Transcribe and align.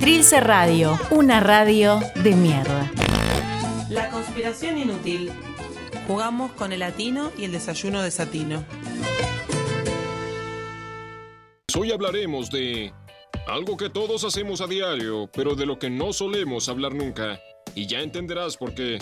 Trilce 0.00 0.40
Radio, 0.40 0.98
una 1.10 1.40
radio 1.40 2.00
de 2.24 2.34
mierda. 2.34 2.90
La 3.90 4.08
conspiración 4.08 4.78
inútil. 4.78 5.30
Jugamos 6.06 6.52
con 6.52 6.72
el 6.72 6.78
latino 6.78 7.30
y 7.36 7.44
el 7.44 7.52
desayuno 7.52 8.00
de 8.00 8.10
Satino. 8.10 8.64
Hoy 11.78 11.92
hablaremos 11.92 12.48
de 12.48 12.94
algo 13.46 13.76
que 13.76 13.90
todos 13.90 14.24
hacemos 14.24 14.62
a 14.62 14.66
diario, 14.66 15.28
pero 15.34 15.54
de 15.54 15.66
lo 15.66 15.78
que 15.78 15.90
no 15.90 16.14
solemos 16.14 16.70
hablar 16.70 16.94
nunca. 16.94 17.38
Y 17.74 17.86
ya 17.86 18.00
entenderás 18.00 18.56
por 18.56 18.74
qué. 18.74 18.98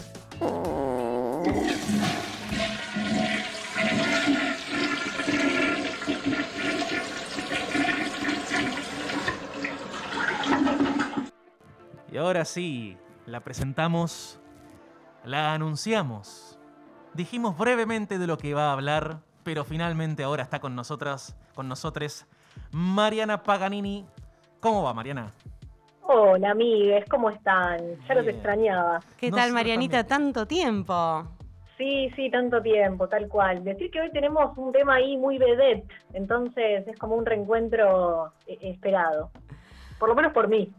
Y 12.18 12.20
ahora 12.20 12.44
sí, 12.44 12.96
la 13.26 13.38
presentamos, 13.38 14.40
la 15.22 15.54
anunciamos. 15.54 16.58
Dijimos 17.14 17.56
brevemente 17.56 18.18
de 18.18 18.26
lo 18.26 18.36
que 18.38 18.48
iba 18.48 18.70
a 18.70 18.72
hablar, 18.72 19.18
pero 19.44 19.62
finalmente 19.62 20.24
ahora 20.24 20.42
está 20.42 20.58
con 20.58 20.74
nosotras, 20.74 21.36
con 21.54 21.68
nosotros, 21.68 22.26
Mariana 22.72 23.44
Paganini. 23.44 24.04
¿Cómo 24.58 24.82
va, 24.82 24.92
Mariana? 24.94 25.30
Hola, 26.02 26.50
amigues, 26.50 27.04
¿cómo 27.08 27.30
están? 27.30 27.78
Ya 28.08 28.14
los 28.16 28.24
Bien. 28.24 28.34
extrañaba. 28.34 28.98
¿Qué 29.16 29.30
No 29.30 29.36
tal, 29.36 29.52
Marianita? 29.52 30.02
también. 30.02 30.32
Tanto 30.32 30.46
tiempo. 30.48 31.22
Sí, 31.76 32.10
sí, 32.16 32.32
tanto 32.32 32.60
tiempo, 32.60 33.08
tal 33.08 33.28
cual. 33.28 33.62
Decir 33.62 33.92
que 33.92 34.00
hoy 34.00 34.10
tenemos 34.10 34.58
un 34.58 34.72
tema 34.72 34.96
ahí 34.96 35.16
muy 35.16 35.38
vedette, 35.38 35.86
entonces 36.14 36.84
es 36.84 36.98
como 36.98 37.14
un 37.14 37.24
reencuentro 37.24 38.32
eh, 38.48 38.58
esperado. 38.62 39.30
Por 40.00 40.08
lo 40.08 40.16
menos 40.16 40.32
por 40.32 40.48
mí. 40.48 40.72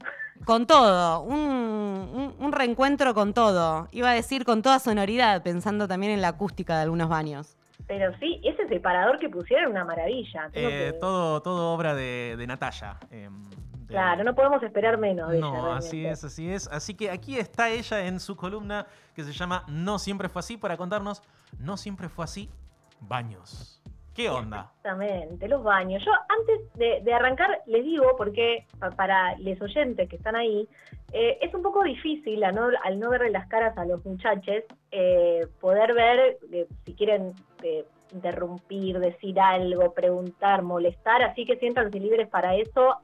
Con 0.46 0.66
todo, 0.66 1.22
un, 1.22 1.38
un- 1.40 2.36
un 2.40 2.52
reencuentro 2.52 3.14
con 3.14 3.34
todo. 3.34 3.88
Iba 3.92 4.12
a 4.12 4.14
decir 4.14 4.46
con 4.46 4.62
toda 4.62 4.80
sonoridad, 4.80 5.44
pensando 5.44 5.88
también 5.88 6.14
en 6.14 6.22
la 6.22 6.30
acústica 6.30 6.76
de 6.78 6.84
algunos 6.84 7.10
baños. 7.10 7.56
Pero 7.88 8.12
sí, 8.20 8.40
ese 8.44 8.68
separador 8.68 9.20
que 9.20 9.30
pusieron 9.30 9.66
es 9.66 9.72
una 9.72 9.86
maravilla. 9.86 10.50
Eh, 10.54 10.92
que- 10.94 10.98
todo, 11.00 11.42
todo 11.42 11.74
obra 11.74 11.94
de, 11.96 12.36
de 12.38 12.48
Natalia. 12.48 12.98
em, 13.12 13.50
de- 13.50 13.88
Claro, 13.88 14.24
no 14.24 14.36
podemos 14.36 14.62
esperar 14.64 14.98
menos 14.98 15.30
de 15.32 15.38
ella. 15.40 15.48
No, 15.48 15.74
así 15.74 16.06
es, 16.06 16.24
así 16.24 16.50
es. 16.52 16.68
Así 16.68 16.94
que 16.94 17.10
aquí 17.10 17.38
está 17.38 17.70
ella 17.70 18.06
en 18.06 18.20
su 18.20 18.36
columna 18.36 18.86
que 19.16 19.24
se 19.24 19.34
llama 19.34 19.64
No 19.68 19.98
siempre 20.00 20.30
fue 20.30 20.40
así 20.42 20.58
para 20.58 20.78
contarnos 20.78 21.24
No 21.58 21.76
siempre 21.78 22.08
fue 22.10 22.26
así, 22.26 22.50
baños. 23.02 23.79
¿Qué 24.20 24.30
onda? 24.30 24.70
Exactamente, 24.76 25.48
los 25.48 25.64
baños. 25.64 26.04
Yo 26.04 26.12
antes 26.28 26.74
de, 26.74 27.00
de 27.04 27.14
arrancar 27.14 27.62
les 27.68 27.86
digo, 27.86 28.16
porque 28.18 28.66
pa- 28.78 28.92
para 28.92 29.38
los 29.38 29.62
oyentes 29.62 30.10
que 30.10 30.18
están 30.18 30.36
ahí, 30.36 30.68
eh, 31.14 31.38
es 31.42 31.54
un 31.54 31.62
poco 31.62 31.84
difícil 31.84 32.42
no- 32.54 32.68
al 32.84 33.00
no 33.00 33.10
verle 33.12 33.30
las 33.30 33.48
caras 33.48 33.78
a 33.78 33.86
los 33.86 34.04
muchachos, 34.06 34.64
eh, 34.92 35.48
poder 35.62 35.94
ver 35.94 36.38
eh, 36.52 36.68
si 36.86 36.94
quieren 36.96 37.32
eh, 37.64 37.86
interrumpir, 38.12 39.00
decir 39.00 39.40
algo, 39.40 39.94
preguntar, 39.94 40.64
molestar, 40.64 41.22
así 41.24 41.46
que 41.46 41.56
siéntanse 41.56 41.98
libres 41.98 42.28
para 42.28 42.56
eso. 42.56 42.98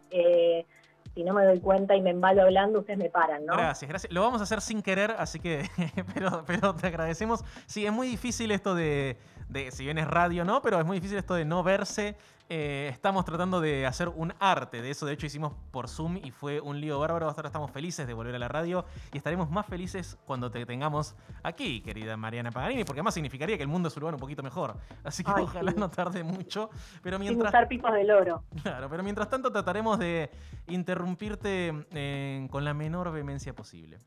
si 1.13 1.23
no 1.23 1.33
me 1.33 1.45
doy 1.45 1.61
cuenta 1.61 1.95
y 1.95 2.01
me 2.01 2.09
embalo 2.09 2.41
hablando, 2.41 2.79
ustedes 2.79 2.99
me 2.99 3.09
paran, 3.09 3.45
¿no? 3.45 3.53
Gracias, 3.55 3.87
gracias. 3.87 4.11
Lo 4.11 4.19
vamos 4.19 4.41
a 4.41 4.43
hacer 4.43 4.59
sin 4.59 4.81
querer, 4.81 5.11
así 5.17 5.39
que, 5.39 5.63
pero, 6.13 6.43
pero 6.45 6.75
te 6.75 6.87
agradecemos. 6.87 7.41
Sí, 7.67 7.85
es 7.85 7.93
muy 7.93 8.07
difícil 8.07 8.51
esto 8.51 8.75
de, 8.75 9.15
de, 9.49 9.71
si 9.71 9.83
bien 9.83 9.97
es 9.97 10.07
radio, 10.07 10.45
¿no? 10.45 10.61
Pero 10.61 10.79
es 10.79 10.85
muy 10.85 10.97
difícil 10.97 11.17
esto 11.17 11.35
de 11.35 11.45
no 11.45 11.63
verse. 11.63 12.15
Eh, 12.47 12.89
estamos 12.91 13.25
tratando 13.25 13.59
de 13.59 13.87
hacer 13.87 14.07
un 14.09 14.31
arte 14.39 14.81
de 14.81 14.91
eso. 14.91 15.07
De 15.07 15.13
hecho, 15.13 15.25
hicimos 15.25 15.53
por 15.71 15.87
Zoom 15.87 16.17
y 16.17 16.29
fue 16.29 16.59
un 16.61 16.79
lío 16.79 16.99
bárbaro. 16.99 17.27
Ahora 17.27 17.47
estamos 17.47 17.71
felices 17.71 18.05
de 18.05 18.13
volver 18.13 18.35
a 18.35 18.39
la 18.39 18.47
radio 18.47 18.85
y 19.11 19.17
estaremos 19.17 19.49
más 19.49 19.65
felices 19.65 20.17
cuando 20.25 20.51
te 20.51 20.63
tengamos 20.65 21.15
aquí, 21.41 21.81
querida 21.81 22.17
Mariana 22.17 22.51
Paganini, 22.51 22.83
porque 22.83 22.99
además 22.99 23.15
significaría 23.15 23.57
que 23.57 23.63
el 23.63 23.69
mundo 23.69 23.87
es 23.87 23.97
urbano 23.97 24.17
un 24.17 24.21
poquito 24.21 24.43
mejor. 24.43 24.75
Así 25.03 25.23
que 25.23 25.31
Ay, 25.35 25.43
ojalá 25.43 25.71
sí. 25.71 25.79
no 25.79 25.89
tarde 25.89 26.23
mucho. 26.23 26.69
Pero 27.01 27.17
Sin 27.17 27.27
mientras 27.27 27.49
usar 27.49 27.67
pipos 27.67 27.91
del 27.93 28.11
oro. 28.11 28.43
Claro, 28.61 28.89
pero 28.89 29.03
mientras 29.03 29.29
tanto 29.29 29.51
trataremos 29.51 29.97
de 29.97 30.29
interrumpirte 30.67 31.73
eh, 31.91 32.47
con 32.51 32.63
la 32.63 32.73
menor 32.73 33.11
vehemencia 33.11 33.53
posible. 33.53 33.97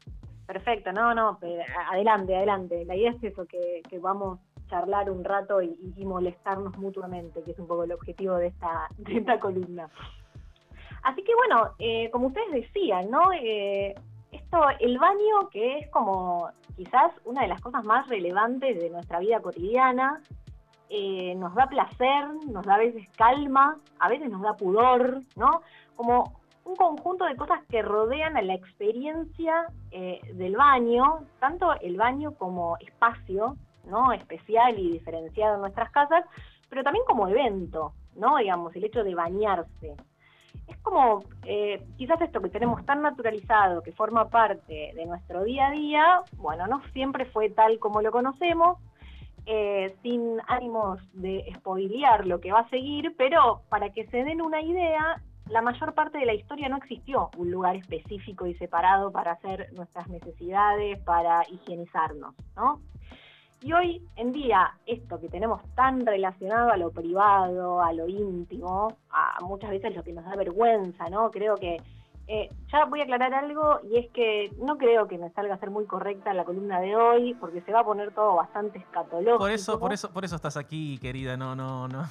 Perfecto, 0.47 0.93
no, 0.93 1.15
no, 1.15 1.39
adelante, 1.91 2.35
adelante. 2.35 2.85
La 2.87 2.97
idea 2.97 3.11
es 3.11 3.23
eso, 3.23 3.45
que, 3.47 3.83
que 3.89 3.99
vamos 3.99 4.39
charlar 4.69 5.11
un 5.11 5.25
rato 5.25 5.61
y, 5.63 5.77
molestarnos 6.05 6.77
mutuamente, 6.79 7.43
que 7.43 7.51
es 7.51 7.59
un 7.59 7.67
poco 7.67 7.85
el 7.85 7.93
objetivo 7.93 8.37
de 8.37 8.49
esta, 8.49 8.89
de 8.99 9.19
esta 9.19 9.39
columna. 9.41 9.89
Así 11.03 11.23
que 11.23 11.35
bueno, 11.35 11.75
eh, 11.79 12.11
como 12.11 12.29
ustedes 12.29 12.51
decían, 12.53 13.11
¿no? 13.11 13.33
Eh, 13.33 13.95
esto, 14.33 14.61
el 14.81 14.99
baño, 14.99 15.49
que 15.51 15.79
es 15.79 15.89
como 15.91 16.51
quizás 16.77 17.13
una 17.25 17.43
de 17.43 17.49
las 17.49 17.61
cosas 17.61 17.85
más 17.85 18.09
relevantes 18.09 18.79
de 18.79 18.91
nuestra 18.91 19.19
vida 19.21 19.41
cotidiana, 19.41 20.21
eh, 20.91 21.35
nos 21.37 21.55
da 21.55 21.67
placer, 21.67 22.29
nos 22.47 22.65
da 22.65 22.75
a 22.75 22.79
veces 22.79 23.09
calma, 23.17 23.77
a 23.99 24.09
veces 24.09 24.31
nos 24.31 24.43
da 24.43 24.57
pudor, 24.57 25.23
¿no? 25.37 25.63
Como 25.97 26.41
un 26.65 26.77
conjunto 26.77 27.25
de 27.25 27.37
cosas 27.37 27.61
que 27.71 27.81
rodean 27.81 28.37
a 28.37 28.43
la 28.43 28.55
experiencia 28.55 29.67
del 29.91 30.55
baño, 30.55 31.21
tanto 31.41 31.73
el 31.81 31.97
baño 31.97 32.35
como 32.35 32.77
espacio, 32.79 33.57
¿no? 33.89 34.13
Especial 34.13 34.79
y 34.79 34.93
diferenciado 34.93 35.57
en 35.57 35.63
nuestras 35.63 35.91
casas, 35.91 36.25
pero 36.69 36.83
también 36.83 37.05
como 37.07 37.29
evento, 37.29 37.93
¿no? 38.17 38.37
Digamos, 38.37 38.75
el 38.77 38.85
hecho 38.85 39.05
de 39.05 39.15
bañarse. 39.15 39.97
Es 40.67 40.77
como 40.79 41.25
eh, 41.45 41.83
quizás 41.97 42.21
esto 42.21 42.41
que 42.41 42.51
tenemos 42.51 42.85
tan 42.85 43.03
naturalizado, 43.03 43.83
que 43.83 43.93
forma 43.93 44.29
parte 44.29 44.93
de 44.95 45.07
nuestro 45.07 45.45
día 45.45 45.69
a 45.69 45.71
día, 45.71 46.23
bueno, 46.37 46.67
no 46.67 46.83
siempre 46.93 47.25
fue 47.27 47.51
tal 47.51 47.79
como 47.79 48.03
lo 48.03 48.11
conocemos, 48.11 48.79
eh, 49.47 49.97
sin 50.03 50.39
ánimos 50.47 51.01
de 51.15 51.51
spoilear 51.57 52.27
lo 52.27 52.39
que 52.39 52.53
va 52.53 52.61
a 52.61 52.69
seguir, 52.69 53.15
pero 53.17 53.63
para 53.71 53.91
que 53.91 54.07
se 54.09 54.25
den 54.25 54.43
una 54.43 54.61
idea, 54.61 55.23
la 55.49 55.63
mayor 55.63 55.95
parte 55.95 56.19
de 56.19 56.27
la 56.27 56.35
historia 56.35 56.69
no 56.69 56.77
existió 56.77 57.31
un 57.39 57.51
lugar 57.51 57.77
específico 57.77 58.47
y 58.47 58.55
separado 58.57 59.11
para 59.11 59.33
hacer 59.33 59.73
nuestras 59.73 60.07
necesidades, 60.09 60.99
para 61.01 61.43
higienizarnos, 61.51 62.35
¿no? 62.57 62.81
Y 63.61 63.73
hoy 63.73 64.07
en 64.15 64.33
día, 64.33 64.73
esto 64.87 65.19
que 65.19 65.29
tenemos 65.29 65.61
tan 65.75 66.07
relacionado 66.07 66.71
a 66.71 66.77
lo 66.77 66.93
privado, 66.93 67.83
a 67.83 67.93
lo 67.93 68.07
íntimo, 68.07 68.97
a 69.11 69.39
muchas 69.43 69.71
veces 69.71 69.97
lo 69.97 70.05
que 70.05 70.13
nos 70.13 70.25
da 70.25 70.37
vergüenza, 70.37 71.09
¿no? 71.11 71.31
Creo 71.33 71.57
que 71.57 71.79
eh, 72.31 72.51
ya 72.71 72.85
voy 72.85 73.01
a 73.01 73.05
aclarar 73.05 73.33
algo 73.33 73.81
y 73.91 73.97
es 73.97 74.11
que 74.11 74.53
no 74.59 74.77
creo 74.77 75.09
que 75.09 75.17
me 75.17 75.31
salga 75.31 75.55
a 75.55 75.59
ser 75.59 75.71
muy 75.71 75.87
correcta 75.87 76.35
la 76.35 76.45
columna 76.45 76.79
de 76.79 76.95
hoy, 76.95 77.35
porque 77.41 77.63
se 77.63 77.73
va 77.73 77.81
a 77.81 77.85
poner 77.85 78.13
todo 78.13 78.37
bastante 78.37 78.79
escatológico. 78.79 79.39
Por 79.39 79.51
eso, 79.51 79.81
por 79.81 79.95
eso, 79.95 80.11
por 80.11 80.27
eso 80.27 80.37
estás 80.37 80.59
aquí, 80.59 80.99
querida. 80.99 81.39
No, 81.39 81.57
no, 81.57 81.89
no. 81.89 82.07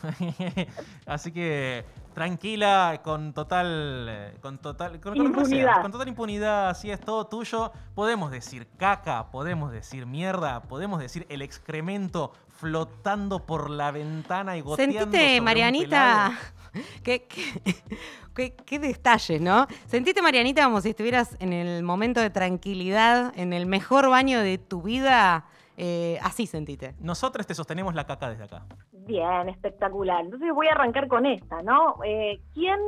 Así 1.05 1.31
que 1.31 1.85
tranquila, 2.15 2.99
con 3.03 3.31
total, 3.31 4.07
eh, 4.09 4.37
con 4.41 4.57
total, 4.57 4.99
con, 4.99 5.15
Impunidad. 5.15 5.73
sea, 5.75 5.81
con 5.83 5.91
total 5.91 6.07
impunidad. 6.07 6.69
Así 6.69 6.89
es 6.89 6.99
todo 6.99 7.27
tuyo. 7.27 7.71
Podemos 7.93 8.31
decir 8.31 8.67
caca, 8.75 9.29
podemos 9.29 9.71
decir 9.71 10.07
mierda, 10.07 10.63
podemos 10.63 10.99
decir 10.99 11.27
el 11.29 11.43
excremento 11.43 12.31
flotando 12.47 13.45
por 13.45 13.69
la 13.69 13.91
ventana 13.91 14.57
y 14.57 14.61
goteando 14.61 15.05
sobre 15.05 15.37
un 15.37 15.43
Marianita. 15.43 16.31
Qué, 17.03 17.27
qué, 17.27 17.75
qué- 18.35 18.55
qué 18.55 18.79
detalles, 18.79 19.41
¿no? 19.41 19.65
Sentite, 19.87 20.21
Marianita, 20.21 20.63
como 20.65 20.81
si 20.81 20.89
estuvieras 20.89 21.35
en 21.39 21.53
el 21.53 21.83
momento 21.83 22.21
de 22.21 22.29
tranquilidad, 22.29 23.33
en 23.37 23.53
el 23.53 23.65
mejor 23.65 24.09
baño 24.09 24.39
de 24.41 24.57
tu 24.57 24.81
vida. 24.81 25.45
Eh, 25.79 26.17
así 26.23 26.47
sentite. 26.47 26.95
Nosotros 26.99 27.45
te 27.45 27.53
sostenemos 27.53 27.93
la 27.93 28.05
caca 28.07 28.29
desde 28.29 28.45
acá. 28.45 28.65
Bien, 28.91 29.47
espectacular. 29.49 30.25
Entonces 30.25 30.49
voy 30.53 30.67
a 30.67 30.71
arrancar 30.71 31.07
con 31.07 31.25
esta, 31.25 31.61
¿no? 31.61 32.03
Eh, 32.03 32.41
¿Quién 32.53 32.79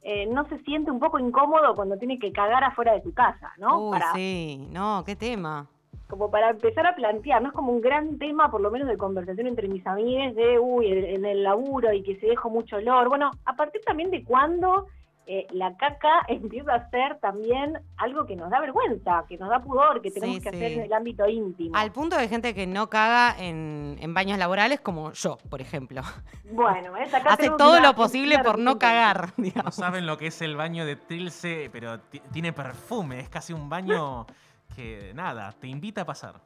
eh, 0.00 0.26
no 0.26 0.48
se 0.48 0.58
siente 0.64 0.90
un 0.90 0.98
poco 0.98 1.18
incómodo 1.18 1.74
cuando 1.74 1.96
tiene 1.98 2.18
que 2.18 2.32
cagar 2.32 2.64
afuera 2.64 2.92
de 2.94 3.02
su 3.02 3.12
casa, 3.14 3.52
¿no? 3.58 3.78
Uy, 3.82 3.90
Para- 3.98 4.12
sí, 4.14 4.66
no, 4.70 5.04
qué 5.04 5.14
tema. 5.14 5.68
Como 6.12 6.30
para 6.30 6.50
empezar 6.50 6.86
a 6.86 6.94
plantear, 6.94 7.40
¿no? 7.40 7.48
Es 7.48 7.54
como 7.54 7.72
un 7.72 7.80
gran 7.80 8.18
tema, 8.18 8.50
por 8.50 8.60
lo 8.60 8.70
menos 8.70 8.86
de 8.86 8.98
conversación 8.98 9.46
entre 9.46 9.66
mis 9.66 9.86
amigues, 9.86 10.36
de, 10.36 10.58
uy, 10.58 10.86
en 10.92 11.24
el 11.24 11.42
laburo 11.42 11.90
y 11.90 12.02
que 12.02 12.16
se 12.20 12.26
dejó 12.26 12.50
mucho 12.50 12.76
olor. 12.76 13.08
Bueno, 13.08 13.30
a 13.46 13.56
partir 13.56 13.80
también 13.86 14.10
de 14.10 14.22
cuando 14.22 14.88
eh, 15.26 15.46
la 15.52 15.74
caca 15.78 16.20
empieza 16.28 16.74
a 16.74 16.90
ser 16.90 17.18
también 17.20 17.78
algo 17.96 18.26
que 18.26 18.36
nos 18.36 18.50
da 18.50 18.60
vergüenza, 18.60 19.24
que 19.26 19.38
nos 19.38 19.48
da 19.48 19.60
pudor, 19.60 20.02
que 20.02 20.10
tenemos 20.10 20.36
Sí, 20.36 20.42
que 20.42 20.50
sí. 20.50 20.56
hacer 20.56 20.72
en 20.72 20.80
el 20.82 20.92
ámbito 20.92 21.26
íntimo. 21.26 21.74
Al 21.78 21.92
punto 21.92 22.18
de 22.18 22.28
gente 22.28 22.54
que 22.54 22.66
no 22.66 22.90
caga 22.90 23.34
en, 23.38 23.96
en 23.98 24.12
baños 24.12 24.36
laborales, 24.38 24.80
como 24.82 25.12
yo, 25.12 25.38
por 25.48 25.62
ejemplo. 25.62 26.02
Bueno, 26.44 26.92
¿ves? 26.92 27.14
Acá 27.14 27.30
Hace 27.32 27.48
todo 27.56 27.80
lo 27.80 27.94
posible 27.94 28.38
por 28.40 28.58
no 28.58 28.78
cagar, 28.78 29.28
No 29.38 29.44
digamos. 29.44 29.74
saben 29.76 30.04
lo 30.04 30.18
que 30.18 30.26
es 30.26 30.42
el 30.42 30.56
baño 30.56 30.84
de 30.84 30.96
Trilce, 30.96 31.70
pero 31.72 32.00
ti- 32.00 32.20
tiene 32.34 32.52
perfume. 32.52 33.18
Es 33.20 33.30
casi 33.30 33.54
un 33.54 33.70
baño 33.70 34.26
que, 34.74 35.12
nada, 35.14 35.52
te 35.60 35.68
invita 35.68 36.02
a 36.02 36.04
pasar. 36.04 36.40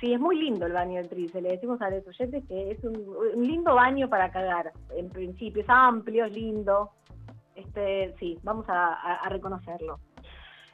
Sí, 0.00 0.12
es 0.14 0.20
muy 0.20 0.36
lindo 0.36 0.66
el 0.66 0.72
baño 0.72 0.96
del 0.96 1.08
Trilce. 1.08 1.42
Le 1.42 1.50
decimos 1.50 1.80
a 1.82 1.90
los 1.90 2.06
oyentes 2.06 2.44
que 2.46 2.70
es 2.70 2.82
un, 2.84 2.94
lindo 3.36 3.74
baño 3.74 4.08
para 4.08 4.30
cagar. 4.30 4.72
En 4.96 5.10
principio 5.10 5.62
es 5.62 5.68
amplio, 5.68 6.24
es 6.24 6.32
lindo. 6.32 6.90
Este, 7.54 8.14
sí, 8.18 8.38
vamos 8.42 8.64
a, 8.68 9.28
reconocerlo. 9.28 10.00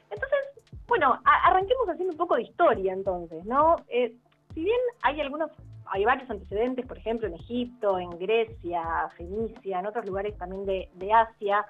Entonces, 0.09 0.39
bueno, 0.87 1.19
arranquemos 1.25 1.89
haciendo 1.89 2.13
un 2.13 2.17
poco 2.17 2.35
de 2.35 2.43
historia 2.43 2.93
entonces, 2.93 3.43
¿no? 3.45 3.75
Eh, 3.89 4.15
si 4.53 4.63
bien 4.63 4.79
hay 5.01 5.19
algunos, 5.19 5.51
hay 5.87 6.05
varios 6.05 6.29
antecedentes, 6.29 6.85
por 6.85 6.97
ejemplo, 6.97 7.27
en 7.27 7.33
Egipto, 7.33 7.99
en 7.99 8.11
Grecia, 8.11 9.09
Fenicia, 9.17 9.79
en 9.79 9.85
otros 9.85 10.05
lugares 10.05 10.37
también 10.37 10.65
de, 10.65 10.89
de 10.95 11.11
Asia, 11.11 11.65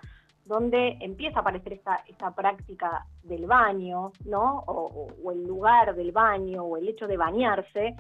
donde 0.48 0.98
empieza 1.02 1.40
a 1.40 1.42
aparecer 1.42 1.74
esta, 1.74 2.04
esta 2.08 2.32
práctica 2.32 3.06
del 3.24 3.46
baño, 3.46 4.12
¿no? 4.26 4.60
O, 4.68 5.08
o- 5.24 5.32
el 5.32 5.46
lugar 5.46 5.96
del 5.96 6.12
baño, 6.12 6.64
o 6.64 6.78
el 6.78 6.88
hecho 6.88 7.06
de 7.08 7.18
bañarse. 7.18 7.96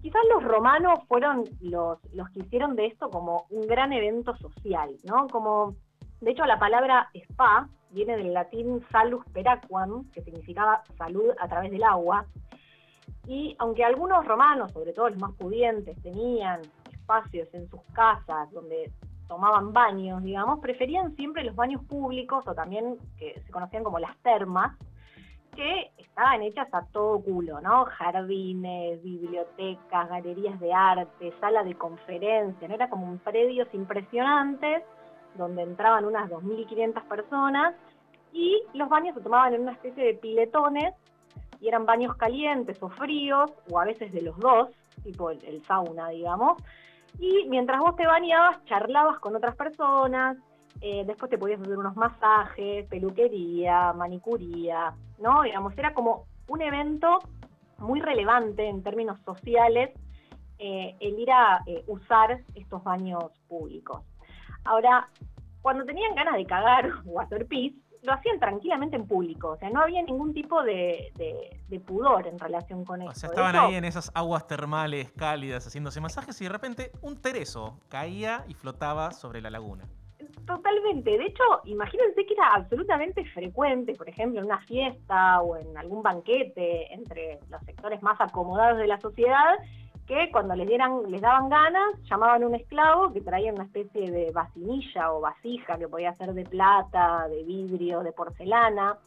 Quizás 0.00 0.22
los 0.32 0.42
romanos 0.42 1.00
fueron 1.08 1.44
los, 1.60 1.98
los 2.14 2.30
que 2.30 2.40
hicieron 2.40 2.74
de 2.74 2.86
esto 2.86 3.10
como 3.10 3.44
un 3.50 3.66
gran 3.66 3.92
evento 3.92 4.34
social, 4.36 4.96
¿no? 5.04 5.26
Como, 5.28 5.74
de 6.20 6.30
hecho, 6.30 6.46
la 6.46 6.58
palabra 6.58 7.10
spa 7.12 7.68
viene 7.90 8.16
del 8.16 8.32
latín 8.32 8.82
salus 8.90 9.24
peraquam, 9.32 10.10
que 10.12 10.22
significaba 10.22 10.82
salud 10.96 11.30
a 11.38 11.48
través 11.48 11.70
del 11.70 11.82
agua. 11.84 12.24
Y 13.26 13.54
aunque 13.58 13.84
algunos 13.84 14.24
romanos, 14.26 14.72
sobre 14.72 14.92
todo 14.94 15.10
los 15.10 15.18
más 15.18 15.32
pudientes, 15.34 16.00
tenían 16.02 16.60
espacios 16.90 17.48
en 17.52 17.68
sus 17.68 17.82
casas 17.92 18.50
donde 18.52 18.90
tomaban 19.30 19.72
baños, 19.72 20.24
digamos, 20.24 20.58
preferían 20.58 21.14
siempre 21.14 21.44
los 21.44 21.54
baños 21.54 21.84
públicos 21.84 22.44
o 22.48 22.52
también 22.52 22.98
que 23.16 23.40
se 23.46 23.52
conocían 23.52 23.84
como 23.84 24.00
las 24.00 24.16
termas, 24.18 24.76
que 25.54 25.92
estaban 25.98 26.42
hechas 26.42 26.66
a 26.72 26.84
todo 26.86 27.22
culo, 27.22 27.60
¿no? 27.60 27.84
Jardines, 27.84 29.00
bibliotecas, 29.04 30.08
galerías 30.08 30.58
de 30.58 30.72
arte, 30.72 31.32
sala 31.38 31.62
de 31.62 31.76
conferencia. 31.76 32.66
Era 32.66 32.90
como 32.90 33.06
un 33.06 33.18
predios 33.18 33.68
impresionantes 33.72 34.82
donde 35.36 35.62
entraban 35.62 36.04
unas 36.06 36.28
2.500 36.28 37.00
personas 37.04 37.76
y 38.32 38.60
los 38.74 38.88
baños 38.88 39.14
se 39.14 39.20
tomaban 39.20 39.54
en 39.54 39.62
una 39.62 39.72
especie 39.72 40.06
de 40.06 40.14
piletones 40.14 40.92
y 41.60 41.68
eran 41.68 41.86
baños 41.86 42.16
calientes 42.16 42.82
o 42.82 42.88
fríos, 42.88 43.52
o 43.70 43.78
a 43.78 43.84
veces 43.84 44.12
de 44.12 44.22
los 44.22 44.36
dos, 44.40 44.70
tipo 45.04 45.30
el, 45.30 45.38
el 45.44 45.62
sauna, 45.62 46.08
digamos. 46.08 46.60
Y 47.18 47.46
mientras 47.48 47.80
vos 47.80 47.96
te 47.96 48.06
bañabas, 48.06 48.64
charlabas 48.64 49.18
con 49.18 49.36
otras 49.36 49.56
personas, 49.56 50.36
eh, 50.80 51.04
después 51.06 51.30
te 51.30 51.38
podías 51.38 51.60
hacer 51.60 51.76
unos 51.76 51.96
masajes, 51.96 52.86
peluquería, 52.86 53.92
manicuría, 53.92 54.94
¿no? 55.18 55.42
Digamos, 55.42 55.76
era 55.76 55.92
como 55.92 56.26
un 56.48 56.62
evento 56.62 57.18
muy 57.78 58.00
relevante 58.00 58.66
en 58.66 58.82
términos 58.82 59.18
sociales 59.24 59.90
eh, 60.58 60.94
el 61.00 61.18
ir 61.18 61.30
a 61.30 61.62
eh, 61.66 61.84
usar 61.86 62.42
estos 62.54 62.84
baños 62.84 63.24
públicos. 63.48 64.02
Ahora, 64.64 65.08
cuando 65.62 65.84
tenían 65.84 66.14
ganas 66.14 66.34
de 66.34 66.46
cagar 66.46 66.90
o 67.06 67.20
hacer 67.20 67.46
pis, 67.46 67.74
lo 68.02 68.12
hacían 68.14 68.38
tranquilamente 68.40 68.96
en 68.96 69.06
público, 69.06 69.50
o 69.50 69.56
sea, 69.56 69.68
no 69.70 69.80
había 69.82 70.02
ningún 70.02 70.32
tipo 70.32 70.62
de, 70.62 71.12
de- 71.16 71.60
de 71.68 71.80
pudor 71.80 72.26
en 72.26 72.38
relación 72.38 72.84
con 72.84 73.02
O 73.02 73.04
esto. 73.10 73.20
sea, 73.20 73.28
estaban 73.30 73.56
ahí 73.56 73.74
en 73.74 73.84
esas 73.84 74.10
aguas 74.14 74.46
termales 74.46 75.10
cálidas 75.12 75.66
haciéndose 75.66 76.00
masajes 76.00 76.40
y 76.40 76.44
de 76.44 76.50
repente 76.50 76.92
un 77.02 77.20
tereso 77.20 77.78
caía 77.88 78.44
y 78.48 78.54
flotaba 78.54 79.12
sobre 79.12 79.40
la 79.40 79.50
laguna. 79.50 79.84
Totalmente. 80.46 81.16
De 81.16 81.26
hecho, 81.26 81.42
imagínense 81.64 82.26
que 82.26 82.34
era 82.34 82.54
absolutamente 82.54 83.24
frecuente, 83.26 83.94
por 83.94 84.08
ejemplo, 84.08 84.40
en 84.40 84.46
una 84.46 84.60
fiesta 84.62 85.40
o 85.42 85.56
en 85.56 85.76
algún 85.76 86.02
banquete 86.02 86.92
entre 86.92 87.38
los 87.50 87.62
sectores 87.62 88.02
más 88.02 88.20
acomodados 88.20 88.78
de 88.78 88.86
la 88.86 88.98
sociedad, 89.00 89.54
que 90.10 90.28
cuando 90.32 90.56
les 90.56 90.66
dieran, 90.66 91.08
les 91.08 91.20
daban 91.20 91.48
ganas, 91.48 91.94
llamaban 92.10 92.42
a 92.42 92.46
un 92.48 92.56
esclavo 92.56 93.12
que 93.12 93.20
traía 93.20 93.52
una 93.52 93.62
especie 93.62 94.10
de 94.10 94.32
vasinilla 94.32 95.12
o 95.12 95.20
vasija 95.20 95.78
que 95.78 95.86
podía 95.86 96.16
ser 96.16 96.34
de 96.34 96.44
plata, 96.44 97.28
de 97.28 97.44
vidrio, 97.44 98.00
de 98.00 98.10
porcelana. 98.10 98.98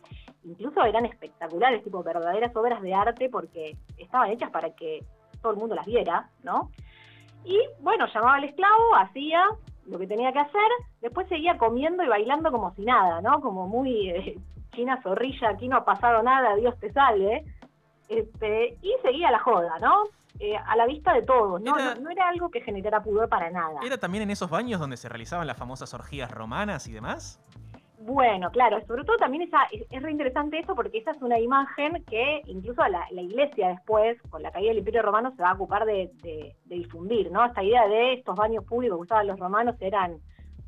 Incluso 0.46 0.82
eran 0.86 1.06
espectaculares, 1.06 1.84
tipo 1.84 2.02
verdaderas 2.04 2.56
obras 2.56 2.82
de 2.82 2.94
arte, 2.94 3.28
porque 3.30 3.76
estaban 3.98 4.32
hechas 4.32 4.50
para 4.50 4.70
que 4.70 5.04
todo 5.42 5.52
el 5.52 5.60
mundo 5.60 5.76
las 5.76 5.86
viera, 5.86 6.30
¿no? 6.42 6.72
Y 7.44 7.60
bueno, 7.82 8.08
llamaba 8.08 8.36
al 8.36 8.46
esclavo, 8.46 8.96
hacía 8.96 9.44
lo 9.88 10.00
que 10.00 10.08
tenía 10.08 10.32
que 10.32 10.40
hacer, 10.40 10.72
después 11.02 11.28
seguía 11.28 11.58
comiendo 11.58 12.02
y 12.06 12.08
bailando 12.08 12.50
como 12.50 12.74
si 12.76 12.86
nada, 12.86 13.20
¿no? 13.22 13.42
Como 13.42 13.68
muy 13.68 14.10
eh, 14.10 14.38
china 14.74 15.02
zorrilla, 15.04 15.50
aquí 15.50 15.68
no 15.68 15.76
ha 15.76 15.84
pasado 15.84 16.24
nada, 16.24 16.56
Dios 16.56 16.80
te 16.80 16.94
salve. 16.94 17.44
Este, 18.08 18.78
y 18.82 18.94
seguía 19.02 19.32
la 19.32 19.40
joda, 19.40 19.80
¿no? 19.80 20.06
Eh, 20.39 20.56
a 20.57 20.75
la 20.75 20.85
vista 20.88 21.13
de 21.13 21.21
todos, 21.21 21.62
¿no? 21.62 21.77
Era- 21.77 21.95
No, 21.95 22.01
no 22.01 22.09
era 22.09 22.27
algo 22.27 22.50
que 22.50 22.62
generara 22.62 23.01
pudor 23.03 23.30
para 23.30 23.50
nada. 23.51 23.80
¿Era 23.85 23.97
también 23.97 24.24
en 24.24 24.31
esos 24.31 24.50
baños 24.50 24.80
donde 24.80 24.97
se 24.97 25.07
realizaban 25.07 25.45
las 25.47 25.57
famosas 25.57 25.94
orgías 25.94 26.31
romanas 26.31 26.88
y 26.88 26.91
demás? 26.94 27.39
Bueno, 28.00 28.50
claro, 28.51 28.81
sobre 28.85 29.06
todo 29.06 29.15
también 29.15 29.44
esa, 29.44 29.63
es, 29.71 29.85
es 29.89 30.01
re 30.01 30.12
interesante 30.12 30.59
eso 30.59 30.75
porque 30.75 30.97
esa 30.97 31.12
es 31.12 31.21
una 31.21 31.39
imagen 31.39 32.03
que 32.06 32.41
incluso 32.47 32.85
la, 32.88 33.06
la 33.12 33.21
iglesia 33.21 33.69
después, 33.69 34.21
con 34.30 34.41
la 34.44 34.51
caída 34.51 34.69
del 34.69 34.80
Imperio 34.80 35.03
Romano, 35.03 35.31
se 35.38 35.41
va 35.41 35.51
a 35.51 35.53
ocupar 35.53 35.85
de, 35.85 36.12
de- 36.21 36.53
de 36.65 36.75
difundir, 36.75 37.31
¿no? 37.31 37.45
Esta 37.45 37.63
idea 37.63 37.88
de 37.88 38.13
estos 38.15 38.35
baños 38.35 38.65
públicos 38.65 38.97
que 38.97 39.03
usaban 39.03 39.27
los 39.27 39.39
romanos 39.39 39.75
eran 39.80 40.18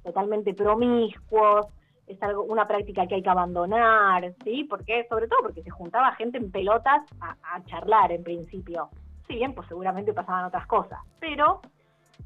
totalmente 0.04 0.54
promiscuos, 0.54 1.66
es 2.08 2.22
algo, 2.22 2.44
una 2.44 2.68
práctica 2.68 3.06
que 3.08 3.16
hay 3.16 3.24
que 3.24 3.30
abandonar, 3.30 4.34
¿sí? 4.44 4.64
Porque, 4.70 5.06
sobre 5.10 5.28
todo 5.28 5.40
porque 5.42 5.64
se 5.64 5.72
juntaba 5.72 6.14
gente 6.16 6.38
en 6.38 6.52
pelotas 6.52 7.02
a, 7.20 7.36
a 7.44 7.64
charlar 7.66 8.12
en 8.12 8.24
principio. 8.24 8.90
Si 9.28 9.36
bien, 9.36 9.54
pues 9.54 9.68
seguramente 9.68 10.14
pasaban 10.14 10.46
otras 10.46 10.68
cosas, 10.68 11.00
pero 11.20 11.62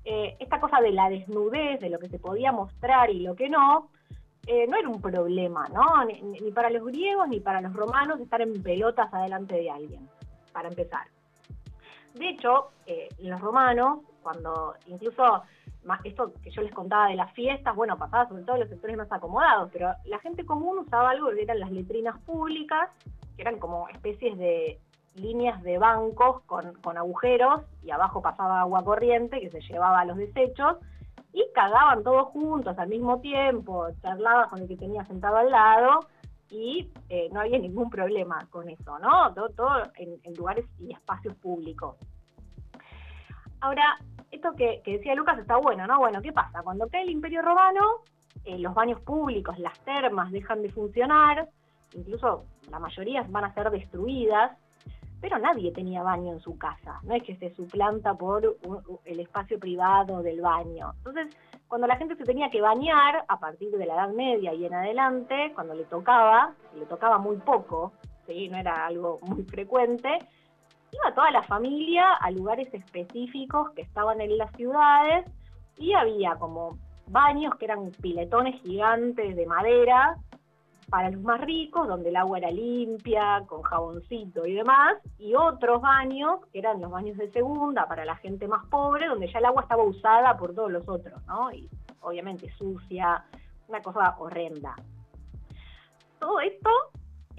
eh, 0.06 0.36
esta 0.40 0.60
cosa 0.60 0.82
de 0.82 0.92
la 0.92 1.10
desnudez, 1.10 1.80
de 1.80 1.90
lo 1.90 2.00
que 2.00 2.10
se 2.10 2.20
podía 2.20 2.52
mostrar 2.52 3.10
y 3.10 3.20
lo 3.22 3.36
que 3.36 3.50
no, 3.50 3.90
eh, 4.48 4.66
no 4.68 4.78
era 4.78 4.90
un 4.90 5.02
problema, 5.02 5.68
¿no? 5.74 6.06
Ni, 6.06 6.52
para 6.52 6.70
los 6.70 6.86
griegos 6.86 7.28
ni 7.28 7.40
para 7.40 7.62
los 7.62 7.74
romanos 7.74 8.20
estar 8.20 8.42
en 8.42 8.62
pelotas 8.64 9.14
adelante 9.14 9.56
de 9.56 9.70
alguien, 9.70 10.10
para 10.54 10.70
empezar. 10.70 11.08
De 12.16 12.30
hecho, 12.30 12.72
eh, 12.86 13.10
los 13.20 13.40
romanos, 13.40 14.00
cuando 14.24 14.76
incluso 14.88 15.44
esto 16.04 16.34
que 16.44 16.52
yo 16.52 16.62
les 16.62 16.74
contaba 16.74 17.08
de 17.08 17.16
las 17.16 17.32
fiestas, 17.34 17.76
bueno, 17.76 17.98
pasaba 17.98 18.28
sobre 18.28 18.44
todo 18.44 18.56
en 18.56 18.62
los 18.62 18.70
sectores 18.70 18.98
más 18.98 19.12
acomodados, 19.12 19.70
pero 19.72 19.94
la 20.06 20.20
gente 20.20 20.46
común 20.46 20.80
usaba 20.80 21.12
algo 21.12 21.30
que 21.30 21.44
eran 21.44 21.60
las 21.60 21.72
letrinas 21.72 22.18
públicas, 22.22 22.90
que 23.36 23.42
eran 23.42 23.60
como 23.60 23.88
especies 23.90 24.38
de 24.38 24.80
líneas 25.16 25.62
de 25.64 25.78
bancos 25.78 26.42
con, 26.46 26.74
con 26.82 26.98
agujeros 26.98 27.62
y 27.84 27.92
abajo 27.92 28.22
pasaba 28.22 28.62
agua 28.62 28.84
corriente 28.84 29.40
que 29.40 29.50
se 29.50 29.62
llevaba 29.62 30.02
a 30.02 30.06
los 30.06 30.18
desechos 30.18 30.78
y 31.34 31.46
cagaban 31.54 32.04
todos 32.04 32.28
juntos 32.30 32.78
al 32.78 32.90
mismo 32.90 33.20
tiempo, 33.20 33.88
charlabas 34.02 34.50
con 34.50 34.62
el 34.62 34.68
que 34.68 34.78
tenía 34.78 35.06
sentado 35.06 35.38
al 35.38 35.52
lado 35.52 36.08
y 36.50 36.90
eh, 37.10 37.30
no 37.32 37.42
había 37.42 37.60
ningún 37.60 37.90
problema 37.90 38.48
con 38.50 38.70
eso, 38.70 38.98
¿no? 39.00 39.34
Todo, 39.34 39.50
todo 39.50 39.84
en, 39.98 40.34
lugares 40.36 40.66
y 40.80 40.92
espacios 40.92 41.36
públicos. 41.36 41.96
Ahora, 43.62 44.00
esto 44.32 44.54
que, 44.56 44.82
que 44.84 44.98
decía 44.98 45.16
Lucas 45.16 45.38
está 45.38 45.58
bueno, 45.58 45.86
¿no? 45.86 46.00
Bueno, 46.00 46.22
¿qué 46.22 46.32
pasa? 46.32 46.64
Cuando 46.64 46.88
cae 46.88 47.04
el 47.04 47.12
Imperio 47.12 47.42
Romano, 47.42 48.02
eh, 48.46 48.58
los 48.58 48.74
baños 48.74 49.00
públicos, 49.02 49.60
las 49.60 49.78
termas 49.82 50.32
dejan 50.32 50.62
de 50.62 50.72
funcionar, 50.72 51.48
incluso 51.94 52.46
la 52.72 52.80
mayoría 52.80 53.26
van 53.30 53.44
a 53.44 53.54
ser 53.54 53.70
destruidas, 53.70 54.58
pero 55.22 55.38
nadie 55.38 55.72
tenía 55.72 56.04
baño 56.04 56.32
en 56.32 56.40
su 56.40 56.58
casa, 56.58 57.00
no 57.04 57.14
es 57.14 57.24
que 57.24 57.36
se 57.36 57.54
suplanta 57.56 58.14
por 58.14 58.58
el 59.06 59.20
espacio 59.20 59.60
privado 59.60 60.22
del 60.22 60.42
baño. 60.42 60.94
Entonces, 60.98 61.36
cuando 61.68 61.88
la 61.88 61.98
gente 61.98 62.16
se 62.16 62.24
tenía 62.24 62.50
que 62.50 62.62
bañar, 62.62 63.26
a 63.28 63.40
partir 63.40 63.72
de 63.72 63.86
la 63.86 63.96
Edad 63.96 64.14
Media 64.14 64.54
y 64.54 64.66
en 64.66 64.74
adelante, 64.74 65.52
cuando 65.54 65.74
le 65.74 65.84
tocaba, 65.86 66.54
le 66.78 66.86
tocaba 66.86 67.18
muy 67.18 67.38
poco, 67.38 67.92
¿sí? 68.26 68.50
no 68.50 68.58
era 68.58 68.86
algo 68.86 69.20
muy 69.22 69.44
frecuente, 69.44 70.10
iba 70.92 71.14
toda 71.14 71.32
la 71.32 71.44
familia 71.44 72.14
a 72.14 72.32
lugares 72.32 72.74
específicos 72.74 73.72
que 73.72 73.82
estaban 73.82 74.22
en 74.22 74.38
las 74.38 74.52
ciudades 74.54 75.26
y 75.78 75.94
había 75.94 76.36
como 76.36 76.78
baños 77.08 77.56
que 77.56 77.66
eran 77.66 77.92
piletones 78.02 78.62
gigantes 78.62 79.36
de 79.36 79.46
madera 79.46 80.18
para 80.90 81.10
los 81.10 81.22
más 81.22 81.42
ricos, 81.42 81.88
donde 81.88 82.10
el 82.10 82.16
agua 82.16 82.40
era 82.40 82.52
limpia, 82.52 83.44
con 83.48 83.62
jaboncito 83.62 84.46
y 84.46 84.54
demás, 84.54 84.98
y 85.18 85.36
otros 85.36 85.82
baños, 85.82 86.40
que 86.52 86.60
eran 86.60 86.82
los 86.82 86.92
baños 86.92 87.18
de 87.18 87.32
segunda, 87.32 87.88
para 87.88 88.06
la 88.06 88.16
gente 88.18 88.48
más 88.48 88.66
pobre, 88.68 89.08
donde 89.08 89.32
ya 89.32 89.40
el 89.40 89.46
agua 89.46 89.64
estaba 89.64 89.84
usada 89.84 90.38
por 90.38 90.54
todos 90.54 90.72
los 90.72 90.88
otros, 90.88 91.24
¿no? 91.28 91.52
Y 91.52 91.70
obviamente 92.02 92.52
sucia, 92.58 93.24
una 93.68 93.82
cosa 93.82 94.16
horrenda. 94.20 94.76
Todo 96.20 96.40
esto 96.40 96.70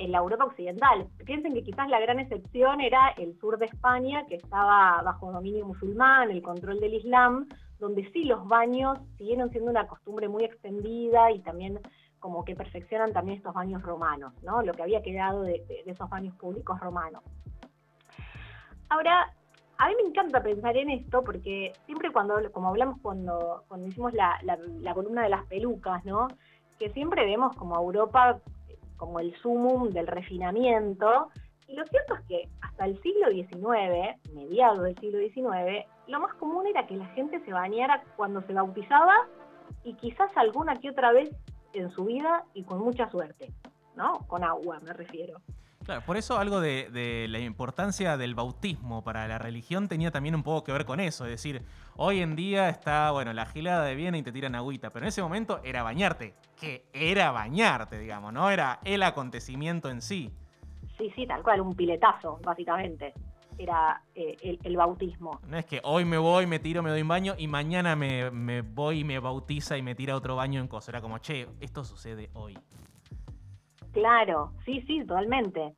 en 0.00 0.12
la 0.12 0.18
Europa 0.18 0.44
occidental. 0.44 1.06
Piensen 1.26 1.52
que 1.52 1.62
quizás 1.62 1.88
la 1.88 2.00
gran 2.00 2.18
excepción 2.18 2.80
era 2.80 3.10
el 3.18 3.38
sur 3.38 3.58
de 3.58 3.66
España, 3.66 4.24
que 4.26 4.36
estaba 4.36 5.02
bajo 5.02 5.30
dominio 5.30 5.66
musulmán, 5.66 6.30
el 6.30 6.40
control 6.40 6.80
del 6.80 6.94
Islam, 6.94 7.48
donde 7.78 8.10
sí 8.12 8.24
los 8.24 8.46
baños 8.48 8.98
siguieron 9.18 9.50
siendo 9.50 9.70
una 9.70 9.86
costumbre 9.86 10.28
muy 10.28 10.44
extendida 10.44 11.30
y 11.30 11.40
también 11.40 11.80
como 12.20 12.44
que 12.44 12.54
perfeccionan 12.54 13.12
también 13.12 13.38
estos 13.38 13.54
baños 13.54 13.82
romanos, 13.82 14.32
¿no? 14.42 14.62
Lo 14.62 14.72
que 14.72 14.82
había 14.82 15.02
quedado 15.02 15.42
de, 15.42 15.64
esos 15.86 16.08
baños 16.08 16.34
públicos 16.36 16.78
romanos. 16.78 17.22
Ahora, 18.88 19.32
a 19.78 19.88
mí 19.88 19.94
me 20.02 20.08
encanta 20.08 20.42
pensar 20.42 20.76
en 20.76 20.90
esto 20.90 21.22
porque 21.24 21.72
siempre 21.86 22.12
cuando, 22.12 22.34
como 22.52 22.68
hablamos 22.68 22.98
cuando, 23.00 23.64
cuando 23.68 23.86
hicimos 23.88 24.12
la, 24.12 24.38
la- 24.42 24.58
la 24.80 24.94
columna 24.94 25.22
de 25.22 25.30
las 25.30 25.46
pelucas, 25.46 26.04
¿no? 26.04 26.28
Que 26.78 26.90
siempre 26.90 27.24
vemos 27.24 27.56
como 27.56 27.76
a 27.76 27.80
Europa 27.80 28.38
como 28.96 29.18
el 29.20 29.34
sumum 29.36 29.88
del 29.90 30.06
refinamiento. 30.06 31.28
Y 31.66 31.74
lo 31.74 31.86
cierto 31.86 32.14
es 32.16 32.20
que 32.26 32.48
hasta 32.60 32.84
el 32.84 33.00
siglo 33.00 33.28
XIX, 33.30 34.18
mediados 34.34 34.82
del 34.82 34.98
siglo 34.98 35.18
XIX, 35.20 35.86
lo 36.08 36.20
más 36.20 36.34
común 36.34 36.66
era 36.66 36.86
que 36.86 36.96
la 36.96 37.06
gente 37.14 37.40
se 37.44 37.52
bañara 37.52 38.02
cuando 38.16 38.42
se 38.42 38.52
bautizaba 38.52 39.14
y 39.84 39.94
quizás 39.94 40.30
alguna 40.36 40.76
que 40.80 40.90
otra 40.90 41.12
vez 41.12 41.30
en 41.72 41.90
su 41.90 42.04
vida 42.04 42.44
y 42.54 42.64
con 42.64 42.78
mucha 42.78 43.10
suerte, 43.10 43.52
¿no? 43.96 44.20
Con 44.26 44.44
agua 44.44 44.80
me 44.80 44.92
refiero. 44.92 45.40
Claro, 45.84 46.02
por 46.02 46.16
eso 46.16 46.38
algo 46.38 46.60
de, 46.60 46.90
de, 46.90 47.26
la 47.28 47.38
importancia 47.38 48.16
del 48.16 48.34
bautismo 48.34 49.02
para 49.02 49.26
la 49.26 49.38
religión 49.38 49.88
tenía 49.88 50.10
también 50.10 50.34
un 50.34 50.42
poco 50.42 50.62
que 50.62 50.72
ver 50.72 50.84
con 50.84 51.00
eso. 51.00 51.24
Es 51.24 51.30
decir, 51.30 51.62
hoy 51.96 52.20
en 52.20 52.36
día 52.36 52.68
está, 52.68 53.10
bueno, 53.12 53.32
la 53.32 53.46
gilada 53.46 53.84
de 53.84 53.94
Viena 53.94 54.18
y 54.18 54.22
te 54.22 54.30
tiran 54.30 54.54
agüita, 54.54 54.90
pero 54.90 55.06
en 55.06 55.08
ese 55.08 55.22
momento 55.22 55.60
era 55.64 55.82
bañarte, 55.82 56.34
que 56.60 56.84
era 56.92 57.30
bañarte, 57.30 57.98
digamos, 57.98 58.32
no 58.32 58.50
era 58.50 58.78
el 58.84 59.02
acontecimiento 59.02 59.88
en 59.88 60.02
sí. 60.02 60.30
Sí, 60.98 61.10
sí, 61.16 61.26
tal 61.26 61.42
cual, 61.42 61.62
un 61.62 61.74
piletazo, 61.74 62.38
básicamente. 62.44 63.14
Era 63.60 64.02
eh, 64.14 64.36
el, 64.42 64.58
el, 64.62 64.76
bautismo. 64.76 65.38
No 65.46 65.58
es 65.58 65.66
que 65.66 65.80
hoy 65.84 66.06
me 66.06 66.16
voy, 66.16 66.46
me 66.46 66.58
tiro, 66.58 66.82
me 66.82 66.88
doy 66.88 67.02
un 67.02 67.08
baño 67.08 67.34
y 67.36 67.46
mañana 67.46 67.94
me, 67.94 68.30
me 68.30 68.62
voy 68.62 69.00
y 69.00 69.04
me 69.04 69.18
bautiza 69.18 69.76
y 69.76 69.82
me 69.82 69.94
tira 69.94 70.16
otro 70.16 70.34
baño 70.34 70.62
en 70.62 70.66
cosa. 70.66 70.92
Era 70.92 71.02
como, 71.02 71.18
che, 71.18 71.46
esto 71.60 71.84
sucede 71.84 72.30
hoy. 72.32 72.58
Claro, 73.92 74.52
sí, 74.64 74.80
sí, 74.86 75.04
totalmente. 75.04 75.74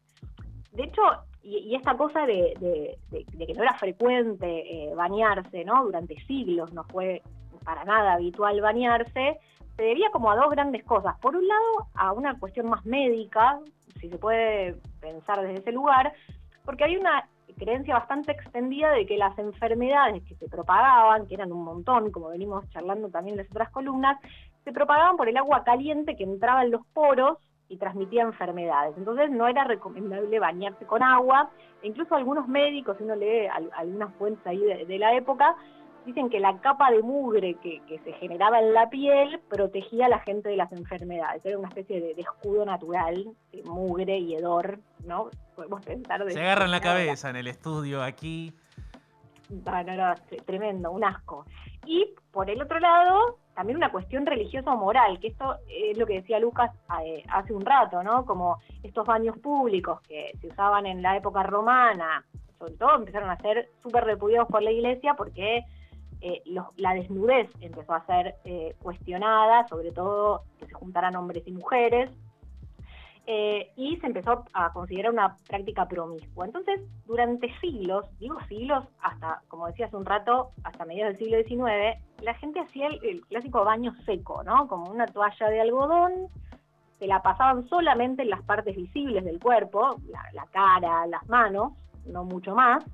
De 0.70 0.84
hecho, 0.84 1.02
y, 1.42 1.58
y 1.58 1.74
esta 1.74 1.96
cosa 1.96 2.24
de, 2.24 2.54
de, 2.60 2.98
de, 3.10 3.24
de, 3.32 3.46
que 3.46 3.54
no 3.54 3.64
era 3.64 3.74
frecuente 3.74 4.46
eh, 4.46 4.94
bañarse, 4.94 5.64
¿no? 5.64 5.84
Durante 5.84 6.14
siglos 6.26 6.72
no 6.72 6.84
fue 6.84 7.20
para 7.64 7.84
nada 7.84 8.14
habitual 8.14 8.60
bañarse, 8.60 9.40
se 9.76 9.82
debía 9.82 10.10
como 10.12 10.30
a 10.30 10.36
dos 10.36 10.50
grandes 10.50 10.84
cosas. 10.84 11.18
Por 11.20 11.34
un 11.34 11.46
lado, 11.48 11.88
a 11.94 12.12
una 12.12 12.38
cuestión 12.38 12.68
más 12.68 12.84
médica, 12.84 13.58
si 14.00 14.08
se 14.08 14.18
puede 14.18 14.76
pensar 15.00 15.40
desde 15.40 15.60
ese 15.60 15.72
lugar, 15.72 16.12
porque 16.64 16.84
había 16.84 17.00
una 17.00 17.28
creencia 17.54 17.94
bastante 17.94 18.32
extendida 18.32 18.90
de 18.92 19.06
que 19.06 19.16
las 19.16 19.38
enfermedades 19.38 20.22
que 20.24 20.34
se 20.36 20.48
propagaban, 20.48 21.26
que 21.26 21.34
eran 21.34 21.52
un 21.52 21.64
montón, 21.64 22.10
como 22.10 22.28
venimos 22.28 22.68
charlando 22.70 23.08
también 23.08 23.34
en 23.34 23.44
las 23.44 23.50
otras 23.50 23.70
columnas, 23.70 24.18
se 24.64 24.72
propagaban 24.72 25.16
por 25.16 25.28
el 25.28 25.36
agua 25.36 25.64
caliente 25.64 26.16
que 26.16 26.24
entraba 26.24 26.64
en 26.64 26.70
los 26.70 26.86
poros 26.92 27.38
y 27.68 27.78
transmitía 27.78 28.22
enfermedades. 28.22 28.94
Entonces 28.96 29.30
no 29.30 29.48
era 29.48 29.64
recomendable 29.64 30.38
bañarse 30.38 30.84
con 30.86 31.02
agua, 31.02 31.50
e 31.82 31.88
incluso 31.88 32.14
algunos 32.14 32.46
médicos, 32.46 32.96
si 32.98 33.04
uno 33.04 33.16
lee 33.16 33.48
algunas 33.76 34.14
fuentes 34.14 34.46
ahí 34.46 34.58
de, 34.58 34.84
de 34.84 34.98
la 34.98 35.14
época, 35.14 35.56
dicen 36.04 36.30
que 36.30 36.40
la 36.40 36.58
capa 36.60 36.90
de 36.90 37.02
mugre 37.02 37.54
que, 37.62 37.80
que, 37.86 37.98
se 38.00 38.12
generaba 38.14 38.60
en 38.60 38.72
la 38.74 38.90
piel 38.90 39.40
protegía 39.48 40.06
a 40.06 40.08
la 40.08 40.18
gente 40.20 40.48
de 40.48 40.56
las 40.56 40.72
enfermedades. 40.72 41.44
Era 41.44 41.58
una 41.58 41.68
especie 41.68 42.00
de, 42.00 42.14
de 42.14 42.22
escudo 42.22 42.64
natural, 42.64 43.28
de 43.52 43.62
mugre 43.64 44.18
y 44.18 44.34
hedor, 44.34 44.80
¿no? 45.04 45.30
Podemos 45.54 45.84
pensar 45.84 46.24
de 46.24 46.32
Se 46.32 46.40
agarran 46.40 46.70
la 46.70 46.80
cabeza 46.80 47.30
en 47.30 47.36
el 47.36 47.46
estudio 47.46 48.02
aquí. 48.02 48.52
No, 49.50 49.82
no, 49.84 49.96
no, 49.96 50.14
tremendo, 50.46 50.90
un 50.90 51.04
asco. 51.04 51.44
Y 51.84 52.14
por 52.30 52.48
el 52.48 52.62
otro 52.62 52.78
lado, 52.80 53.38
también 53.54 53.76
una 53.76 53.90
cuestión 53.90 54.24
religiosa 54.24 54.72
o 54.72 54.76
moral, 54.76 55.20
que 55.20 55.28
esto 55.28 55.56
es 55.68 55.98
lo 55.98 56.06
que 56.06 56.14
decía 56.14 56.38
Lucas 56.38 56.70
eh, 57.04 57.22
hace 57.28 57.52
un 57.52 57.64
rato, 57.64 58.02
¿no? 58.02 58.24
Como 58.24 58.58
estos 58.82 59.06
baños 59.06 59.38
públicos 59.38 60.00
que 60.02 60.30
se 60.40 60.46
usaban 60.46 60.86
en 60.86 61.02
la 61.02 61.16
época 61.16 61.42
romana, 61.42 62.24
sobre 62.58 62.74
todo 62.74 62.96
empezaron 62.96 63.28
a 63.28 63.36
ser 63.38 63.68
súper 63.82 64.04
repudiados 64.04 64.48
por 64.48 64.62
la 64.62 64.70
iglesia 64.70 65.14
porque 65.14 65.64
eh, 66.24 66.40
la 66.76 66.94
desnudez 66.94 67.50
empezó 67.60 67.94
a 67.94 68.06
ser 68.06 68.36
eh, 68.44 68.76
cuestionada, 68.80 69.66
sobre 69.66 69.90
todo 69.90 70.44
que 70.60 70.66
se 70.66 70.72
juntaran 70.72 71.16
hombres 71.16 71.42
y 71.46 71.50
mujeres, 71.50 72.10
eh, 73.26 73.72
y 73.76 73.96
se 73.96 74.06
empezó 74.06 74.44
a 74.52 74.72
considerar 74.72 75.12
una 75.12 75.36
práctica 75.48 75.88
promiscua. 75.88 76.46
Entonces, 76.46 76.80
durante 77.06 77.52
siglos, 77.60 78.06
digo 78.20 78.38
siglos, 78.48 78.84
hasta, 79.00 79.42
como 79.48 79.66
decía 79.66 79.86
hace 79.86 79.96
un 79.96 80.04
rato, 80.04 80.50
hasta 80.62 80.84
mediados 80.84 81.18
del 81.18 81.26
siglo 81.26 81.42
XIX, 81.42 82.00
la 82.20 82.34
gente 82.34 82.60
hacía 82.60 82.86
el, 82.86 83.22
clásico 83.22 83.64
baño 83.64 83.92
seco, 84.06 84.44
¿no? 84.44 84.68
Como 84.68 84.92
una 84.92 85.06
toalla 85.06 85.48
de 85.48 85.60
algodón, 85.60 86.28
se 87.00 87.08
la 87.08 87.20
pasaban 87.20 87.68
solamente 87.68 88.22
en 88.22 88.30
las 88.30 88.42
partes 88.42 88.76
visibles 88.76 89.24
del 89.24 89.40
cuerpo, 89.40 89.96
la 90.32 90.46
cara, 90.52 91.04
las 91.06 91.28
manos, 91.28 91.72
no 92.06 92.22
mucho 92.22 92.54
más, 92.54 92.84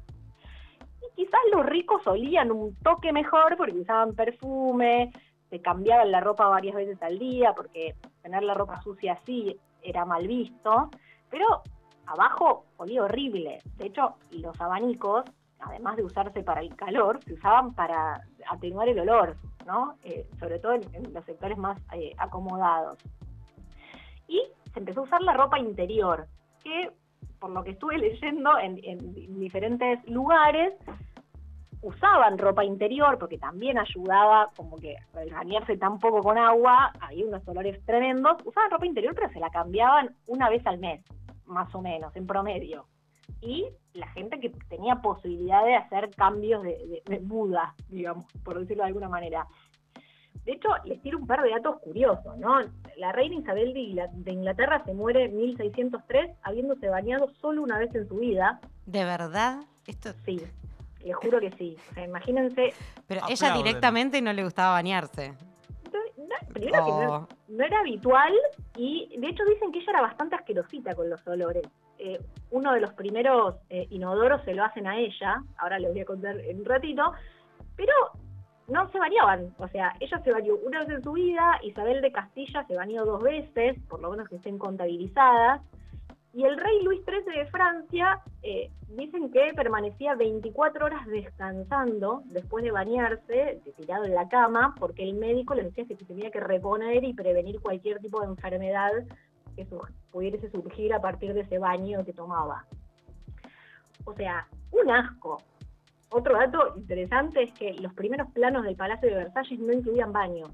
quizás 1.18 1.40
los 1.50 1.66
ricos 1.66 2.06
olían 2.06 2.52
un 2.52 2.76
toque 2.76 3.12
mejor 3.12 3.56
porque 3.56 3.80
usaban 3.80 4.14
perfume, 4.14 5.10
se 5.50 5.60
cambiaban 5.60 6.12
la 6.12 6.20
ropa 6.20 6.46
varias 6.46 6.76
veces 6.76 7.02
al 7.02 7.18
día 7.18 7.54
porque 7.56 7.96
tener 8.22 8.44
la 8.44 8.54
ropa 8.54 8.80
sucia 8.82 9.14
así 9.14 9.58
era 9.82 10.04
mal 10.04 10.28
visto, 10.28 10.90
pero 11.28 11.64
abajo 12.06 12.66
olía 12.76 13.02
horrible. 13.02 13.58
De 13.78 13.87
hecho, 13.87 14.14
los 14.30 14.60
abanicos, 14.60 15.25
además 15.58 15.96
de 15.96 16.04
usarse 16.04 16.44
para 16.44 16.60
el 16.60 16.76
calor, 16.76 17.18
se 17.25 17.34
usaban 17.34 17.75
para 17.75 18.22
atenuar 18.48 18.88
el 18.88 19.00
olor, 19.00 19.34
¿no? 19.66 19.96
Eh, 20.04 20.25
sobre 20.38 20.60
todo 20.60 20.75
en, 20.75 21.12
los 21.12 21.25
sectores 21.25 21.58
más 21.58 21.80
eh, 21.94 22.14
acomodados. 22.16 22.96
Y 24.28 24.40
se 24.72 24.78
empezó 24.78 25.00
a 25.00 25.02
usar 25.02 25.22
la 25.22 25.32
ropa 25.32 25.58
interior, 25.58 26.28
que 26.62 26.92
por 27.38 27.50
lo 27.50 27.62
que 27.62 27.70
estuve 27.70 27.98
leyendo 27.98 28.58
en, 28.58 28.80
en 28.82 29.38
diferentes 29.38 30.06
lugares, 30.08 30.75
usaban 31.82 32.38
ropa 32.38 32.64
interior 32.64 33.18
porque 33.18 33.38
también 33.38 33.78
ayudaba 33.78 34.50
como 34.56 34.76
que 34.78 34.96
al 35.14 35.30
bañarse 35.30 35.76
tan 35.76 35.98
poco 35.98 36.22
con 36.22 36.38
agua, 36.38 36.92
había 37.00 37.26
unos 37.26 37.46
olores 37.46 37.84
tremendos, 37.84 38.38
usaban 38.44 38.70
ropa 38.70 38.87
interior 38.87 39.14
pero 39.14 39.30
se 39.32 39.40
la 39.40 39.50
cambiaban 39.50 40.14
una 40.26 40.48
vez 40.48 40.66
al 40.66 40.78
mes, 40.78 41.02
más 41.46 41.72
o 41.75 41.80
menos, 41.80 42.14
en 42.16 42.26
promedio. 42.26 42.87
Y 43.40 43.68
la 43.94 44.08
gente 44.08 44.40
que 44.40 44.50
tenía 44.68 44.96
posibilidad 44.96 45.64
de 45.64 45.76
hacer 45.76 46.10
cambios 46.16 46.62
de, 46.62 46.70
de, 46.70 47.02
de 47.04 47.20
muda, 47.20 47.75
digamos, 47.88 48.26
por 48.42 48.58
decirlo 48.58 48.82
de 48.82 48.88
alguna 48.88 49.08
manera. 49.08 49.46
De 50.45 50.52
hecho, 50.52 50.68
les 50.85 51.00
tiro 51.02 51.18
un 51.18 51.26
par 51.26 51.42
de 51.42 51.50
datos 51.50 51.78
curiosos, 51.80 52.37
¿no? 52.38 52.59
La 52.97 53.12
reina 53.12 53.37
Isabel 53.37 53.75
de 53.75 54.33
Inglaterra 54.33 54.83
se 54.85 54.95
muere 54.95 55.25
en 55.26 55.37
1603 55.37 56.30
habiéndose 56.42 56.88
bañado 56.88 57.30
solo 57.40 57.62
una 57.62 57.78
vez 57.78 57.95
en 57.95 58.09
su 58.09 58.16
vida. 58.16 58.61
¿De 58.87 59.04
verdad? 59.04 59.61
Esto 59.87 60.11
sí, 60.25 60.40
les 61.04 61.16
juro 61.16 61.40
que 61.40 61.50
sí. 61.52 61.76
O 61.90 61.95
sea, 61.95 62.04
imagínense. 62.04 62.73
Pero 63.07 63.23
Aplauden. 63.23 63.47
ella 63.47 63.54
directamente 63.54 64.23
no 64.23 64.33
le 64.33 64.45
gustaba 64.45 64.73
bañarse. 64.73 65.35
No, 66.16 66.52
primero 66.52 66.85
oh. 66.85 66.85
que 66.85 67.07
no, 67.07 67.28
no, 67.49 67.64
era 67.64 67.80
habitual 67.80 68.33
y 68.76 69.16
de 69.18 69.28
hecho 69.28 69.45
dicen 69.45 69.73
que 69.73 69.78
ella 69.78 69.92
era 69.92 70.02
bastante 70.02 70.37
asquerosita 70.37 70.95
con 70.95 71.09
los 71.09 71.26
olores. 71.26 71.62
Eh, 71.99 72.21
uno 72.50 72.73
de 72.73 72.80
los 72.80 72.92
primeros 72.92 73.57
eh, 73.71 73.87
inodoros 73.90 74.45
se 74.45 74.54
lo 74.54 74.64
hacen 74.64 74.87
a 74.87 74.99
ella, 74.99 75.42
ahora 75.57 75.78
les 75.78 75.90
voy 75.90 76.00
a 76.00 76.04
contar 76.04 76.38
en 76.38 76.61
un 76.61 76.64
ratito, 76.64 77.12
pero 77.76 77.92
no 78.68 78.90
se 78.90 78.98
bañaban, 78.98 79.54
o 79.58 79.68
sea, 79.68 79.94
ella 79.98 80.20
se 80.22 80.32
bañó 80.32 80.54
una 80.56 80.80
vez 80.80 80.90
en 80.90 81.02
su 81.02 81.12
vida, 81.12 81.58
Isabel 81.62 82.02
de 82.02 82.12
Castilla 82.12 82.64
se 82.66 82.76
bañó 82.76 83.04
dos 83.04 83.22
veces, 83.22 83.76
por 83.88 84.00
lo 84.00 84.10
menos 84.10 84.28
que 84.28 84.37
estén 84.37 84.58
contabilizadas, 84.58 85.62
y 86.34 86.44
el 86.44 86.58
rey 86.58 86.82
Luis 86.84 87.00
XIII 87.04 87.37
de 87.37 87.46
Francia 87.46 88.20
eh, 88.42 88.70
dicen 88.90 89.30
que 89.32 89.52
permanecía 89.54 90.14
24 90.14 90.84
horas 90.84 91.06
descansando 91.06 92.22
después 92.26 92.62
de 92.62 92.70
bañarse, 92.70 93.60
tirado 93.76 94.04
en 94.04 94.14
la 94.14 94.28
cama, 94.28 94.75
porque 94.78 95.02
el 95.02 95.14
médico 95.14 95.54
le 95.54 95.64
decía 95.64 95.87
que 95.87 95.96
se 95.96 96.04
tenía 96.04 96.30
que 96.30 96.40
reponer 96.40 97.02
y 97.02 97.14
prevenir 97.14 97.60
cualquier 97.60 97.98
tipo 98.00 98.20
de 98.20 98.26
enfermedad 98.26 98.92
que 99.56 99.66
pudiese 100.12 100.50
surgir 100.50 100.92
a 100.92 101.00
partir 101.00 101.34
de 101.34 101.40
ese 101.40 101.58
baño 101.58 102.04
que 102.04 102.12
tomaba. 102.12 102.64
O 104.04 104.14
sea, 104.14 104.46
un 104.70 104.90
asco. 104.90 105.42
Otro 106.11 106.38
dato 106.38 106.75
interesante 106.77 107.43
es 107.43 107.53
que 107.53 107.75
los 107.75 107.93
primeros 107.95 108.31
planos 108.33 108.65
del 108.65 108.77
Palacio 108.77 109.09
de 109.09 109.17
Versalles 109.17 109.59
no 109.61 109.73
incluían 109.73 110.12
baño 110.12 110.47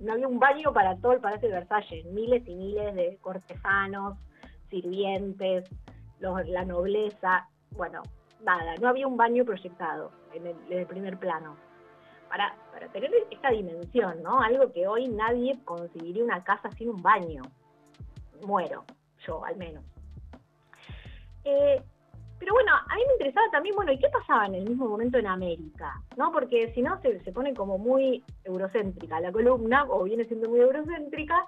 no 0.00 0.12
había 0.12 0.28
un 0.28 0.38
baño 0.38 0.72
para 0.72 0.96
todo 0.96 1.12
el 1.12 1.20
Palacio 1.20 1.48
de 1.48 1.54
Versalles, 1.54 2.04
miles 2.06 2.46
y 2.46 2.54
miles 2.54 2.94
de 2.94 3.18
cortesanos, 3.20 4.18
sirvientes, 4.70 5.68
la 6.18 6.64
nobleza, 6.64 7.48
bueno, 7.70 8.02
nada, 8.42 8.74
no 8.80 8.88
había 8.88 9.06
un 9.06 9.16
baño 9.16 9.44
proyectado 9.44 10.10
en 10.32 10.46
el, 10.46 10.56
en 10.70 10.78
el 10.78 10.86
primer 10.86 11.18
plano. 11.18 11.56
Para, 12.28 12.56
para, 12.72 12.88
tener 12.88 13.10
esta 13.30 13.50
dimensión, 13.50 14.20
¿no? 14.22 14.40
Algo 14.40 14.72
que 14.72 14.88
hoy 14.88 15.06
nadie 15.06 15.58
conseguiría 15.64 16.24
una 16.24 16.42
casa 16.42 16.70
sin 16.72 16.88
un 16.88 17.00
baño. 17.00 17.42
Muero, 18.44 18.84
yo 19.24 19.44
al 19.44 19.56
menos. 19.56 19.84
Eh, 21.44 21.80
pero 22.38 22.52
bueno, 22.52 22.72
a 22.74 22.94
mí 22.96 23.02
me 23.06 23.12
interesaba 23.14 23.46
también, 23.50 23.74
bueno, 23.76 23.92
¿y 23.92 23.98
qué 23.98 24.08
pasaba 24.08 24.46
en 24.46 24.54
el 24.56 24.68
mismo 24.68 24.86
momento 24.88 25.18
en 25.18 25.26
América? 25.26 25.94
¿No? 26.16 26.30
Porque 26.32 26.72
si 26.74 26.82
no 26.82 27.00
se, 27.00 27.20
se 27.24 27.32
pone 27.32 27.54
como 27.54 27.78
muy 27.78 28.22
eurocéntrica 28.44 29.20
la 29.20 29.32
columna, 29.32 29.84
o 29.88 30.04
viene 30.04 30.24
siendo 30.26 30.48
muy 30.48 30.60
eurocéntrica. 30.60 31.44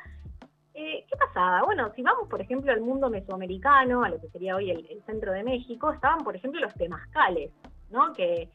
Eh, 0.74 1.04
¿Qué 1.10 1.16
pasaba? 1.16 1.62
Bueno, 1.64 1.90
si 1.96 2.02
vamos, 2.02 2.28
por 2.28 2.40
ejemplo, 2.40 2.70
al 2.72 2.80
mundo 2.80 3.10
mesoamericano, 3.10 4.04
a 4.04 4.08
lo 4.10 4.20
que 4.20 4.28
sería 4.28 4.54
hoy 4.54 4.70
el, 4.70 5.02
centro 5.06 5.32
de 5.32 5.42
México, 5.42 5.90
estaban, 5.92 6.22
por 6.22 6.36
ejemplo, 6.36 6.60
los 6.60 6.72
temazcales, 6.74 7.50
¿no? 7.90 8.12
Que, 8.12 8.48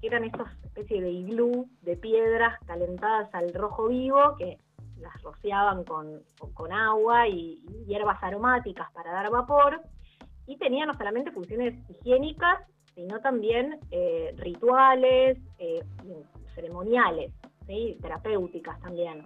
que 0.00 0.06
eran 0.08 0.24
estas 0.24 0.48
especies 0.64 1.02
de 1.02 1.10
iglú 1.10 1.68
de 1.82 1.96
piedras 1.96 2.58
calentadas 2.66 3.32
al 3.32 3.54
rojo 3.54 3.86
vivo, 3.88 4.34
que 4.36 4.58
las 4.98 5.22
rociaban 5.22 5.84
con, 5.84 6.20
con- 6.40 6.52
con 6.52 6.72
agua 6.72 7.28
y, 7.28 7.62
y 7.68 7.84
hierbas 7.86 8.20
aromáticas 8.22 8.90
para 8.92 9.12
dar 9.12 9.30
vapor, 9.30 9.80
y 10.48 10.56
tenía 10.56 10.86
no 10.86 10.94
solamente 10.94 11.30
funciones 11.30 11.74
higiénicas, 11.88 12.58
sino 12.94 13.20
también 13.20 13.78
eh, 13.92 14.34
rituales, 14.38 15.38
eh, 15.58 15.84
ceremoniales, 16.54 17.32
terapéuticas 18.00 18.80
también. 18.80 19.22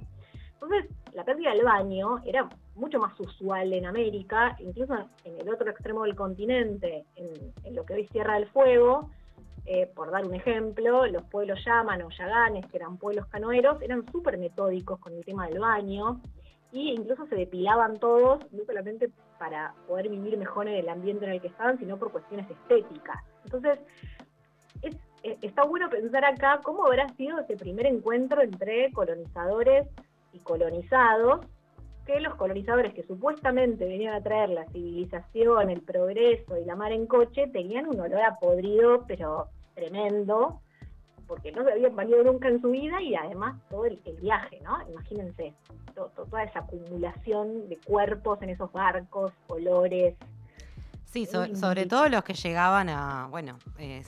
Entonces, 0.54 0.90
la 1.12 1.24
pérdida 1.24 1.50
del 1.50 1.64
baño 1.64 2.18
era 2.24 2.48
mucho 2.74 2.98
más 2.98 3.18
usual 3.18 3.72
en 3.72 3.86
América, 3.86 4.56
incluso 4.58 4.94
en 5.24 5.40
el 5.40 5.48
otro 5.48 5.70
extremo 5.70 6.02
del 6.02 6.16
continente, 6.16 7.04
en, 7.16 7.74
lo 7.74 7.84
que 7.84 7.94
hoy 7.94 8.02
es 8.02 8.10
Tierra 8.10 8.34
del 8.34 8.48
Fuego, 8.48 9.10
eh, 9.64 9.86
por 9.94 10.10
dar 10.10 10.26
un 10.26 10.34
ejemplo, 10.34 11.06
los 11.06 11.22
pueblos 11.24 11.64
Yaman 11.64 12.02
o 12.02 12.10
Yaganes, 12.10 12.66
que 12.66 12.76
eran 12.76 12.96
pueblos 12.96 13.26
canoeros, 13.28 13.80
eran 13.80 14.04
súper 14.10 14.38
metódicos 14.38 14.98
con 14.98 15.14
el 15.14 15.24
tema 15.24 15.46
del 15.46 15.60
baño, 15.60 16.20
y 16.72 16.90
incluso 16.92 17.26
se 17.26 17.36
depilaban 17.36 17.98
todos, 17.98 18.40
no 18.52 18.64
solamente 18.64 19.10
para 19.42 19.74
poder 19.88 20.08
vivir 20.08 20.38
mejor 20.38 20.68
en 20.68 20.74
el 20.74 20.88
ambiente 20.88 21.24
en 21.24 21.32
el 21.32 21.40
que 21.40 21.48
estaban, 21.48 21.76
sino 21.76 21.96
por 21.96 22.12
cuestiones 22.12 22.48
estéticas. 22.48 23.24
Entonces, 23.44 23.80
es- 24.82 24.94
eh, 25.24 25.36
está 25.42 25.64
bueno 25.64 25.90
pensar 25.90 26.24
acá 26.24 26.60
cómo 26.62 26.86
habrá 26.86 27.08
sido 27.16 27.40
ese 27.40 27.56
primer 27.56 27.86
encuentro 27.86 28.40
entre 28.40 28.92
colonizadores 28.92 29.88
y 30.32 30.38
colonizados, 30.38 31.44
que 32.06 32.20
los 32.20 32.36
colonizadores 32.36 32.94
que 32.94 33.02
supuestamente 33.02 33.84
venían 33.84 34.14
a 34.14 34.22
traer 34.22 34.50
la 34.50 34.64
civilización, 34.66 35.70
el 35.70 35.80
progreso 35.80 36.56
y 36.56 36.64
la 36.64 36.76
mar 36.76 36.92
en 36.92 37.08
coche, 37.08 37.48
tenían 37.48 37.88
un 37.88 37.98
olor 37.98 38.22
a 38.22 38.38
podrido, 38.38 39.04
pero 39.08 39.48
tremendo, 39.74 40.60
porque 41.26 41.52
no 41.52 41.64
se 41.64 41.72
habían 41.72 41.94
bañado 41.96 42.24
nunca 42.24 42.48
en 42.48 42.60
su 42.60 42.70
vida 42.70 43.00
y 43.00 43.14
además 43.14 43.56
todo 43.70 43.86
el, 43.86 44.00
el 44.04 44.16
viaje, 44.16 44.60
¿no? 44.62 44.78
Imagínense, 44.90 45.54
to- 45.94 46.10
to- 46.16 46.24
toda 46.26 46.42
esa 46.44 46.60
acumulación 46.60 47.68
de 47.68 47.76
cuerpos 47.78 48.40
en 48.42 48.50
esos 48.50 48.70
barcos, 48.72 49.32
olores. 49.48 50.14
Sí, 51.04 51.26
so- 51.26 51.54
sobre 51.56 51.84
todo 51.86 52.08
los 52.08 52.24
que 52.24 52.32
llegaban 52.34 52.88
a, 52.88 53.26
bueno, 53.30 53.58
eh, 53.78 54.02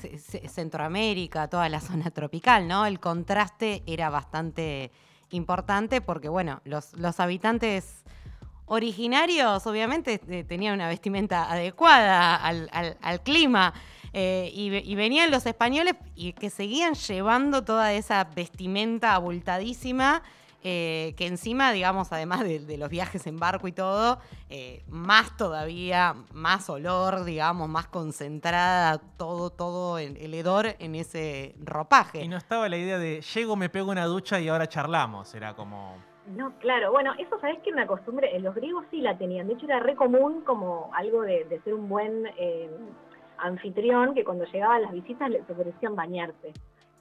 Centroamérica, 0.48 1.48
toda 1.48 1.68
la 1.68 1.80
zona 1.80 2.10
tropical, 2.10 2.66
¿no? 2.68 2.86
El 2.86 3.00
contraste 3.00 3.82
era 3.86 4.08
bastante 4.10 4.90
importante 5.30 6.00
porque, 6.00 6.28
bueno, 6.28 6.60
los, 6.64 6.92
los 6.94 7.20
habitantes 7.20 8.04
originarios 8.66 9.66
obviamente 9.66 10.20
eh, 10.28 10.44
tenían 10.44 10.74
una 10.74 10.88
vestimenta 10.88 11.50
adecuada 11.52 12.36
al, 12.36 12.68
al- 12.72 12.96
al 13.02 13.20
clima. 13.20 13.74
Eh, 14.14 14.50
y, 14.54 14.70
ve- 14.70 14.82
y 14.84 14.94
venían 14.94 15.30
los 15.30 15.44
españoles 15.44 15.94
y 16.14 16.32
que 16.32 16.48
seguían 16.48 16.94
llevando 16.94 17.62
toda 17.64 17.92
esa 17.92 18.24
vestimenta 18.24 19.14
abultadísima, 19.14 20.22
eh, 20.66 21.12
que 21.18 21.26
encima, 21.26 21.72
digamos, 21.72 22.10
además 22.10 22.40
de, 22.40 22.58
de 22.60 22.78
los 22.78 22.88
viajes 22.88 23.26
en 23.26 23.38
barco 23.38 23.68
y 23.68 23.72
todo, 23.72 24.18
eh, 24.48 24.82
más 24.88 25.36
todavía, 25.36 26.14
más 26.32 26.70
olor, 26.70 27.24
digamos, 27.24 27.68
más 27.68 27.86
concentrada, 27.88 28.96
todo, 29.18 29.50
todo 29.50 29.98
el, 29.98 30.16
el 30.16 30.32
hedor 30.32 30.68
en 30.78 30.94
ese 30.94 31.54
ropaje. 31.62 32.22
Y 32.22 32.28
no 32.28 32.38
estaba 32.38 32.66
la 32.70 32.78
idea 32.78 32.98
de 32.98 33.20
llego, 33.20 33.56
me 33.56 33.68
pego 33.68 33.90
una 33.90 34.06
ducha 34.06 34.40
y 34.40 34.48
ahora 34.48 34.66
charlamos. 34.66 35.34
Era 35.34 35.54
como. 35.54 35.96
No, 36.28 36.54
claro, 36.60 36.90
bueno, 36.92 37.12
eso 37.18 37.38
sabés 37.38 37.58
que 37.62 37.70
una 37.70 37.86
costumbre, 37.86 38.30
los 38.40 38.54
griegos 38.54 38.86
sí 38.90 39.02
la 39.02 39.18
tenían, 39.18 39.46
de 39.46 39.52
hecho 39.52 39.66
era 39.66 39.80
re 39.80 39.94
común 39.94 40.40
como 40.46 40.90
algo 40.94 41.20
de, 41.20 41.44
de 41.44 41.60
ser 41.60 41.74
un 41.74 41.86
buen 41.90 42.26
eh, 42.38 42.70
anfitrión, 43.38 44.14
que 44.14 44.24
cuando 44.24 44.44
llegaban 44.44 44.82
las 44.82 44.92
visitas 44.92 45.30
les 45.30 45.48
ofrecían 45.48 45.94
bañarse. 45.94 46.52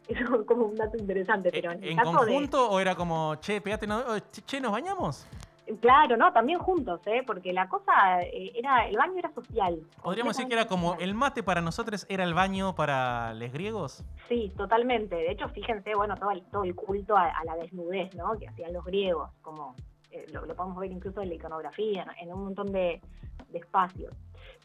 Eso 0.08 0.36
es 0.42 0.46
como 0.46 0.66
un 0.66 0.76
dato 0.76 0.98
interesante, 0.98 1.50
pero 1.52 1.72
en, 1.72 1.84
el 1.84 1.92
¿En 1.92 1.98
caso 1.98 2.14
conjunto 2.14 2.70
o 2.70 2.80
era 2.80 2.96
como, 2.96 3.36
che, 3.36 3.62
pegate, 3.62 3.88
¿nos 3.88 4.72
bañamos? 4.72 5.28
de... 5.30 5.54
Claro, 5.80 6.18
no, 6.18 6.34
también 6.34 6.60
juntos, 6.60 7.00
¿eh? 7.06 7.24
Porque 7.26 7.54
la 7.54 7.70
cosa 7.70 8.22
eh, 8.22 8.52
era, 8.54 8.86
el 8.86 8.98
baño 8.98 9.18
era 9.18 9.34
social. 9.34 9.80
Podríamos 10.02 10.36
decir 10.36 10.50
que 10.50 10.56
era 10.56 10.68
como 10.68 10.96
el 10.96 11.16
mate 11.16 11.42
para 11.42 11.62
nosotros 11.62 12.06
era 12.10 12.26
el 12.26 12.34
baño 12.34 12.76
para 12.76 13.34
los 13.34 13.52
griegos. 13.52 14.04
Sí, 14.28 14.52
totalmente. 14.58 15.16
De 15.16 15.32
hecho, 15.32 15.48
fíjense, 15.50 15.96
bueno, 15.96 16.18
todo 16.18 16.32
el, 16.32 16.44
todo 16.52 16.64
el 16.66 16.76
culto 16.76 17.16
a, 17.16 17.30
a 17.30 17.46
la 17.46 17.56
desnudez, 17.56 18.14
¿no? 18.16 18.38
Que 18.38 18.50
hacían 18.50 18.74
los 18.74 18.84
griegos, 18.84 19.30
como 19.42 19.74
eh, 20.12 20.26
lo, 20.34 20.46
lo 20.46 20.54
podemos 20.54 20.78
ver 20.80 20.92
incluso 20.92 21.22
en 21.22 21.30
la 21.30 21.36
iconografía, 21.36 22.04
en, 22.20 22.28
en 22.28 22.34
un 22.34 22.44
montón 22.44 22.72
de, 22.74 23.00
de 23.48 23.58
espacios. 23.58 24.14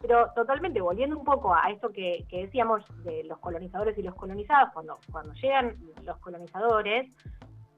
Pero 0.01 0.31
totalmente, 0.35 0.81
volviendo 0.81 1.19
un 1.19 1.25
poco 1.25 1.55
a 1.55 1.71
esto 1.71 1.91
que, 1.91 2.25
que 2.29 2.47
decíamos 2.47 2.85
de 3.05 3.25
los 3.25 3.39
colonizadores 3.39 3.97
y 3.99 4.03
los 4.03 4.15
colonizados, 4.15 4.71
cuando, 4.73 4.99
cuando 5.11 5.33
llegan 5.35 5.77
los 6.05 6.19
colonizadores, 6.19 7.11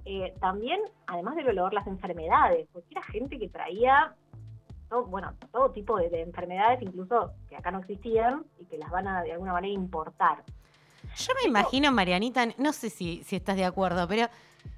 eh, 0.05 0.35
también, 0.41 0.81
además 1.07 1.37
del 1.37 1.49
olor, 1.49 1.73
las 1.73 1.87
enfermedades, 1.87 2.69
porque 2.73 2.89
era 2.91 3.03
gente 3.03 3.39
que 3.39 3.49
traía 3.49 4.15
todo, 4.89 5.05
bueno, 5.05 5.35
todo 5.53 5.71
tipo 5.71 5.97
de, 5.99 6.11
de 6.11 6.23
enfermedades, 6.23 6.83
incluso 6.83 7.33
que 7.49 7.57
acá 7.57 7.71
no 7.71 7.79
existían 7.79 8.45
y 8.59 8.65
que 8.65 8.79
las 8.79 8.91
van 8.91 9.07
a 9.07 9.23
de 9.23 9.33
alguna 9.33 9.53
manera 9.53 9.73
importar. 9.73 10.43
Yo 11.17 11.33
me 11.43 11.49
imagino, 11.49 11.93
Marianita, 11.93 12.47
no 12.59 12.73
sé 12.73 12.91
si, 12.91 13.23
si 13.25 13.37
estás 13.37 13.57
de 13.57 13.65
acuerdo, 13.65 14.07
pero 14.07 14.29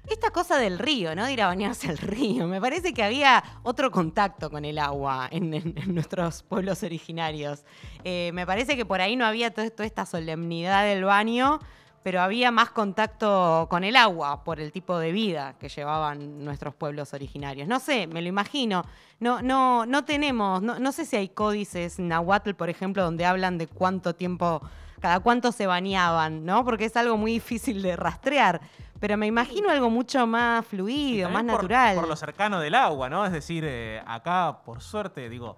esta 0.09 0.31
cosa 0.31 0.57
del 0.57 0.79
río, 0.79 1.15
¿no? 1.15 1.25
De 1.25 1.33
ir 1.33 1.41
a 1.41 1.47
bañarse 1.47 1.89
al 1.89 1.97
río. 1.97 2.47
Me 2.47 2.59
parece 2.59 2.93
que 2.93 3.03
había 3.03 3.43
otro 3.63 3.91
contacto 3.91 4.49
con 4.49 4.65
el 4.65 4.77
agua 4.77 5.27
en, 5.31 5.73
nuestros 5.93 6.43
pueblos 6.43 6.83
originarios. 6.83 7.63
Eh, 8.03 8.31
me 8.33 8.45
parece 8.45 8.75
que 8.75 8.85
por 8.85 9.01
ahí 9.01 9.15
no 9.15 9.25
había 9.25 9.53
toda 9.53 9.85
esta 9.85 10.05
solemnidad 10.05 10.85
del 10.85 11.05
baño, 11.05 11.59
pero 12.03 12.21
había 12.21 12.51
más 12.51 12.69
contacto 12.69 13.67
con 13.69 13.85
el 13.85 13.95
agua 13.95 14.43
por 14.43 14.59
el 14.59 14.73
tipo 14.73 14.99
de 14.99 15.13
vida 15.13 15.55
que 15.57 15.69
llevaban 15.69 16.43
nuestros 16.43 16.75
pueblos 16.75 17.13
originarios. 17.13 17.67
No 17.67 17.79
sé, 17.79 18.07
me 18.07 18.21
lo 18.21 18.27
imagino. 18.27 18.83
No, 19.21 19.41
no, 19.41 19.85
no 19.85 20.03
tenemos, 20.03 20.61
no, 20.61 20.79
no 20.79 20.91
sé 20.91 21.05
si 21.05 21.15
hay 21.15 21.29
códices 21.29 21.99
nahuatl, 21.99 22.55
por 22.55 22.69
ejemplo, 22.69 23.03
donde 23.03 23.25
hablan 23.25 23.57
de 23.57 23.67
cuánto 23.67 24.13
tiempo, 24.15 24.61
cada 25.03 25.19
cuánto 25.19 25.51
se 25.51 25.67
bañaban, 25.67 26.45
¿no? 26.45 26.63
Porque 26.63 26.85
es 26.85 26.95
algo 26.95 27.17
muy 27.17 27.33
difícil 27.33 27.81
de 27.81 27.97
rastrear. 27.97 28.61
Pero 29.01 29.17
me 29.17 29.27
imagino 29.27 29.69
algo 29.69 29.89
mucho 29.89 30.25
más 30.25 30.65
fluido, 30.65 31.29
más 31.29 31.43
por- 31.43 31.51
natural. 31.55 31.95
Por, 31.97 32.07
lo 32.07 32.15
cercano 32.15 32.61
del 32.61 32.73
agua, 32.73 33.09
¿no? 33.09 33.25
Es 33.25 33.33
decir, 33.33 33.65
eh, 33.67 34.01
acá, 34.07 34.59
por 34.63 34.79
suerte, 34.79 35.27
digo, 35.27 35.57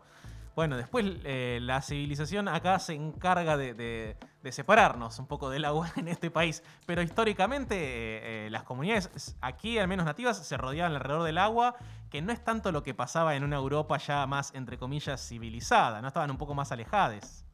bueno, 0.56 0.78
después 0.78 1.06
eh, 1.26 1.60
la 1.62 1.84
civilización 1.84 2.48
acá 2.48 2.80
se 2.80 2.96
encarga 2.96 3.56
de, 3.56 3.76
de- 3.76 4.18
de 4.42 4.52
separarnos 4.52 5.20
un 5.20 5.28
poco 5.28 5.52
del 5.52 5.64
agua 5.66 5.92
en 5.96 6.08
este 6.08 6.32
país, 6.32 6.64
pero 6.88 7.04
históricamente 7.04 7.76
eh, 7.76 8.48
eh, 8.48 8.50
las 8.50 8.64
comunidades 8.64 9.36
aquí, 9.42 9.78
al 9.78 9.88
menos 9.88 10.08
nativas, 10.08 10.38
se 10.40 10.58
rodeaban 10.58 10.94
alrededor 10.96 11.22
del 11.22 11.38
agua, 11.38 11.76
que 12.10 12.24
no 12.24 12.32
es 12.32 12.44
tanto 12.44 12.72
lo 12.72 12.82
que 12.82 12.96
pasaba 12.96 13.36
en 13.36 13.44
una 13.44 13.58
Europa 13.58 13.98
ya 14.00 14.26
más, 14.26 14.56
entre 14.56 14.80
comillas, 14.80 15.22
civilizada, 15.28 16.02
¿no? 16.02 16.08
Estaban 16.08 16.32
un 16.32 16.38
poco 16.40 16.56
más 16.56 16.72
alejadas. 16.72 17.45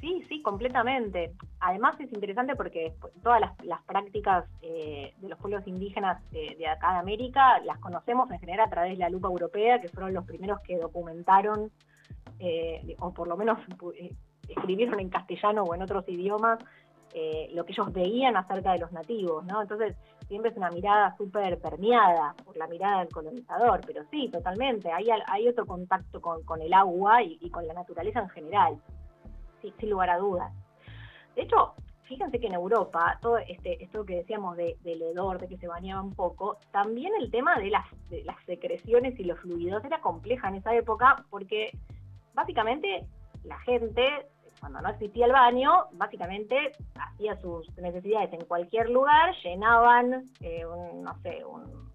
Sí, 0.00 0.24
sí, 0.28 0.42
completamente. 0.42 1.32
Además 1.58 1.98
es 1.98 2.12
interesante 2.12 2.54
porque 2.54 2.94
todas 3.22 3.40
las, 3.40 3.64
las 3.64 3.82
prácticas 3.82 4.44
eh, 4.62 5.12
de 5.18 5.28
los 5.28 5.38
pueblos 5.38 5.66
indígenas 5.66 6.22
de, 6.30 6.54
de 6.56 6.68
acá 6.68 6.92
de 6.92 6.98
América 7.00 7.58
las 7.64 7.78
conocemos 7.78 8.30
en 8.30 8.38
general 8.38 8.68
a 8.68 8.70
través 8.70 8.92
de 8.92 8.98
la 8.98 9.10
lupa 9.10 9.28
europea, 9.28 9.80
que 9.80 9.88
fueron 9.88 10.14
los 10.14 10.24
primeros 10.24 10.60
que 10.60 10.78
documentaron, 10.78 11.72
eh, 12.38 12.96
o 13.00 13.12
por 13.12 13.26
lo 13.26 13.36
menos 13.36 13.58
eh, 13.98 14.14
escribieron 14.48 15.00
en 15.00 15.08
castellano 15.08 15.64
o 15.64 15.74
en 15.74 15.82
otros 15.82 16.08
idiomas, 16.08 16.60
eh, 17.12 17.50
lo 17.54 17.64
que 17.64 17.72
ellos 17.72 17.92
veían 17.92 18.36
acerca 18.36 18.72
de 18.72 18.78
los 18.78 18.92
nativos, 18.92 19.44
¿no? 19.46 19.62
Entonces 19.62 19.96
siempre 20.28 20.52
es 20.52 20.56
una 20.56 20.70
mirada 20.70 21.16
súper 21.16 21.58
permeada 21.58 22.34
por 22.44 22.56
la 22.56 22.68
mirada 22.68 23.00
del 23.00 23.08
colonizador, 23.08 23.80
pero 23.84 24.04
sí, 24.10 24.28
totalmente, 24.28 24.92
hay, 24.92 25.06
hay 25.26 25.48
otro 25.48 25.66
contacto 25.66 26.20
con, 26.20 26.62
el 26.62 26.72
agua 26.72 27.22
y 27.22 27.50
con 27.50 27.66
la 27.66 27.74
naturaleza 27.74 28.20
en 28.20 28.28
general 28.28 28.78
sí, 29.62 29.72
sin 29.78 29.90
lugar 29.90 30.10
a 30.10 30.18
dudas. 30.18 30.52
De 31.34 31.42
hecho, 31.42 31.74
fíjense 32.08 32.40
que 32.40 32.46
en 32.46 32.54
Europa, 32.54 33.18
todo 33.20 33.38
este, 33.38 33.82
esto 33.82 34.04
que 34.04 34.16
decíamos 34.16 34.56
de, 34.56 34.76
del 34.82 35.02
hedor, 35.02 35.38
de 35.38 35.48
que 35.48 35.58
se 35.58 35.68
bañaba 35.68 36.02
un 36.02 36.14
poco, 36.14 36.58
también 36.72 37.12
el 37.20 37.30
tema 37.30 37.58
de 37.58 37.70
las, 37.70 37.84
de 38.10 38.24
las 38.24 38.36
secreciones 38.44 39.18
y 39.20 39.24
los 39.24 39.38
fluidos 39.40 39.84
era 39.84 40.00
compleja 40.00 40.48
en 40.48 40.56
esa 40.56 40.74
época 40.74 41.24
porque 41.30 41.70
básicamente 42.34 43.06
la 43.44 43.58
gente, 43.60 44.26
cuando 44.60 44.80
no 44.80 44.88
existía 44.88 45.26
el 45.26 45.32
baño, 45.32 45.70
básicamente 45.92 46.72
hacía 46.98 47.36
sus 47.40 47.68
necesidades 47.76 48.32
en 48.32 48.44
cualquier 48.46 48.90
lugar, 48.90 49.34
llenaban, 49.44 50.24
eh, 50.40 50.64
un, 50.66 51.02
no 51.02 51.14
sé, 51.22 51.44
un, 51.44 51.88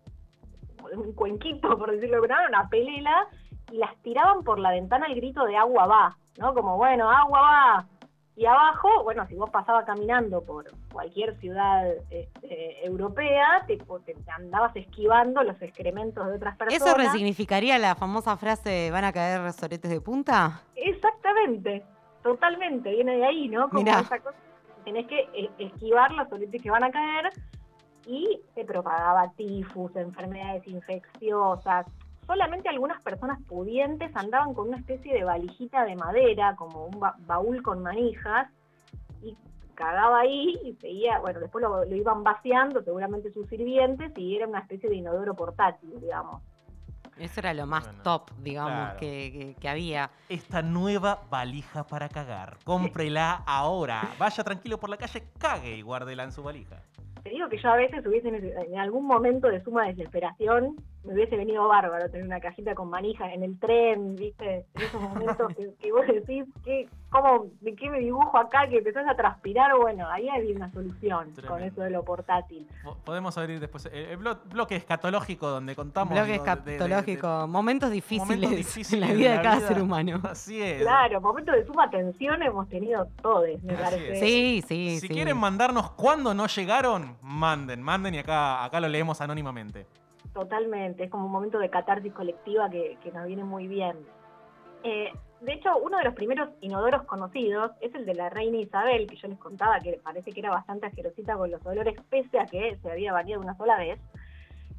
un 0.98 1.14
cuenquito, 1.14 1.78
por 1.78 1.92
decirlo 1.92 2.22
de 2.22 2.28
una 2.48 2.70
pelela, 2.70 3.28
y 3.74 3.78
las 3.78 3.96
tiraban 4.04 4.44
por 4.44 4.60
la 4.60 4.70
ventana 4.70 5.08
al 5.08 5.16
grito 5.16 5.46
de 5.46 5.58
agua 5.58 5.88
va, 5.88 6.18
¿no? 6.38 6.54
Como, 6.54 6.78
bueno, 6.78 7.10
agua 7.10 7.42
va. 7.42 7.86
Y 8.36 8.46
abajo, 8.46 8.88
bueno, 9.04 9.26
si 9.28 9.34
vos 9.34 9.50
pasabas 9.50 9.84
caminando 9.86 10.44
por 10.44 10.66
cualquier 10.92 11.36
ciudad 11.40 11.88
este, 12.12 12.86
europea, 12.86 13.64
te, 13.66 13.78
te 13.78 14.32
andabas 14.32 14.76
esquivando 14.76 15.42
los 15.42 15.60
excrementos 15.60 16.28
de 16.28 16.36
otras 16.36 16.56
personas. 16.56 16.88
¿Eso 16.88 16.96
resignificaría 16.96 17.80
la 17.80 17.96
famosa 17.96 18.38
frase 18.38 18.92
van 18.92 19.06
a 19.06 19.12
caer 19.12 19.52
soretes 19.54 19.90
de 19.90 20.02
punta? 20.02 20.62
Exactamente, 20.76 21.84
totalmente, 22.22 22.92
viene 22.92 23.18
de 23.18 23.26
ahí, 23.26 23.48
¿no? 23.48 23.70
Como 23.70 23.82
Mirá. 23.82 24.02
esa 24.02 24.20
cosa, 24.20 24.38
tenés 24.86 25.08
que 25.08 25.20
eh, 25.34 25.50
esquivar 25.58 26.12
los 26.12 26.30
soletes 26.30 26.62
que 26.62 26.70
van 26.70 26.84
a 26.84 26.92
caer. 26.92 27.32
y 28.06 28.40
se 28.54 28.66
propagaba 28.66 29.32
tifus, 29.36 29.96
enfermedades 29.96 30.68
infecciosas. 30.68 31.88
Solamente 32.34 32.68
algunas 32.68 33.00
personas 33.04 33.40
pudientes 33.48 34.10
andaban 34.16 34.56
con 34.56 34.70
una 34.70 34.78
especie 34.78 35.14
de 35.14 35.24
valijita 35.24 35.86
de 35.86 35.96
madera, 35.96 36.56
como 36.56 36.88
un 36.88 37.00
ba- 37.00 37.16
baúl 37.28 37.62
con 37.62 37.84
manijas, 37.84 38.50
y 39.22 39.38
cagaba 39.76 40.22
ahí 40.22 40.60
y 40.64 40.74
seguía, 40.82 41.20
bueno, 41.20 41.40
después 41.40 41.62
lo, 41.62 41.86
lo 41.86 41.96
iban 41.96 42.24
vaciando, 42.24 42.82
seguramente 42.82 43.32
sus 43.32 43.48
sirvientes, 43.50 44.12
y 44.18 44.36
era 44.36 44.48
una 44.48 44.62
especie 44.62 44.90
de 44.90 44.96
inodoro 44.96 45.36
portátil, 45.36 45.92
digamos. 46.02 46.42
Eso 47.20 47.40
era 47.40 47.54
lo 47.54 47.68
más 47.68 47.84
Bueno, 47.86 48.02
top, 48.02 48.32
digamos, 48.40 48.72
claro. 48.72 49.00
que, 49.00 49.32
que- 49.32 49.56
que 49.62 49.70
había. 49.70 50.10
Esta 50.28 50.64
nueva 50.64 51.22
valija 51.30 51.84
para 51.86 52.10
cagar. 52.10 52.58
Cómprela 52.64 53.44
ahora. 53.46 54.10
Vaya 54.18 54.44
tranquilo 54.44 54.80
por 54.80 54.90
la 54.90 54.98
calle, 54.98 55.22
cague 55.38 55.78
y 55.78 55.84
guárdela 55.84 56.24
en 56.24 56.32
su 56.32 56.42
valija. 56.42 56.82
Te 57.22 57.30
digo 57.30 57.48
que 57.48 57.60
yo 57.60 57.70
a 57.70 57.76
veces 57.76 58.04
hubiese, 58.08 58.30
en 58.30 58.80
algún 58.80 59.06
momento 59.06 59.50
de 59.50 59.64
suma 59.64 59.86
desesperación, 59.86 60.76
me 61.04 61.14
hubiese 61.14 61.36
venido 61.36 61.68
bárbaro 61.68 62.10
tener 62.10 62.26
una 62.26 62.40
cajita 62.40 62.74
con 62.76 62.90
manija 62.90 63.34
en 63.34 63.44
el 63.44 63.60
tren, 63.60 64.16
¿viste? 64.16 64.66
En 64.76 64.82
esos 64.82 65.02
momentos 65.02 65.54
que, 65.56 65.74
que 65.80 65.92
vos 65.92 66.08
decís, 66.08 66.46
¿qué, 66.64 66.88
cómo, 67.10 67.48
¿de 67.62 67.76
qué 67.76 67.90
me 67.90 68.00
dibujo 68.00 68.38
acá? 68.38 68.68
Que 68.70 68.78
empezás 68.78 69.06
a 69.10 69.16
transpirar, 69.16 69.76
bueno, 69.78 70.08
ahí 70.10 70.30
había 70.30 70.56
una 70.56 70.72
solución 70.72 71.34
con 71.48 71.62
eso 71.62 71.82
de 71.82 71.90
lo 71.90 72.04
portátil. 72.04 72.68
Po- 72.84 72.96
Podemos 73.04 73.38
abrir 73.38 73.60
después 73.60 73.86
el, 73.88 73.94
el 74.06 74.18
blo- 74.20 74.40
bloque 74.46 74.76
escatológico 74.78 75.50
donde 75.50 75.76
contamos. 75.76 76.14
Bloque 76.14 76.32
digo, 76.34 76.44
de- 76.46 76.56
de- 76.56 76.62
de- 76.64 76.72
escatológico, 76.76 77.48
momentos 77.48 77.92
difíciles, 77.92 78.26
momentos 78.28 78.52
difíciles 78.58 78.94
en 79.04 79.08
la 79.10 79.14
vida 79.14 79.38
de 79.38 79.42
cada 79.44 79.56
vida. 79.58 79.68
ser 79.68 79.82
humano. 79.82 80.22
Así 80.24 80.62
es. 80.62 80.82
Claro, 80.82 81.20
momentos 81.22 81.56
de 81.56 81.66
suma 81.66 81.90
tensión 81.90 82.42
hemos 82.44 82.70
tenido 82.70 83.08
todos, 83.22 83.46
me 83.64 83.74
Así 83.74 83.84
parece. 83.84 84.14
es. 84.14 84.20
Sí, 84.20 84.64
sí, 84.68 85.00
si 85.02 85.08
sí. 85.08 85.14
quieren 85.14 85.38
mandarnos 85.38 85.92
cuándo 85.92 86.34
no 86.34 86.48
llegaron, 86.48 87.18
manden, 87.22 87.82
manden 87.82 88.16
y 88.16 88.20
acá, 88.20 88.64
acá 88.64 88.80
lo 88.80 88.88
leemos 88.88 89.20
anónimamente. 89.20 89.86
Totalmente, 90.34 91.04
es 91.04 91.12
como 91.12 91.28
un 91.28 91.32
momento 91.32 91.60
de 91.60 91.70
catarsis 91.70 92.12
colectiva 92.12 92.70
que, 92.70 92.98
que 93.04 93.12
nos 93.12 93.28
viene 93.28 93.44
muy 93.44 93.68
bien. 93.68 93.98
Eh, 94.84 95.12
de 95.42 95.54
hecho, 95.54 95.78
uno 95.78 95.98
de 95.98 96.06
los 96.06 96.14
primeros 96.14 96.50
inodoros 96.62 97.04
conocidos 97.04 97.72
es 97.82 97.94
el 97.96 98.06
de 98.06 98.16
la 98.16 98.30
reina 98.30 98.58
Isabel, 98.58 99.08
que 99.08 99.16
yo 99.16 99.28
les 99.28 99.38
contaba 99.38 99.80
que 99.80 100.00
parece 100.04 100.32
que 100.32 100.40
era 100.40 100.50
bastante 100.50 100.88
asquerosita 100.88 101.38
con 101.38 101.52
los 101.52 101.66
olores, 101.66 101.96
pese 102.10 102.40
a 102.40 102.46
que 102.46 102.78
se 102.82 102.92
había 102.92 103.14
bañado 103.14 103.42
una 103.42 103.56
sola 103.56 103.78
vez. 103.78 104.00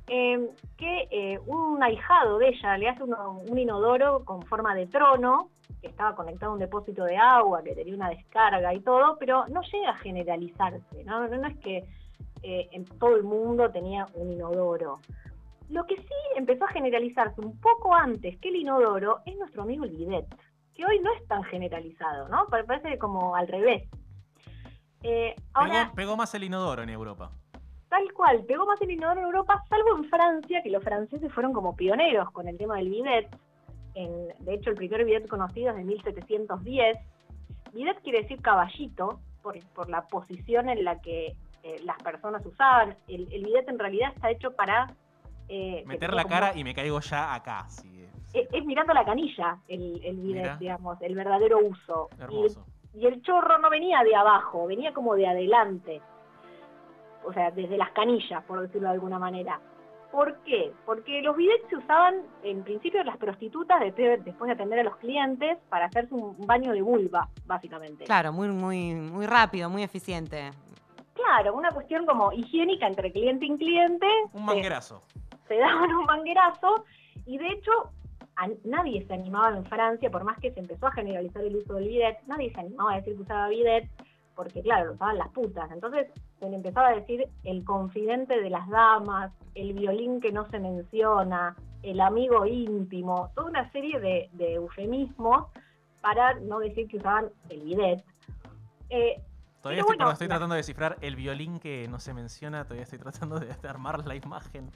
eh, 0.07 0.51
que 0.77 1.09
eh, 1.11 1.39
un 1.47 1.83
ahijado 1.83 2.39
de 2.39 2.49
ella 2.49 2.77
le 2.77 2.89
hace 2.89 3.03
un 3.03 3.59
inodoro 3.59 4.25
con 4.25 4.43
forma 4.43 4.75
de 4.75 4.87
trono, 4.87 5.49
que 5.81 5.89
estaba 5.89 6.15
conectado 6.15 6.53
a 6.53 6.55
un 6.55 6.61
depósito 6.61 7.05
de 7.05 7.17
agua, 7.17 7.63
que 7.63 7.75
tenía 7.75 7.95
una 7.95 8.11
descarga 8.11 8.75
y 8.75 8.81
todo, 8.81 9.17
pero 9.19 9.47
no 9.49 9.63
llega 9.63 9.91
a 9.91 9.99
generalizarse, 9.99 11.05
¿no? 11.05 11.25
Es 11.25 11.57
que 11.59 11.85
en 12.43 12.85
todo 12.99 13.17
el 13.17 13.23
mundo 13.23 13.71
tenía 13.71 14.07
un 14.15 14.31
inodoro. 14.33 14.99
Lo 15.71 15.85
que 15.87 15.97
sí 15.97 16.15
empezó 16.37 16.65
a 16.65 16.69
generalizarse 16.73 17.41
un 17.41 17.59
poco 17.61 17.95
antes 17.95 18.39
que 18.39 18.49
el 18.51 18.57
inodoro 18.57 19.21
es 19.27 19.37
nuestro 19.37 19.63
amigo 19.63 19.85
el 19.85 19.91
bidet, 19.97 20.27
que 20.75 20.85
hoy 20.85 21.01
no 21.01 21.13
es 21.15 21.27
tan 21.27 21.43
generalizado, 21.45 22.29
¿no? 22.29 22.47
Pa- 22.47 22.65
Parece 22.65 22.99
como 22.99 23.35
al 23.35 23.49
revés. 23.49 23.89
Eh, 25.03 25.35
ahora, 25.53 25.73
Pegó, 25.85 25.95
pegó 25.95 26.17
más 26.17 26.35
el 26.35 26.45
inodoro 26.45 26.83
en 26.83 26.91
Europa. 26.91 27.31
tal 27.89 28.13
cual, 28.13 28.45
pegó 28.45 28.67
más 28.67 28.81
el 28.83 28.91
inodoro 28.91 29.21
en 29.21 29.27
Europa, 29.27 29.63
salvo 29.69 29.97
en 29.97 30.05
Francia, 30.05 30.63
que 30.63 30.71
los 30.71 30.83
franceses 30.83 31.33
fueron 31.33 31.53
como 31.53 31.77
pioneros 31.77 32.31
con 32.33 32.49
el 32.49 32.57
tema 32.59 32.77
del 32.77 32.89
bidet. 32.91 33.29
En- 33.95 34.29
de 34.45 34.55
hecho, 34.55 34.71
el 34.71 34.77
primer 34.77 35.05
bidet 35.05 35.29
conocido 35.29 35.71
es 35.71 35.77
de 35.77 35.85
1710. 35.85 36.99
Bidet 37.73 38.01
quiere 38.03 38.23
decir 38.23 38.41
caballito, 38.43 39.21
por, 39.43 39.59
por 39.75 39.89
la 39.91 40.03
posición 40.09 40.69
en 40.69 40.85
la 40.85 41.01
que 41.01 41.37
eh, 41.63 41.77
las 41.85 42.03
personas 42.03 42.45
usaban. 42.47 42.97
El, 43.09 43.33
el 43.33 43.45
bidet 43.45 43.69
en 43.69 43.79
realidad 43.79 44.13
está 44.15 44.31
hecho 44.31 44.53
para... 44.57 44.95
eh, 45.49 45.83
Meter 45.87 46.13
la 46.15 46.23
como- 46.23 46.35
cara 46.35 46.53
y 46.57 46.65
me 46.65 46.75
caigo 46.75 47.01
ya 47.01 47.35
acá. 47.35 47.65
sí, 47.69 48.07
sí. 48.31 48.39
es, 48.41 48.49
es 48.53 48.65
mirando 48.65 48.93
la 48.95 49.05
canilla 49.05 49.59
el, 49.69 50.01
el 50.05 50.17
bidet, 50.17 50.43
Mira. 50.43 50.57
digamos, 50.57 51.01
el 51.03 51.15
verdadero 51.15 51.59
uso. 51.59 52.09
Y, 52.19 52.23
Hermoso. 52.23 52.67
y 52.95 53.07
el 53.07 53.23
chorro 53.23 53.59
no 53.59 53.71
venía 53.71 54.03
de 54.03 54.15
abajo, 54.17 54.67
venía 54.67 54.93
como 54.93 55.15
de 55.15 55.27
adelante. 55.27 56.01
O 57.25 57.33
sea, 57.33 57.51
desde 57.51 57.77
las 57.79 57.91
canillas, 57.93 58.43
por 58.45 58.61
decirlo 58.61 58.89
de 58.89 58.95
alguna 58.95 59.19
manera. 59.19 59.61
¿Por 60.13 60.37
qué? 60.45 60.73
Porque 60.87 61.23
los 61.23 61.37
bidets 61.37 61.69
se 61.69 61.77
usaban 61.77 62.23
en 62.45 62.63
principio 62.63 63.03
las 63.03 63.17
prostitutas 63.17 63.81
después, 63.81 64.25
después 64.25 64.47
de 64.47 64.53
atender 64.53 64.79
a 64.79 64.85
los 64.85 64.97
clientes 64.99 65.59
para 65.69 65.87
hacerse 65.87 66.15
un 66.15 66.37
baño 66.47 66.73
de 66.73 66.83
vulva, 66.83 67.29
básicamente. 67.47 68.05
Claro, 68.05 68.33
muy, 68.33 68.49
muy, 68.49 68.95
muy 68.95 69.27
rápido, 69.27 69.69
muy 69.69 69.83
eficiente. 69.83 70.51
Claro, 71.15 71.55
una 71.55 71.71
cuestión 71.71 72.07
como 72.07 72.33
higiénica 72.33 72.87
entre 72.87 73.11
cliente 73.11 73.47
y 73.47 73.57
cliente. 73.57 74.07
Un 74.33 74.41
se- 74.41 74.47
manguerazo. 74.47 75.03
Se 75.49 75.57
daban 75.59 75.93
un 75.93 76.05
manguerazo 76.05 76.85
y 77.27 77.39
de 77.39 77.49
hecho 77.49 77.73
nadie 78.65 79.07
se 79.07 79.15
animaba 79.15 79.57
en 79.57 79.65
Francia, 79.67 80.11
por 80.11 80.25
más 80.25 80.39
que 80.39 80.53
se 80.53 80.61
empezó 80.61 80.87
a 80.87 80.93
generalizar 80.93 81.45
el 81.45 81.57
uso 81.57 81.75
del 81.75 81.89
bidet, 81.89 82.19
nadie 82.27 82.53
se 82.53 82.61
animaba 82.61 82.93
a 82.93 82.97
decir 82.97 83.17
que 83.17 83.23
usaba 83.23 83.49
bidet, 83.49 83.89
porque 84.35 84.63
claro, 84.63 84.87
lo 84.87 84.93
usaban 84.95 85.19
las 85.19 85.29
putas. 85.29 85.71
Entonces 85.71 86.09
se 86.41 86.49
le 86.49 86.57
empezaba 86.57 86.89
a 86.89 86.97
decir 86.97 87.29
el 87.45 87.65
confidente 87.65 88.41
de 88.41 88.51
las 88.51 88.69
damas, 88.69 89.33
el 89.55 89.73
violín 89.75 90.21
que 90.21 90.33
no 90.33 90.49
se 90.51 90.59
menciona, 90.59 91.57
el 91.83 92.01
amigo 92.01 92.45
íntimo, 92.47 93.31
toda 93.35 93.51
una 93.51 93.71
serie 93.71 94.01
de, 94.01 94.29
de 94.33 94.55
eufemismos 94.55 95.47
para 96.01 96.35
no 96.41 96.59
decir 96.59 96.89
que 96.89 96.97
usaban 96.97 97.31
el 97.51 97.61
bidet. 97.63 98.05
Eh, 98.91 99.23
Todavía 99.65 99.81
estoy, 99.81 99.97
bueno, 99.97 99.99
perdón, 100.01 100.13
estoy 100.13 100.29
tratando 100.29 100.55
de 100.57 100.59
descifrar 100.59 100.99
el 101.01 101.17
violín 101.17 101.59
que 101.59 101.89
no 101.89 101.99
se 101.99 102.13
menciona. 102.13 102.65
Todavía 102.65 102.83
estoy 102.83 102.99
tratando 102.99 103.41
de, 103.41 103.47
de 103.47 103.67
armar 103.67 104.07
la 104.07 104.15
imagen. 104.15 104.71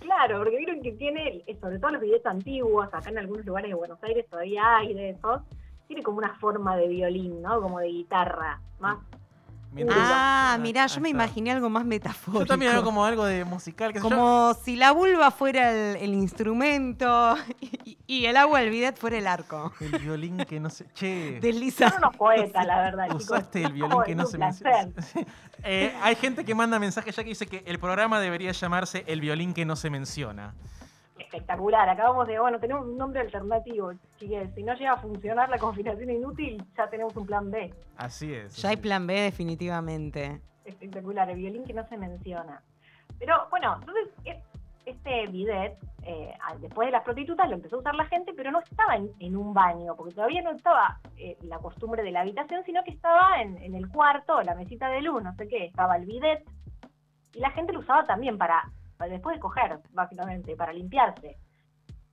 Claro, 0.00 0.38
porque 0.38 0.56
vieron 0.56 0.82
que 0.82 0.90
tiene, 0.90 1.44
eh, 1.46 1.56
sobre 1.60 1.78
todo 1.78 1.92
los 1.92 2.00
billetes 2.00 2.26
antiguos, 2.26 2.92
acá 2.92 3.08
en 3.08 3.18
algunos 3.18 3.46
lugares 3.46 3.70
de 3.70 3.76
Buenos 3.76 4.02
Aires 4.02 4.26
todavía 4.28 4.78
hay 4.78 4.94
de 4.94 5.10
esos, 5.10 5.42
tiene 5.86 6.02
como 6.02 6.18
una 6.18 6.34
forma 6.40 6.76
de 6.76 6.88
violín, 6.88 7.40
¿no? 7.40 7.62
Como 7.62 7.78
de 7.78 7.86
guitarra, 7.86 8.60
más 8.80 8.96
Mientras- 9.72 9.98
Ah, 10.00 10.58
mirá, 10.60 10.86
yo 10.86 10.96
ahí 10.96 11.00
me 11.00 11.08
imaginé 11.08 11.50
algo 11.52 11.70
más 11.70 11.84
metafórico. 11.84 12.40
Yo 12.44 12.46
también 12.46 12.72
veo 12.72 12.82
como 12.84 13.04
algo 13.06 13.24
de 13.24 13.44
musical. 13.44 13.92
Que 13.92 14.00
Como 14.00 14.54
si 14.62 14.76
la 14.76 14.92
vulva 14.92 15.30
fuera 15.30 15.70
el, 15.72 15.96
el 15.96 16.14
instrumento 16.14 17.36
y, 17.60 17.96
y 18.06 18.26
el 18.26 18.36
agua 18.36 18.60
del 18.60 18.70
bidet 18.70 18.96
fuera 18.98 19.16
el 19.18 19.26
arco. 19.26 19.72
El 19.80 19.98
violín 19.98 20.38
que 20.38 20.60
no 20.60 20.68
se. 20.70 20.86
Che. 20.92 21.40
Desliza. 21.40 21.88
Son 21.90 21.98
unos 22.04 22.16
poetas, 22.16 22.66
la 22.66 22.82
verdad, 22.82 23.06
chicos. 23.08 23.24
Usaste 23.24 23.62
el 23.64 23.72
violín 23.72 23.92
Oh, 23.98 24.02
que 24.04 24.14
no 24.14 24.26
se 24.26 24.38
menciona. 24.38 24.88
Eh, 25.64 25.94
hay 26.02 26.16
gente 26.16 26.44
que 26.44 26.56
manda 26.56 26.80
mensajes 26.80 27.14
ya 27.14 27.22
que 27.22 27.28
dice 27.28 27.46
que 27.46 27.62
el 27.66 27.78
programa 27.78 28.18
debería 28.18 28.50
llamarse 28.50 29.04
El 29.06 29.20
violín 29.20 29.54
que 29.54 29.64
no 29.64 29.76
se 29.76 29.90
menciona. 29.90 30.54
Espectacular, 31.32 31.88
acabamos 31.88 32.28
de, 32.28 32.38
bueno, 32.38 32.60
tenemos 32.60 32.86
un 32.86 32.98
nombre 32.98 33.22
alternativo, 33.22 33.94
chiques. 34.18 34.54
Si 34.54 34.62
no 34.62 34.74
llega 34.74 34.92
a 34.92 34.96
funcionar 34.98 35.48
la 35.48 35.56
combinación 35.56 36.10
inútil, 36.10 36.62
ya 36.76 36.86
tenemos 36.90 37.16
un 37.16 37.24
plan 37.24 37.50
B. 37.50 37.72
Así 37.96 38.34
es. 38.34 38.54
Ya 38.56 38.68
hay 38.68 38.76
plan 38.76 39.06
B 39.06 39.14
definitivamente. 39.14 40.42
Espectacular, 40.66 41.30
el 41.30 41.38
violín 41.38 41.64
que 41.64 41.72
no 41.72 41.88
se 41.88 41.96
menciona. 41.96 42.60
Pero 43.18 43.46
bueno, 43.48 43.78
entonces 43.80 44.08
este 44.84 45.26
bidet, 45.28 45.78
eh, 46.02 46.34
después 46.60 46.88
de 46.88 46.92
las 46.92 47.02
prostitutas, 47.02 47.48
lo 47.48 47.54
empezó 47.54 47.76
a 47.76 47.78
usar 47.78 47.94
la 47.94 48.04
gente, 48.04 48.34
pero 48.36 48.50
no 48.50 48.58
estaba 48.58 48.96
en, 48.96 49.10
en 49.18 49.34
un 49.34 49.54
baño, 49.54 49.96
porque 49.96 50.14
todavía 50.14 50.42
no 50.42 50.50
estaba 50.50 51.00
eh, 51.16 51.38
la 51.44 51.58
costumbre 51.60 52.02
de 52.02 52.10
la 52.10 52.20
habitación, 52.20 52.62
sino 52.66 52.84
que 52.84 52.90
estaba 52.90 53.40
en, 53.40 53.56
en 53.56 53.74
el 53.74 53.88
cuarto, 53.88 54.42
la 54.42 54.54
mesita 54.54 54.90
de 54.90 55.00
luz, 55.00 55.22
no 55.22 55.34
sé 55.36 55.48
qué, 55.48 55.64
estaba 55.64 55.96
el 55.96 56.04
bidet, 56.04 56.44
y 57.32 57.38
la 57.38 57.52
gente 57.52 57.72
lo 57.72 57.80
usaba 57.80 58.04
también 58.04 58.36
para 58.36 58.70
después 59.10 59.36
de 59.36 59.40
coger, 59.40 59.78
básicamente, 59.92 60.54
para 60.56 60.72
limpiarse. 60.72 61.36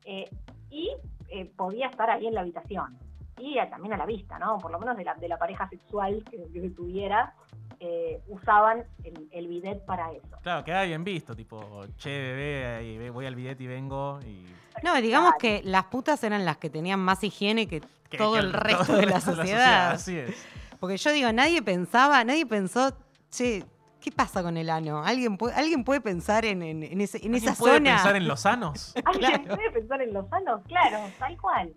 Eh, 0.06 0.30
y 0.69 0.91
eh, 1.30 1.45
podía 1.56 1.88
estar 1.88 2.10
ahí 2.10 2.28
en 2.28 2.34
la 2.34 2.41
habitación. 2.41 2.97
Y 3.38 3.58
eh, 3.58 3.67
también 3.69 3.93
a 3.93 3.97
la 3.97 4.06
vista, 4.06 4.38
¿no? 4.39 4.58
Por 4.58 4.71
lo 4.71 4.80
menos 4.80 4.97
de 4.97 5.04
la, 5.04 5.13
de 5.15 5.28
la 5.28 5.38
pareja 5.38 5.67
sexual 5.69 6.23
que, 6.30 6.69
tuviera, 6.71 7.34
eh, 7.80 8.21
usaban 8.28 8.84
el, 9.04 9.30
el 9.32 9.47
bidet 9.47 9.86
para 9.86 10.12
eso. 10.12 10.28
es. 10.36 10.41
Claro, 10.41 10.63
queda 10.65 10.84
bien 10.84 11.04
visto. 11.04 11.36
Tipo, 11.36 11.86
che, 11.97 12.10
bebé, 12.10 13.10
voy 13.12 13.25
al 13.25 13.36
bidet 13.36 13.60
y 13.62 13.67
vengo. 13.67 14.19
Y... 14.25 14.45
No, 14.84 14.95
digamos 15.02 15.34
Claro. 15.39 15.62
que 15.62 15.62
las 15.69 15.86
putas 15.86 16.23
eran 16.23 16.43
las 16.45 16.58
que 16.58 16.69
tenían 16.69 16.99
más 16.99 17.23
higiene 17.23 17.67
que, 17.67 17.82
que- 18.10 18.17
todo 18.17 18.34
que 18.34 18.39
el 18.39 18.52
resto 18.54 18.95
de 18.97 19.06
la 19.06 19.21
sociedad. 19.21 19.91
Así 19.91 20.17
es. 20.17 20.45
Porque 20.80 20.97
yo 20.97 21.12
digo, 21.12 21.32
nadie 21.32 21.62
pensaba, 21.62 22.23
nadie 22.23 22.45
pensó, 22.45 22.93
che, 23.30 23.63
¿qué 24.01 24.12
pasa 24.12 24.41
con 24.43 24.57
el 24.57 24.69
ano? 24.69 25.03
¿Alguien 25.03 25.38
puede, 25.38 25.55
¿alguien 25.55 25.83
puede 25.83 26.01
pensar 26.01 26.45
en, 26.45 26.62
en, 26.62 26.83
en 26.83 27.01
ese- 27.01 27.25
en 27.25 27.35
esa 27.35 27.51
¿Alguien 27.51 27.55
puede 27.59 27.73
zona? 27.77 27.95
pensar 27.95 28.15
en 28.15 28.27
los 28.27 28.39
sanos? 28.41 28.93
¿Alguien 29.05 29.41
Claro. 29.43 29.55
puede 29.55 29.71
pensar 29.71 30.01
en 30.01 30.13
los 30.13 30.29
sanos? 30.29 30.62
Claro, 30.67 30.97
tal 31.19 31.38
cual. 31.38 31.73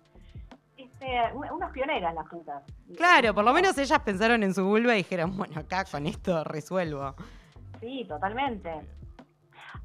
Este, 0.77 1.07
un- 1.35 1.51
unas 1.51 1.71
pioneras 1.73 2.15
las 2.15 2.29
putas. 2.29 2.63
Claro, 2.97 3.35
por 3.35 3.45
lo 3.45 3.53
menos 3.53 3.77
ellas 3.79 3.99
pensaron 4.01 4.43
en 4.43 4.55
su 4.55 4.65
vulva 4.65 4.95
y 4.95 4.99
dijeron, 4.99 5.37
bueno, 5.37 5.61
acá 5.61 5.85
con 5.85 6.07
esto 6.07 6.43
resuelvo. 6.45 7.15
Sí, 7.81 8.05
totalmente. 8.09 8.71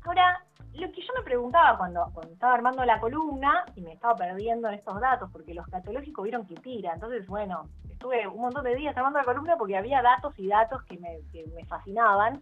Ahora, 0.05 0.43
lo 0.77 0.91
que 0.91 1.01
yo 1.01 1.13
me 1.17 1.23
preguntaba 1.23 1.77
cuando, 1.77 2.11
estaba 2.31 2.53
armando 2.53 2.83
la 2.85 2.99
columna 2.99 3.65
y 3.75 3.81
me 3.81 3.93
estaba 3.93 4.15
perdiendo 4.15 4.67
en 4.67 4.75
estos 4.75 4.99
datos, 4.99 5.29
porque 5.31 5.53
los 5.53 5.67
catológicos 5.67 6.23
vieron 6.23 6.45
que 6.45 6.55
tira, 6.55 6.93
entonces, 6.93 7.27
bueno, 7.27 7.67
estuve 7.89 8.27
un 8.27 8.41
montón 8.41 8.63
de 8.63 8.75
días 8.75 8.95
armando 8.95 9.19
la 9.19 9.25
columna 9.25 9.57
porque 9.57 9.77
había 9.77 10.01
datos 10.01 10.37
y 10.37 10.47
datos 10.47 10.83
que 10.83 10.97
me, 10.97 11.19
que 11.31 11.45
me 11.55 11.65
fascinaban. 11.65 12.41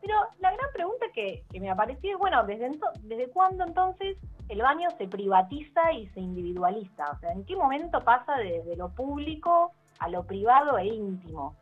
Pero 0.00 0.14
la 0.38 0.52
gran 0.52 0.70
pregunta 0.72 1.06
que, 1.14 1.44
que 1.50 1.58
me 1.60 1.70
apareció 1.70 2.12
es, 2.12 2.18
bueno, 2.18 2.44
¿desde, 2.44 2.70
ento- 2.70 2.92
¿desde 3.00 3.28
cuándo 3.30 3.64
entonces 3.64 4.16
el 4.48 4.62
baño 4.62 4.88
se 4.98 5.08
privatiza 5.08 5.92
y 5.92 6.06
se 6.08 6.20
individualiza? 6.20 7.10
O 7.12 7.18
sea, 7.18 7.32
¿en 7.32 7.44
qué 7.44 7.56
momento 7.56 8.00
pasa 8.04 8.36
de, 8.36 8.62
de 8.62 8.76
lo 8.76 8.90
público 8.90 9.72
a 9.98 10.08
lo 10.08 10.24
privado 10.24 10.78
e 10.78 10.86
íntimo? 10.86 11.56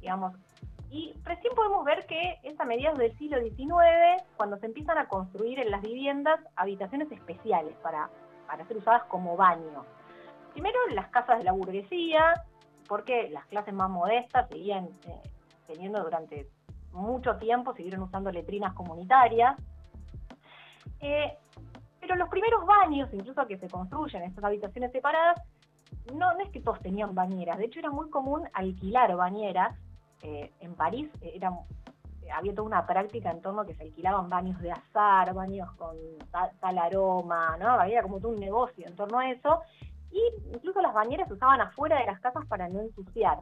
Digamos, 0.00 0.34
y 0.90 1.14
recién 1.24 1.54
podemos 1.54 1.84
ver 1.84 2.06
que 2.06 2.38
es 2.42 2.58
a 2.58 2.64
mediados 2.64 2.98
del 2.98 3.16
siglo 3.18 3.38
XIX 3.40 4.22
cuando 4.36 4.56
se 4.58 4.66
empiezan 4.66 4.98
a 4.98 5.08
construir 5.08 5.58
en 5.58 5.70
las 5.70 5.82
viviendas 5.82 6.40
habitaciones 6.56 7.10
especiales 7.12 7.74
para, 7.82 8.08
para 8.46 8.66
ser 8.66 8.78
usadas 8.78 9.04
como 9.04 9.36
baño. 9.36 9.84
Primero 10.52 10.78
las 10.94 11.08
casas 11.08 11.38
de 11.38 11.44
la 11.44 11.52
burguesía, 11.52 12.34
porque 12.88 13.28
las 13.30 13.44
clases 13.46 13.74
más 13.74 13.90
modestas 13.90 14.48
seguían 14.48 14.86
eh, 15.06 15.22
teniendo 15.66 16.02
durante 16.02 16.48
mucho 16.92 17.36
tiempo, 17.36 17.74
siguieron 17.74 18.02
usando 18.02 18.32
letrinas 18.32 18.72
comunitarias. 18.72 19.56
Eh, 21.00 21.36
pero 22.00 22.16
los 22.16 22.28
primeros 22.30 22.64
baños, 22.64 23.08
incluso 23.12 23.46
que 23.46 23.58
se 23.58 23.68
construyen 23.68 24.22
estas 24.22 24.42
habitaciones 24.42 24.90
separadas, 24.90 25.42
no, 26.14 26.32
no 26.32 26.40
es 26.40 26.50
que 26.50 26.60
todos 26.60 26.80
tenían 26.80 27.14
bañeras, 27.14 27.58
de 27.58 27.66
hecho 27.66 27.80
era 27.80 27.90
muy 27.90 28.08
común 28.08 28.48
alquilar 28.54 29.14
bañeras. 29.16 29.76
Eh, 30.22 30.50
en 30.60 30.74
París 30.74 31.08
eh, 31.20 31.38
eh, 31.40 32.30
había 32.32 32.54
toda 32.54 32.66
una 32.66 32.86
práctica 32.86 33.30
en 33.30 33.40
torno 33.40 33.62
a 33.62 33.66
que 33.66 33.74
se 33.74 33.84
alquilaban 33.84 34.28
baños 34.28 34.60
de 34.60 34.72
azar, 34.72 35.32
baños 35.32 35.70
con 35.72 35.96
tal, 36.60 36.78
aroma, 36.78 37.56
¿no? 37.58 37.68
Había 37.68 38.02
como 38.02 38.18
todo 38.18 38.32
un 38.32 38.40
negocio 38.40 38.86
en 38.86 38.96
torno 38.96 39.18
a 39.18 39.30
eso. 39.30 39.60
Y 40.10 40.20
incluso 40.52 40.80
las 40.80 40.94
bañeras 40.94 41.28
se 41.28 41.34
usaban 41.34 41.60
afuera 41.60 41.98
de 42.00 42.06
las 42.06 42.20
casas 42.20 42.44
para 42.46 42.68
no 42.68 42.80
ensuciar. 42.80 43.38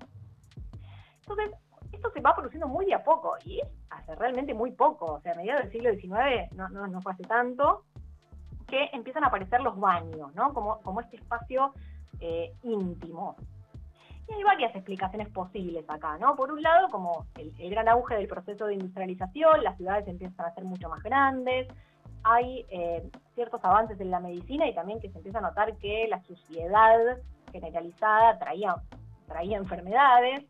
Entonces, 1.21 1.53
esto 1.93 2.11
se 2.11 2.21
va 2.21 2.35
produciendo 2.35 2.69
muy 2.69 2.87
de 2.87 2.95
a 2.95 3.03
poco, 3.03 3.37
y 3.45 3.61
es 3.61 3.69
hace 3.91 4.15
realmente 4.17 4.53
muy 4.53 4.73
poco, 4.73 5.15
o 5.15 5.21
sea, 5.21 5.33
a 5.33 5.37
mediados 5.37 5.63
del 5.63 5.73
siglo 5.73 5.93
XIX, 5.93 6.53
no, 6.55 6.69
no, 6.69 6.87
no 6.87 7.01
fue 7.01 7.13
hace 7.13 7.23
tanto, 7.23 7.85
que 8.67 8.91
empiezan 8.93 9.25
a 9.25 9.29
aparecer 9.29 9.61
los 9.61 9.79
baños, 9.79 10.35
¿no? 10.35 10.53
Como, 10.53 10.81
como 10.83 11.01
este 11.01 11.17
espacio 11.17 11.73
íntimo. 12.63 13.37
Y 14.29 14.33
hay 14.35 14.43
varias 14.43 14.75
explicaciones 14.75 15.29
posibles 15.29 15.85
acá, 15.89 16.19
¿no? 16.19 16.35
Por 16.35 16.51
un 16.53 16.61
lado, 16.63 16.89
como 16.91 17.27
el, 17.37 17.53
gran 17.71 17.89
auge 17.89 18.17
del 18.17 18.27
proceso 18.27 18.67
de 18.67 18.75
industrialización, 18.75 19.63
las 19.63 19.77
ciudades 19.77 20.09
empiezan 20.09 20.47
a 20.47 20.55
ser 20.55 20.65
mucho 20.65 20.89
más 20.89 21.03
grandes, 21.03 21.69
hay 22.25 22.67
eh, 22.71 23.09
ciertos 23.35 23.65
avances 23.65 24.01
en 24.01 24.11
la 24.11 24.19
medicina 24.19 24.67
y 24.67 24.75
también 24.75 25.01
que 25.01 25.11
se 25.11 25.19
empieza 25.19 25.39
a 25.39 25.43
notar 25.43 25.77
que 25.77 26.09
la 26.09 26.21
suciedad 26.25 27.19
generalizada 27.53 28.37
traía, 28.39 28.75
traía 29.29 29.57
enfermedades, 29.59 30.45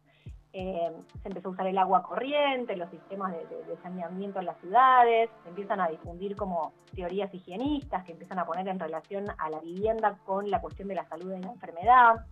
eh, 0.55 0.91
se 1.23 1.29
empezó 1.29 1.49
a 1.49 1.53
usar 1.53 1.67
el 1.67 1.77
agua 1.77 2.03
corriente, 2.03 2.77
los 2.77 2.89
sistemas 2.89 3.33
de, 3.33 3.45
de- 3.47 3.65
de 3.65 3.77
saneamiento 3.83 4.39
en 4.41 4.47
las 4.47 4.57
ciudades, 4.61 5.29
se 5.43 5.51
empiezan 5.51 5.83
a 5.83 5.89
difundir 5.89 6.35
como 6.35 6.73
teorías 6.95 7.33
higienistas 7.35 8.05
que 8.07 8.12
empiezan 8.12 8.39
a 8.39 8.47
poner 8.47 8.67
en 8.69 8.79
relación 8.81 9.27
a 9.37 9.51
la 9.51 9.61
vivienda 9.61 10.17
con 10.25 10.51
la 10.51 10.62
cuestión 10.62 10.89
de 10.89 10.95
la 10.95 11.05
salud 11.09 11.35
y 11.35 11.41
la 11.43 11.53
enfermedad. 11.53 12.25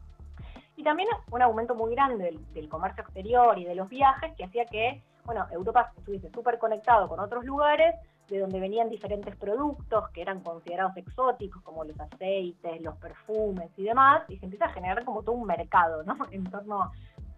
Y 0.76 0.82
también 0.82 1.08
un 1.30 1.42
aumento 1.42 1.74
muy 1.74 1.94
grande 1.94 2.36
del, 2.52 2.68
comercio 2.68 3.02
exterior 3.02 3.58
y 3.58 3.64
de 3.64 3.74
los 3.74 3.88
viajes 3.88 4.34
que 4.36 4.44
hacía 4.44 4.64
que, 4.66 5.02
bueno, 5.24 5.46
Europa 5.50 5.92
estuviese 5.96 6.30
súper 6.30 6.58
conectado 6.58 7.08
con 7.08 7.20
otros 7.20 7.44
lugares 7.44 7.94
de 8.28 8.40
donde 8.40 8.58
venían 8.58 8.88
diferentes 8.88 9.36
productos 9.36 10.08
que 10.10 10.22
eran 10.22 10.40
considerados 10.40 10.96
exóticos, 10.96 11.62
como 11.62 11.84
los 11.84 11.98
aceites, 12.00 12.80
los 12.80 12.96
perfumes 12.96 13.70
y 13.76 13.84
demás, 13.84 14.22
y 14.28 14.38
se 14.38 14.46
empieza 14.46 14.64
a 14.64 14.72
generar 14.72 15.04
como 15.04 15.22
todo 15.22 15.36
un 15.36 15.46
mercado, 15.46 16.02
¿no? 16.02 16.16
En 16.32 16.44
torno 16.44 16.90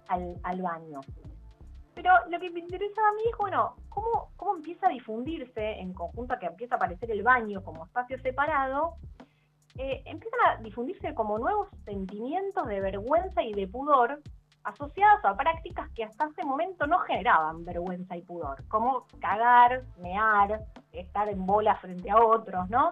al, 0.08 0.36
al 0.42 0.62
baño. 0.62 1.00
Pero 1.94 2.12
lo 2.30 2.38
que 2.38 2.50
me 2.50 2.60
interesa 2.60 3.00
a 3.00 3.14
mí 3.14 3.22
es, 3.30 3.38
bueno, 3.38 3.74
¿cómo, 3.88 4.28
cómo 4.36 4.56
empieza 4.56 4.86
a 4.86 4.90
difundirse 4.90 5.80
en 5.80 5.94
conjunto 5.94 6.34
a 6.34 6.38
que 6.38 6.46
empieza 6.46 6.74
a 6.74 6.76
aparecer 6.76 7.10
el 7.10 7.22
baño 7.22 7.64
como 7.64 7.84
espacio 7.84 8.18
separado? 8.20 8.96
Eh, 9.78 10.02
empiezan 10.06 10.40
a 10.46 10.56
difundirse 10.62 11.14
como 11.14 11.38
nuevos 11.38 11.68
sentimientos 11.84 12.66
de 12.66 12.80
vergüenza 12.80 13.42
y 13.42 13.52
de 13.52 13.66
pudor 13.68 14.20
asociados 14.64 15.24
a 15.24 15.36
prácticas 15.36 15.88
que 15.90 16.04
hasta 16.04 16.26
ese 16.26 16.44
momento 16.44 16.86
no 16.86 16.98
generaban 17.00 17.64
vergüenza 17.64 18.16
y 18.16 18.22
pudor, 18.22 18.66
como 18.68 19.06
cagar, 19.20 19.84
mear, 19.98 20.64
estar 20.92 21.28
en 21.28 21.46
bola 21.46 21.76
frente 21.76 22.10
a 22.10 22.16
otros, 22.16 22.68
¿no? 22.68 22.90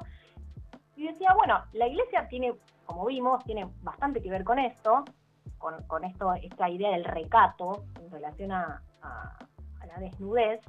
Y 0.94 1.08
decía, 1.08 1.34
bueno, 1.34 1.64
la 1.72 1.88
iglesia 1.88 2.28
tiene, 2.28 2.54
como 2.86 3.06
vimos, 3.06 3.42
tiene 3.44 3.66
bastante 3.82 4.22
que 4.22 4.30
ver 4.30 4.44
con 4.44 4.60
esto, 4.60 5.04
con, 5.58 6.04
esto, 6.04 6.34
esta 6.34 6.68
idea 6.68 6.90
del 6.90 7.04
recato 7.04 7.84
en 8.00 8.10
relación 8.10 8.52
a 8.52 8.80
la 9.02 9.98
desnudez, 9.98 10.60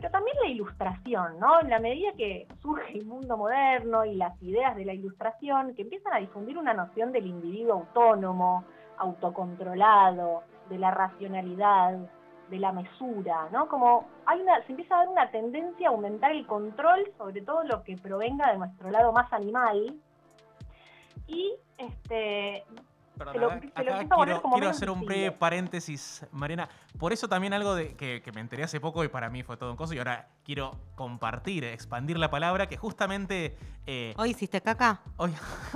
pero 0.00 0.12
también 0.12 0.36
la 0.42 0.48
ilustración, 0.48 1.38
¿no? 1.38 1.60
En 1.60 1.68
la 1.68 1.78
medida 1.78 2.12
que 2.16 2.48
surge 2.62 2.96
el 2.96 3.04
mundo 3.04 3.36
moderno 3.36 4.06
y 4.06 4.14
las 4.14 4.40
ideas 4.42 4.74
de 4.74 4.86
la 4.86 4.94
ilustración, 4.94 5.74
que 5.74 5.82
empiezan 5.82 6.14
a 6.14 6.18
difundir 6.18 6.56
una 6.56 6.72
noción 6.72 7.12
del 7.12 7.26
individuo 7.26 7.74
autónomo, 7.74 8.64
autocontrolado, 8.96 10.42
de 10.70 10.78
la 10.78 10.90
racionalidad, 10.90 11.98
de 12.48 12.58
la 12.58 12.72
mesura, 12.72 13.48
¿no? 13.52 13.68
Como 13.68 14.08
hay 14.24 14.40
una, 14.40 14.64
se 14.64 14.72
empieza 14.72 14.94
a 14.94 14.98
dar 15.00 15.08
una 15.08 15.30
tendencia 15.30 15.88
a 15.88 15.90
aumentar 15.90 16.32
el 16.32 16.46
control 16.46 17.04
sobre 17.18 17.42
todo 17.42 17.62
lo 17.64 17.82
que 17.84 17.98
provenga 17.98 18.50
de 18.52 18.58
nuestro 18.58 18.90
lado 18.90 19.12
más 19.12 19.30
animal. 19.34 19.96
Y 21.26 21.52
este 21.76 22.64
Perdón, 23.24 23.40
lo- 23.40 23.50
acá, 23.50 24.00
acá 24.00 24.16
quiero, 24.54 24.68
hacer 24.70 24.88
un 24.90 25.04
breve 25.04 25.30
paréntesis, 25.32 26.26
Mariana. 26.32 26.68
Por 26.98 27.12
eso 27.12 27.28
también 27.28 27.52
algo 27.52 27.74
de, 27.74 27.94
que, 27.94 28.22
que 28.22 28.32
me 28.32 28.40
enteré 28.40 28.62
hace 28.64 28.80
poco 28.80 29.04
y 29.04 29.08
para 29.08 29.28
mí 29.28 29.42
fue 29.42 29.56
todo 29.58 29.70
un 29.70 29.76
coso 29.76 29.92
y 29.92 29.98
ahora 29.98 30.28
quiero 30.44 30.78
compartir, 30.94 31.64
expandir 31.64 32.18
la 32.18 32.30
palabra 32.30 32.66
que 32.66 32.76
justamente 32.78 33.56
eh, 33.86 34.14
¿Hoy 34.16 34.30
hiciste 34.30 34.60
caca? 34.62 35.00
hoy, 35.16 35.32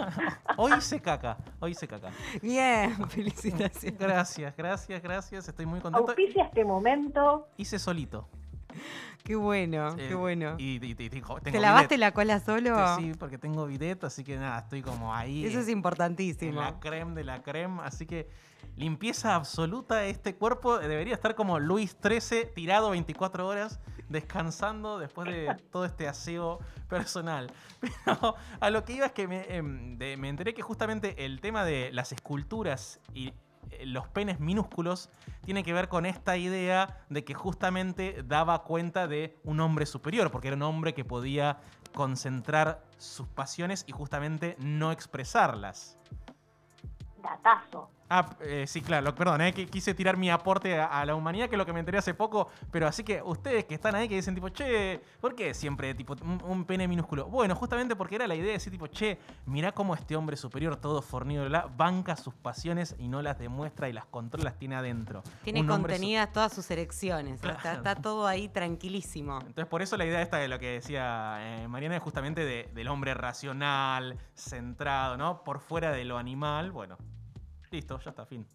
hoy 0.56 0.80
se 0.80 1.00
caca, 1.00 1.36
hoy 1.60 1.74
se 1.74 1.86
caca. 1.86 2.10
Bien, 2.40 2.94
felicitaciones. 3.10 3.98
Gracias, 3.98 4.56
gracias, 4.56 5.02
gracias, 5.02 5.48
estoy 5.48 5.66
muy 5.66 5.80
contento. 5.80 6.08
auspicia 6.08 6.44
este 6.44 6.64
momento. 6.64 7.46
Hice 7.58 7.78
solito. 7.78 8.28
Qué 9.24 9.36
bueno, 9.36 9.88
eh, 9.96 10.06
qué 10.08 10.14
bueno. 10.14 10.54
Y, 10.58 10.84
y- 10.86 10.90
y- 10.98 11.08
tengo- 11.08 11.40
¿Te 11.40 11.58
lavaste 11.58 11.94
bidet. 11.94 11.98
la 11.98 12.12
cola 12.12 12.40
solo? 12.40 12.96
Sí, 12.98 13.12
porque 13.18 13.38
tengo 13.38 13.64
bidet, 13.66 14.04
así 14.04 14.22
que 14.22 14.36
nada, 14.36 14.58
estoy 14.58 14.82
como 14.82 15.14
ahí. 15.14 15.46
Eso 15.46 15.60
es 15.60 15.66
en 15.68 15.72
importantísimo. 15.78 16.60
la 16.60 16.78
creme 16.78 17.14
de 17.14 17.24
la 17.24 17.42
creme, 17.42 17.80
así 17.84 18.04
que 18.04 18.28
limpieza 18.76 19.34
absoluta 19.34 20.04
este 20.04 20.34
cuerpo. 20.34 20.78
Debería 20.78 21.14
estar 21.14 21.34
como 21.34 21.58
Luis 21.58 21.96
XIII, 22.02 22.50
tirado 22.54 22.90
24 22.90 23.46
horas, 23.48 23.80
descansando 24.10 24.98
después 24.98 25.26
de 25.28 25.56
todo 25.72 25.86
este 25.86 26.06
aseo 26.06 26.58
personal. 26.90 27.50
Pero 28.04 28.34
a 28.60 28.68
lo 28.68 28.84
que 28.84 28.92
iba 28.92 29.06
es 29.06 29.12
que 29.12 29.26
me, 29.26 29.46
em, 29.56 29.96
de- 29.96 30.18
me 30.18 30.28
enteré 30.28 30.52
que 30.52 30.60
justamente 30.60 31.24
el 31.24 31.40
tema 31.40 31.64
de 31.64 31.90
las 31.92 32.12
esculturas 32.12 33.00
y 33.14 33.32
los 33.84 34.08
penes 34.08 34.40
minúsculos 34.40 35.10
tiene 35.44 35.62
que 35.62 35.72
ver 35.72 35.88
con 35.88 36.06
esta 36.06 36.36
idea 36.36 37.04
de 37.08 37.24
que 37.24 37.34
justamente 37.34 38.22
daba 38.24 38.62
cuenta 38.62 39.06
de 39.06 39.38
un 39.44 39.60
hombre 39.60 39.86
superior, 39.86 40.30
porque 40.30 40.48
era 40.48 40.56
un 40.56 40.62
hombre 40.62 40.94
que 40.94 41.04
podía 41.04 41.58
concentrar 41.94 42.84
sus 42.98 43.28
pasiones 43.28 43.84
y 43.86 43.92
justamente 43.92 44.56
no 44.58 44.92
expresarlas. 44.92 45.98
Datazo. 47.22 47.88
Ah, 48.10 48.36
eh, 48.42 48.66
sí, 48.68 48.82
claro, 48.82 49.14
perdón, 49.14 49.40
eh, 49.40 49.54
que 49.54 49.66
quise 49.66 49.94
tirar 49.94 50.16
mi 50.18 50.30
aporte 50.30 50.78
a, 50.78 50.86
a 50.86 51.06
la 51.06 51.14
humanidad, 51.14 51.48
que 51.48 51.54
es 51.54 51.58
lo 51.58 51.64
que 51.64 51.72
me 51.72 51.80
enteré 51.80 51.96
hace 51.98 52.12
poco, 52.12 52.48
pero 52.70 52.86
así 52.86 53.02
que 53.02 53.22
ustedes 53.22 53.64
que 53.64 53.74
están 53.74 53.94
ahí 53.94 54.08
que 54.08 54.14
dicen 54.16 54.34
tipo, 54.34 54.50
che, 54.50 55.00
¿por 55.22 55.34
qué 55.34 55.54
siempre 55.54 55.94
tipo 55.94 56.14
un, 56.22 56.40
un 56.44 56.64
pene 56.66 56.86
minúsculo? 56.86 57.24
Bueno, 57.26 57.54
justamente 57.56 57.96
porque 57.96 58.16
era 58.16 58.26
la 58.26 58.34
idea 58.34 58.48
de 58.48 58.52
decir 58.52 58.70
tipo, 58.70 58.86
che, 58.88 59.18
mirá 59.46 59.72
cómo 59.72 59.94
este 59.94 60.16
hombre 60.16 60.36
superior, 60.36 60.76
todo 60.76 61.00
fornido, 61.00 61.46
bla, 61.46 61.66
banca 61.76 62.14
sus 62.14 62.34
pasiones 62.34 62.94
y 62.98 63.08
no 63.08 63.22
las 63.22 63.38
demuestra 63.38 63.88
y 63.88 63.94
las 63.94 64.04
controla, 64.04 64.44
las 64.50 64.58
tiene 64.58 64.76
adentro. 64.76 65.22
Tiene 65.42 65.60
Un 65.62 65.70
hombre 65.70 65.94
su- 65.94 66.00
contenidas 66.00 66.30
todas 66.32 66.52
sus 66.52 66.70
erecciones. 66.70 67.40
Está, 67.42 67.94
todo 67.96 68.26
ahí 68.26 68.48
tranquilísimo. 68.48 69.38
Entonces, 69.40 69.66
por 69.66 69.80
eso 69.80 69.96
la 69.96 70.04
idea 70.04 70.20
esta 70.20 70.36
de 70.36 70.48
lo 70.48 70.58
que 70.58 70.72
decía 70.72 71.36
eh, 71.40 71.68
Mariana 71.68 71.96
es 71.96 72.02
justamente 72.02 72.44
de- 72.44 72.68
del 72.74 72.88
hombre 72.88 73.14
racional, 73.14 74.18
centrado, 74.34 75.16
¿no? 75.16 75.42
Por 75.42 75.58
fuera 75.60 75.90
de 75.90 76.04
lo 76.04 76.18
animal. 76.18 76.70
Bueno, 76.70 76.98
listo, 77.74 77.98
ya 78.00 78.10
está, 78.10 78.24
fin. 78.24 78.46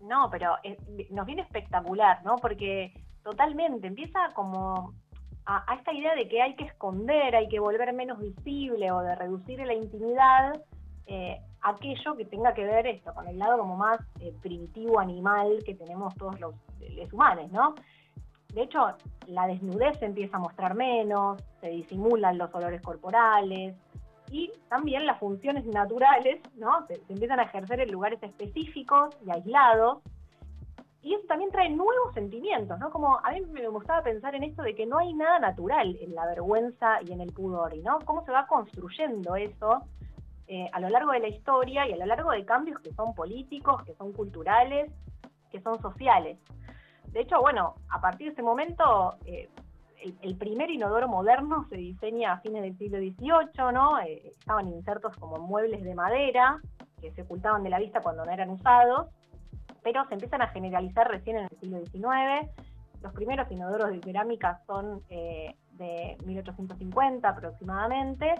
No, 0.00 0.28
pero 0.30 0.56
eh, 0.62 0.76
nos 1.10 1.26
viene 1.26 1.42
espectacular, 1.42 2.24
¿no? 2.24 2.36
Porque 2.36 2.92
totalmente 3.22 3.86
empieza 3.86 4.32
como 4.34 4.92
a, 5.46 5.74
esta 5.74 5.92
idea 5.92 6.14
de 6.14 6.28
que 6.28 6.42
hay 6.42 6.54
que 6.56 6.64
esconder, 6.64 7.34
hay 7.36 7.48
que 7.48 7.60
volver 7.60 7.92
menos 7.92 8.18
visible 8.18 8.90
o 8.90 9.00
de 9.00 9.14
reducir 9.14 9.58
la 9.60 9.74
intimidad 9.74 10.62
eh, 11.06 11.38
aquello 11.60 12.16
que 12.16 12.24
tenga 12.24 12.54
que 12.54 12.64
ver 12.64 12.86
esto 12.86 13.12
con 13.14 13.28
el 13.28 13.38
lado 13.38 13.58
como 13.58 13.76
más 13.76 14.00
eh, 14.20 14.34
primitivo 14.42 15.00
animal 15.00 15.58
que 15.64 15.74
tenemos 15.74 16.14
todos 16.14 16.38
los 16.40 16.54
seres 16.78 17.12
humanos, 17.12 17.50
¿no? 17.52 17.74
De 18.54 18.62
hecho, 18.62 18.96
la 19.26 19.46
desnudez 19.46 19.98
se 19.98 20.06
empieza 20.06 20.36
a 20.36 20.40
mostrar 20.40 20.74
menos, 20.74 21.42
se 21.60 21.68
disimulan 21.68 22.38
los 22.38 22.54
olores 22.54 22.80
corporales 22.80 23.74
y 24.34 24.50
también 24.68 25.06
las 25.06 25.20
funciones 25.20 25.64
naturales, 25.64 26.40
¿no? 26.56 26.84
Se, 26.88 26.94
empiezan 27.08 27.38
a 27.38 27.44
ejercer 27.44 27.78
en 27.78 27.92
lugares 27.92 28.20
específicos 28.20 29.16
y 29.24 29.30
aislados 29.30 30.02
y 31.02 31.14
eso 31.14 31.24
también 31.28 31.52
trae 31.52 31.70
nuevos 31.70 32.12
sentimientos, 32.14 32.76
¿no? 32.80 32.90
Como 32.90 33.16
a 33.22 33.30
mí 33.30 33.42
me 33.52 33.68
gustaba 33.68 34.02
pensar 34.02 34.34
en 34.34 34.42
esto 34.42 34.62
de 34.62 34.74
que 34.74 34.86
no 34.86 34.98
hay 34.98 35.14
nada 35.14 35.38
natural 35.38 35.96
en 36.00 36.16
la 36.16 36.26
vergüenza 36.26 37.00
y 37.06 37.12
en 37.12 37.20
el 37.20 37.32
pudor, 37.32 37.76
¿no? 37.76 38.00
Cómo 38.00 38.24
se 38.24 38.32
va 38.32 38.48
construyendo 38.48 39.36
eso 39.36 39.84
eh, 40.48 40.68
a 40.72 40.80
lo 40.80 40.88
largo 40.88 41.12
de 41.12 41.20
la 41.20 41.28
historia 41.28 41.86
y 41.88 41.92
a 41.92 41.96
lo 41.96 42.06
largo 42.06 42.32
de 42.32 42.44
cambios 42.44 42.80
que 42.80 42.92
son 42.92 43.14
políticos, 43.14 43.84
que 43.84 43.94
son 43.94 44.12
culturales, 44.12 44.90
que 45.52 45.60
son 45.60 45.80
sociales. 45.80 46.40
De 47.12 47.20
hecho, 47.20 47.40
bueno, 47.40 47.76
a 47.88 48.00
partir 48.00 48.26
de 48.26 48.32
ese 48.32 48.42
momento, 48.42 49.14
eh, 49.26 49.48
el, 50.22 50.36
primer 50.36 50.70
inodoro 50.70 51.08
moderno 51.08 51.66
se 51.68 51.76
diseña 51.76 52.32
a 52.32 52.40
fines 52.40 52.62
del 52.62 52.76
siglo 52.76 52.98
XVIII, 52.98 53.72
¿no? 53.72 53.98
Eh, 54.00 54.28
estaban 54.28 54.68
insertos 54.68 55.16
como 55.16 55.38
muebles 55.38 55.82
de 55.82 55.94
madera 55.94 56.60
que 57.00 57.10
se 57.12 57.22
ocultaban 57.22 57.62
de 57.62 57.70
la 57.70 57.78
vista 57.78 58.00
cuando 58.00 58.24
no 58.24 58.32
eran 58.32 58.50
usados, 58.50 59.08
pero 59.82 60.06
se 60.08 60.14
empiezan 60.14 60.42
a 60.42 60.48
generalizar 60.48 61.08
recién 61.08 61.38
en 61.38 61.44
el 61.44 61.58
siglo 61.60 61.78
XIX. 61.84 62.50
Los 63.02 63.12
primeros 63.12 63.50
inodoros 63.50 63.90
de 63.90 64.00
cerámica 64.00 64.60
son 64.66 65.02
de 65.08 66.16
1850 66.24 67.28
aproximadamente, 67.28 68.34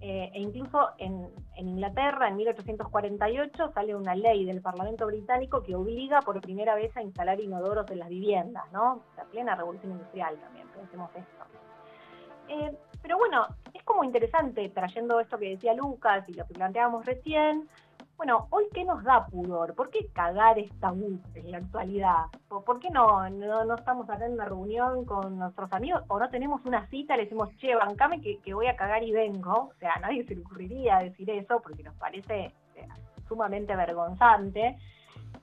eh, 0.00 0.30
e 0.32 0.40
incluso 0.40 0.90
en, 0.98 1.28
Inglaterra, 1.56 2.28
en 2.28 2.36
1848, 2.36 3.72
sale 3.72 3.96
una 3.96 4.14
ley 4.14 4.44
del 4.44 4.60
Parlamento 4.60 5.06
británico 5.06 5.62
que 5.62 5.74
obliga 5.74 6.20
por 6.20 6.40
primera 6.40 6.76
vez 6.76 6.96
a 6.96 7.02
instalar 7.02 7.40
inodoros 7.40 7.90
en 7.90 7.98
las 7.98 8.08
viviendas, 8.08 8.64
¿no? 8.72 9.02
La 9.16 9.24
plena 9.24 9.56
revolución 9.56 9.92
industrial 9.92 10.36
también, 10.38 10.68
pensemos 10.68 11.10
esto. 11.16 11.44
Eh, 12.48 12.78
pero 13.02 13.18
bueno, 13.18 13.46
es 13.74 13.82
como 13.82 14.04
interesante, 14.04 14.68
trayendo 14.68 15.18
esto 15.18 15.36
que 15.36 15.50
decía 15.50 15.74
Lucas 15.74 16.28
y 16.28 16.34
lo 16.34 16.46
que 16.46 16.54
planteábamos 16.54 17.04
recién, 17.04 17.68
bueno, 18.18 18.48
hoy 18.50 18.64
qué 18.74 18.84
nos 18.84 19.04
da 19.04 19.26
pudor, 19.26 19.76
¿por 19.76 19.90
qué 19.90 20.08
cagar 20.12 20.58
es 20.58 20.68
tabú 20.80 21.20
en 21.36 21.52
la 21.52 21.58
actualidad? 21.58 22.24
¿Por 22.48 22.80
qué 22.80 22.90
no, 22.90 23.30
no, 23.30 23.74
estamos 23.76 24.10
acá 24.10 24.26
en 24.26 24.32
una 24.32 24.44
reunión 24.44 25.04
con 25.04 25.38
nuestros 25.38 25.72
amigos 25.72 26.02
o 26.08 26.18
no 26.18 26.28
tenemos 26.28 26.60
una 26.64 26.84
cita, 26.88 27.16
le 27.16 27.22
decimos, 27.22 27.48
che, 27.58 27.76
bancame 27.76 28.20
que, 28.20 28.40
que 28.40 28.54
voy 28.54 28.66
a 28.66 28.74
cagar 28.74 29.04
y 29.04 29.12
vengo? 29.12 29.70
O 29.70 29.74
sea, 29.78 29.92
a 29.94 30.00
nadie 30.00 30.24
se 30.24 30.34
le 30.34 30.40
ocurriría 30.40 30.98
decir 30.98 31.30
eso 31.30 31.60
porque 31.62 31.84
nos 31.84 31.94
parece 31.94 32.52
eh, 32.74 32.88
sumamente 33.28 33.76
vergonzante. 33.76 34.76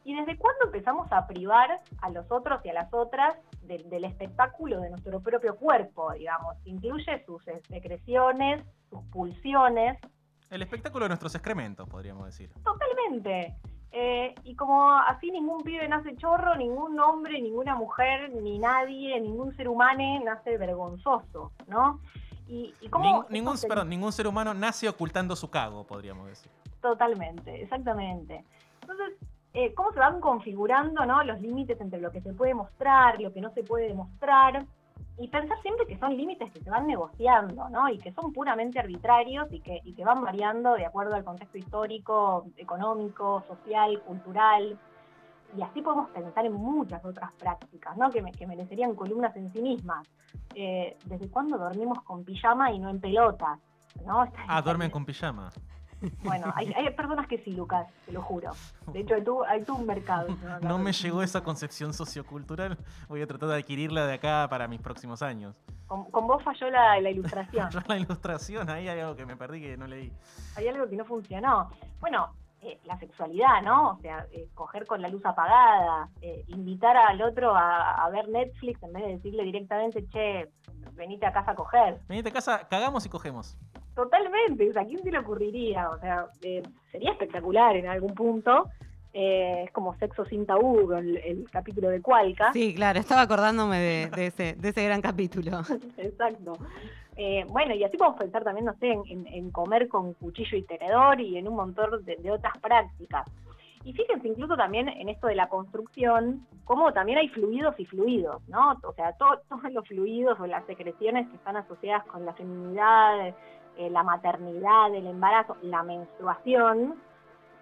¿Y 0.04 0.14
desde 0.14 0.38
cuándo 0.38 0.66
empezamos 0.66 1.10
a 1.14 1.26
privar 1.28 1.80
a 2.02 2.10
los 2.10 2.30
otros 2.30 2.60
y 2.66 2.70
a 2.70 2.74
las 2.74 2.94
otras 2.94 3.36
del 3.64 4.04
espectáculo 4.04 4.82
de 4.82 4.90
nuestro 4.90 5.22
propio 5.22 5.56
cuerpo, 5.56 6.12
digamos? 6.12 6.58
Incluye 6.66 7.24
sus 7.26 7.42
secreciones, 7.70 8.64
sus 8.90 9.02
pulsiones, 9.06 9.98
el 10.50 10.62
espectáculo 10.62 11.06
de 11.06 11.10
nuestros 11.10 11.34
excrementos, 11.36 11.88
podríamos 11.88 12.26
decir. 12.26 12.50
Totalmente. 12.64 13.56
Eh, 13.92 14.36
y 14.44 14.56
como 14.56 14.92
así 14.92 15.32
ningún 15.32 15.64
pibe 15.64 15.88
nace 15.88 16.16
chorro, 16.18 16.56
ningún 16.56 17.00
hombre, 17.00 17.42
ninguna 17.42 17.76
mujer, 17.76 18.30
ni 18.30 18.60
nadie, 18.60 19.20
ningún 19.22 19.56
ser 19.56 19.70
humano 19.70 20.22
nace 20.24 20.58
vergonzoso, 20.58 21.54
¿no? 21.68 22.02
Y, 22.48 22.74
ningún, 23.30 23.56
perdón, 23.68 23.90
ningún 23.90 24.12
ser 24.12 24.28
humano 24.28 24.54
nace 24.54 24.88
ocultando 24.88 25.36
su 25.36 25.50
cago, 25.50 25.86
podríamos 25.86 26.28
decir. 26.28 26.52
Totalmente, 26.82 27.64
exactamente. 27.64 28.44
Entonces, 28.82 29.18
eh, 29.54 29.74
¿cómo 29.74 29.94
se 29.94 30.00
van 30.00 30.20
configurando 30.20 31.06
¿no? 31.06 31.24
los 31.24 31.40
límites 31.42 31.80
entre 31.80 32.02
lo 32.02 32.12
que 32.12 32.22
se 32.22 32.34
puede 32.34 32.54
mostrar, 32.54 33.20
lo 33.22 33.32
que 33.32 33.42
no 33.42 33.52
se 33.52 33.64
puede 33.64 33.88
demostrar? 33.88 34.66
Y 35.18 35.28
pensar 35.30 35.58
siempre 35.62 35.88
que 35.88 35.98
son 35.98 36.16
límites 36.16 36.52
que 36.52 36.62
se 36.62 36.70
van 36.70 36.88
negociando, 36.88 37.70
¿no? 37.70 37.88
Y 37.90 37.98
que 38.00 38.12
son 38.14 38.34
puramente 38.34 38.80
arbitrarios 38.80 39.48
y 39.52 39.62
que, 39.62 39.80
y 39.84 39.94
que 39.94 40.04
van 40.04 40.24
variando 40.24 40.74
de 40.74 40.86
acuerdo 40.86 41.16
al 41.16 41.24
contexto 41.24 41.58
histórico, 41.58 42.46
económico, 42.58 43.44
social, 43.48 44.02
cultural. 44.02 44.78
Y 45.58 45.62
así 45.62 45.82
podemos 45.82 46.10
pensar 46.10 46.46
en 46.46 46.54
muchas 46.54 47.04
otras 47.06 47.32
prácticas, 47.34 47.96
¿no? 47.96 48.10
Que, 48.10 48.22
que 48.38 48.46
merecerían 48.46 48.94
columnas 48.94 49.36
en 49.38 49.54
sí 49.54 49.62
mismas. 49.62 50.06
Eh, 50.54 50.98
¿Desde 51.06 51.30
cuándo 51.30 51.58
dormimos 51.58 52.02
con 52.04 52.26
pijama 52.26 52.72
y 52.72 52.80
no 52.80 52.90
en 52.90 53.00
pelotas? 53.00 53.60
¿no? 54.06 54.26
Ah, 54.48 54.62
duermen 54.62 54.92
con 54.92 55.06
pijama. 55.06 55.50
Bueno, 56.24 56.54
hay, 56.56 56.90
personas 56.96 57.28
que 57.28 57.38
sí, 57.40 57.52
Lucas, 57.52 57.88
te 58.06 58.12
lo 58.12 58.22
juro. 58.22 58.52
De 58.88 59.02
hecho, 59.02 59.16
hay 59.48 59.64
todo, 59.64 59.78
un 59.78 59.86
mercado. 59.86 60.28
No, 60.62 60.78
me 60.78 60.92
llegó 60.92 61.22
esa 61.22 61.44
concepción 61.44 61.94
sociocultural. 61.94 62.78
Voy 63.08 63.22
a 63.22 63.28
tratar 63.28 63.50
de 63.50 63.56
adquirirla 63.56 64.06
de 64.06 64.14
acá 64.14 64.48
para 64.50 64.68
mis 64.68 64.82
próximos 64.82 65.22
años. 65.22 65.56
Con, 65.88 66.28
vos 66.28 66.44
falló 66.44 66.70
la, 66.70 67.00
ilustración. 67.10 67.72
falló 67.72 67.86
la 67.88 67.98
ilustración, 67.98 68.70
ahí 68.70 68.88
hay 68.88 69.00
algo 69.00 69.16
que 69.16 69.26
me 69.26 69.36
perdí 69.36 69.62
que 69.62 69.78
no 69.78 69.88
leí. 69.88 70.12
Hay 70.56 70.68
algo 70.68 70.90
que 70.90 70.96
no 70.96 71.06
funcionó. 71.06 71.70
Bueno, 72.00 72.34
eh, 72.66 72.80
la 72.86 72.98
sexualidad, 73.00 73.62
¿no? 73.64 73.92
O 73.92 73.98
sea, 74.02 74.26
eh, 74.32 74.48
coger 74.54 74.86
con 74.86 75.02
la 75.02 75.10
luz 75.10 75.26
apagada, 75.26 76.10
eh, 76.22 76.44
invitar 76.48 76.98
al 76.98 77.22
otro 77.22 77.56
a, 77.56 78.04
a, 78.04 78.10
ver 78.10 78.28
Netflix 78.30 78.82
en 78.84 78.94
vez 78.94 79.04
de 79.04 79.12
decirle 79.14 79.44
directamente, 79.44 80.08
che, 80.10 80.50
venite 80.96 81.26
a 81.26 81.32
casa 81.32 81.52
a 81.52 81.56
coger. 81.56 82.00
Venite 82.08 82.30
a 82.30 82.34
casa, 82.34 82.68
cagamos 82.68 83.06
y 83.06 83.10
cogemos. 83.10 83.58
Totalmente, 83.96 84.72
¿a 84.78 84.86
quién 84.86 85.02
se 85.02 85.12
le 85.12 85.20
ocurriría? 85.20 85.90
O 85.90 86.00
sea, 86.00 86.28
eh, 86.42 86.64
sería 86.92 87.12
espectacular 87.12 87.76
en 87.78 87.88
algún 87.88 88.14
punto. 88.14 88.70
Eh, 89.14 89.64
es 89.66 89.72
como 89.72 89.96
Sexo 89.98 90.26
sin 90.26 90.46
tabú, 90.46 90.92
el, 90.92 91.48
capítulo 91.50 91.88
de 91.88 92.02
Cualca. 92.02 92.52
Sí, 92.52 92.76
claro, 92.76 93.00
estaba 93.00 93.22
acordándome 93.22 93.80
de, 93.80 94.26
ese, 94.26 94.56
de 94.56 94.70
ese 94.70 94.84
gran 94.84 95.02
capítulo. 95.02 95.62
Exacto. 95.98 96.58
Eh, 97.18 97.46
bueno, 97.48 97.74
y 97.74 97.84
así 97.84 97.98
podemos 97.98 98.20
pensar 98.20 98.44
también, 98.44 98.66
no 98.66 98.74
sé, 98.74 98.92
en, 98.92 99.52
comer 99.52 99.88
con 99.88 100.14
cuchillo 100.16 100.58
y 100.58 100.64
tenedor 100.64 101.22
y 101.22 101.38
en 101.38 101.48
un 101.48 101.56
montón 101.56 102.04
de, 102.04 102.32
otras 102.32 102.58
prácticas. 102.60 103.26
Y 103.86 103.94
fíjense 103.94 104.28
incluso 104.28 104.58
también 104.58 104.90
en 104.90 105.10
esto 105.10 105.28
de 105.28 105.36
la 105.36 105.48
construcción, 105.48 106.46
como 106.66 106.92
también 106.92 107.20
hay 107.20 107.30
fluidos 107.30 107.80
y 107.80 107.86
fluidos, 107.86 108.42
¿no? 108.50 108.74
O 108.84 108.94
sea, 108.94 109.14
todos 109.20 109.40
los 109.72 109.88
fluidos 109.88 110.40
o 110.40 110.46
las 110.46 110.66
secreciones 110.66 111.30
que 111.30 111.36
están 111.36 111.56
asociadas 111.56 112.06
con 112.08 112.26
la 112.26 112.34
feminidad, 112.34 113.30
eh, 113.78 113.90
la 113.90 114.04
maternidad, 114.04 114.94
el 114.94 115.08
embarazo, 115.08 115.56
la 115.62 115.84
menstruación, 115.84 116.96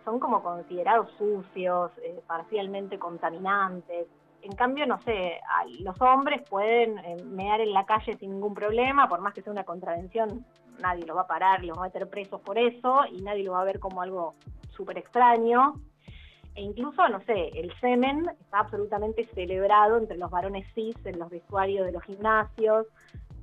son 0.06 0.20
como 0.20 0.42
considerados 0.42 1.10
sucios, 1.18 1.92
eh, 2.02 2.22
parcialmente 2.26 2.98
contaminantes. 2.98 4.08
En 4.44 4.56
cambio, 4.56 4.86
no 4.86 5.02
sé, 5.02 5.40
los 5.80 6.00
hombres 6.02 6.42
pueden 6.50 6.98
eh, 7.00 7.24
mear 7.24 7.62
en 7.62 7.74
la 7.74 7.86
calle 7.86 8.18
sin 8.18 8.32
ningún 8.32 8.54
problema, 8.54 9.08
por 9.08 9.22
más 9.22 9.34
que 9.34 9.42
sea 9.42 9.54
una 9.54 9.64
contravención, 9.64 10.46
nadie 10.82 11.06
lo 11.06 11.16
va 11.16 11.22
a 11.22 11.28
parar, 11.28 11.64
los 11.64 11.78
va 11.78 11.84
a 11.84 11.86
meter 11.86 12.10
presos 12.10 12.42
por 12.42 12.58
eso 12.58 13.06
y 13.10 13.22
nadie 13.22 13.44
lo 13.44 13.54
va 13.54 13.62
a 13.62 13.66
ver 13.66 13.80
como 13.80 14.02
algo 14.02 14.36
súper 14.76 14.98
extraño. 14.98 15.76
E 16.56 16.62
incluso, 16.62 17.08
no 17.08 17.20
sé, 17.22 17.50
el 17.56 17.74
semen 17.80 18.30
está 18.42 18.60
absolutamente 18.60 19.26
celebrado 19.34 19.98
entre 19.98 20.18
los 20.18 20.30
varones 20.30 20.68
cis 20.76 20.96
en 21.06 21.18
los 21.18 21.30
vestuarios 21.30 21.86
de 21.86 21.94
los 21.94 22.04
gimnasios, 22.04 22.86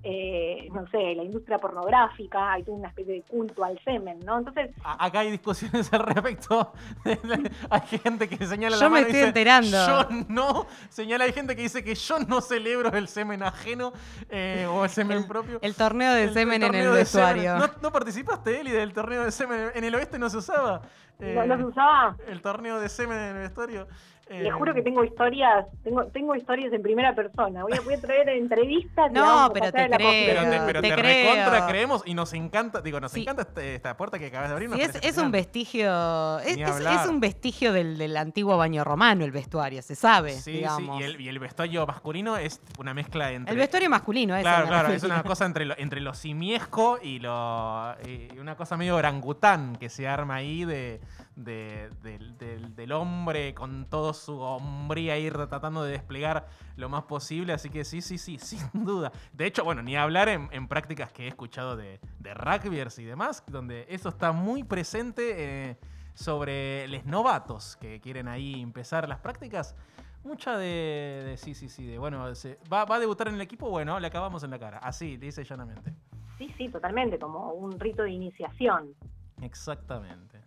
eh, 0.03 0.69
no 0.73 0.87
sé, 0.89 1.15
la 1.15 1.25
industria 1.25 1.59
pornográfica, 1.59 2.53
hay 2.53 2.63
toda 2.63 2.79
una 2.79 2.89
especie 2.89 3.15
de 3.15 3.23
culto 3.23 3.63
al 3.65 3.79
semen, 3.85 4.19
¿no? 4.21 4.39
Entonces... 4.39 4.71
Acá 4.83 5.21
hay 5.21 5.31
discusiones 5.31 5.93
al 5.93 6.01
respecto. 6.01 6.73
hay 7.71 7.81
gente 7.99 8.29
que 8.29 8.47
señala 8.47 8.79
yo 8.79 8.89
me 8.89 9.01
estoy 9.01 9.21
enterando. 9.21 9.77
Yo 9.87 10.09
no. 10.29 10.67
Señala, 10.89 11.25
hay 11.25 11.33
gente 11.33 11.55
que 11.55 11.63
dice 11.63 11.85
que 11.85 11.95
yo 11.95 12.19
no 12.21 12.41
celebro 12.41 12.91
el 12.97 13.09
semen 13.09 13.43
ajeno 13.43 13.93
eh, 14.31 14.67
o 14.71 14.85
el 14.85 14.91
semen 14.91 15.27
propio. 15.27 15.59
El 15.61 15.75
torneo 15.75 16.15
de 16.15 16.33
semen 16.33 16.63
en 16.63 16.75
el 16.75 16.91
vestuario. 16.91 17.57
¿No, 17.83 17.93
participaste, 17.93 18.61
Eli, 18.61 18.71
del 18.71 18.93
torneo 18.93 19.25
de 19.25 19.33
semen? 19.33 19.71
En 19.75 19.85
el 19.85 19.95
oeste 19.95 20.19
no 20.19 20.31
se 20.31 20.39
usaba. 20.39 20.83
¿No, 21.19 21.47
¿No 21.47 21.57
se 21.59 21.65
usaba? 21.65 22.17
El 22.27 22.41
torneo 22.41 22.81
de 22.81 22.89
semen 22.89 23.19
en 23.19 23.37
el 23.37 23.43
vestuario. 23.43 23.87
Les 24.31 24.53
juro 24.53 24.73
que 24.73 24.83
tengo 24.83 25.03
historias, 25.03 25.67
tengo, 25.83 26.07
tengo 26.07 26.37
historias 26.37 26.73
en 26.73 26.83
primera 26.83 27.17
persona. 27.17 27.65
Voy 27.65 27.73
a, 27.73 27.81
voy 27.81 27.95
a 27.95 28.01
traer 28.01 28.29
entrevistas. 28.29 29.11
No, 29.11 29.51
pero 29.53 29.73
te 29.73 29.91
creo. 29.91 30.67
Pero 30.67 30.81
te, 30.81 30.97
recontra 30.97 31.67
creemos 31.67 32.03
y 32.07 32.15
nos 32.15 32.33
encanta, 32.33 32.81
digo, 32.81 33.01
nos 33.01 33.15
encanta 33.17 33.43
este, 33.43 33.75
esta 33.75 33.97
puerta 33.97 34.21
que 34.21 34.27
acabas 34.27 34.51
de 34.51 34.55
abrir. 34.55 34.71
Sí, 34.71 34.99
es, 35.03 35.19
un 35.19 35.33
vestigio, 35.33 36.39
es, 36.41 36.57
es, 36.57 37.07
un 37.09 37.19
vestigio 37.19 37.73
del, 37.73 37.99
del, 37.99 38.17
antiguo 38.17 38.57
baño 38.57 38.85
romano 38.85 39.25
el 39.25 39.33
vestuario, 39.33 39.83
se 39.83 39.97
sabe. 39.97 40.33
Sí, 40.33 40.53
digamos. 40.53 40.99
sí, 40.99 41.03
y 41.03 41.07
el, 41.07 41.21
y 41.21 41.29
el, 41.29 41.39
vestuario 41.41 41.85
masculino 41.85 42.37
es 42.37 42.61
una 42.79 42.95
mezcla 42.95 43.33
entre. 43.33 43.53
El 43.53 43.59
vestuario 43.59 43.91
masculino, 43.91 44.37
es. 44.37 44.43
Claro, 44.43 44.69
claro, 44.69 44.93
es 44.93 45.03
una 45.03 45.25
cosa 45.25 45.45
entre 45.45 45.65
lo, 45.65 45.77
entre 45.77 46.01
lo 46.01 46.15
simiesco 46.15 47.01
y 47.03 47.19
lo. 47.19 47.97
Y 48.07 48.39
una 48.39 48.55
cosa 48.55 48.77
medio 48.77 48.95
orangután 48.95 49.75
que 49.75 49.89
se 49.89 50.07
arma 50.07 50.37
ahí 50.37 50.65
de 50.65 51.01
del, 51.45 52.93
hombre 52.93 53.55
con 53.55 53.87
todo 53.87 54.13
su 54.13 54.39
hombría 54.41 55.19
ir 55.19 55.33
tratando 55.33 55.83
de 55.83 55.93
desplegar 55.93 56.49
lo 56.77 56.89
más 56.89 57.05
posible. 57.05 57.53
Así 57.53 57.71
que 57.71 57.85
sí, 57.85 58.01
sí, 58.01 58.19
sí, 58.19 58.39
sin 58.39 58.85
duda. 58.85 59.13
De 59.33 59.47
hecho, 59.47 59.65
bueno, 59.65 59.83
ni 59.83 59.97
hablar 59.97 60.29
en, 60.29 60.69
prácticas 60.69 61.13
que 61.13 61.25
he 61.25 61.29
escuchado 61.29 61.77
de, 61.77 62.01
de 62.19 62.35
rugbyers 62.35 62.99
y 62.99 63.05
demás, 63.05 63.43
donde 63.47 63.87
eso 63.89 64.09
está 64.09 64.33
muy 64.33 64.63
presente 64.63 65.71
eh, 65.71 65.77
sobre 66.15 66.87
los 66.89 67.05
novatos 67.07 67.77
que 67.77 68.01
quieren 68.01 68.29
ahí 68.29 68.61
empezar 68.61 69.09
las 69.09 69.19
prácticas. 69.19 69.75
Mucha 70.23 70.59
de, 70.59 71.35
sí, 71.39 71.55
sí, 71.55 71.71
sí, 71.71 71.87
de 71.87 71.99
bueno, 71.99 72.25
va, 72.71 72.85
va, 72.85 72.97
a 72.97 73.01
debutar 73.01 73.29
en 73.29 73.35
el 73.37 73.41
equipo, 73.41 73.71
bueno, 73.71 73.99
le 73.99 74.07
acabamos 74.07 74.43
en 74.43 74.51
la 74.51 74.59
cara. 74.59 74.79
Así, 74.79 75.17
dice 75.17 75.45
llanamente. 75.45 75.95
Sí, 76.37 76.53
sí, 76.59 76.69
totalmente, 76.69 77.19
como 77.19 77.53
un 77.53 77.79
rito 77.81 78.03
de 78.03 78.11
iniciación. 78.11 78.95
Exactamente. 79.41 80.40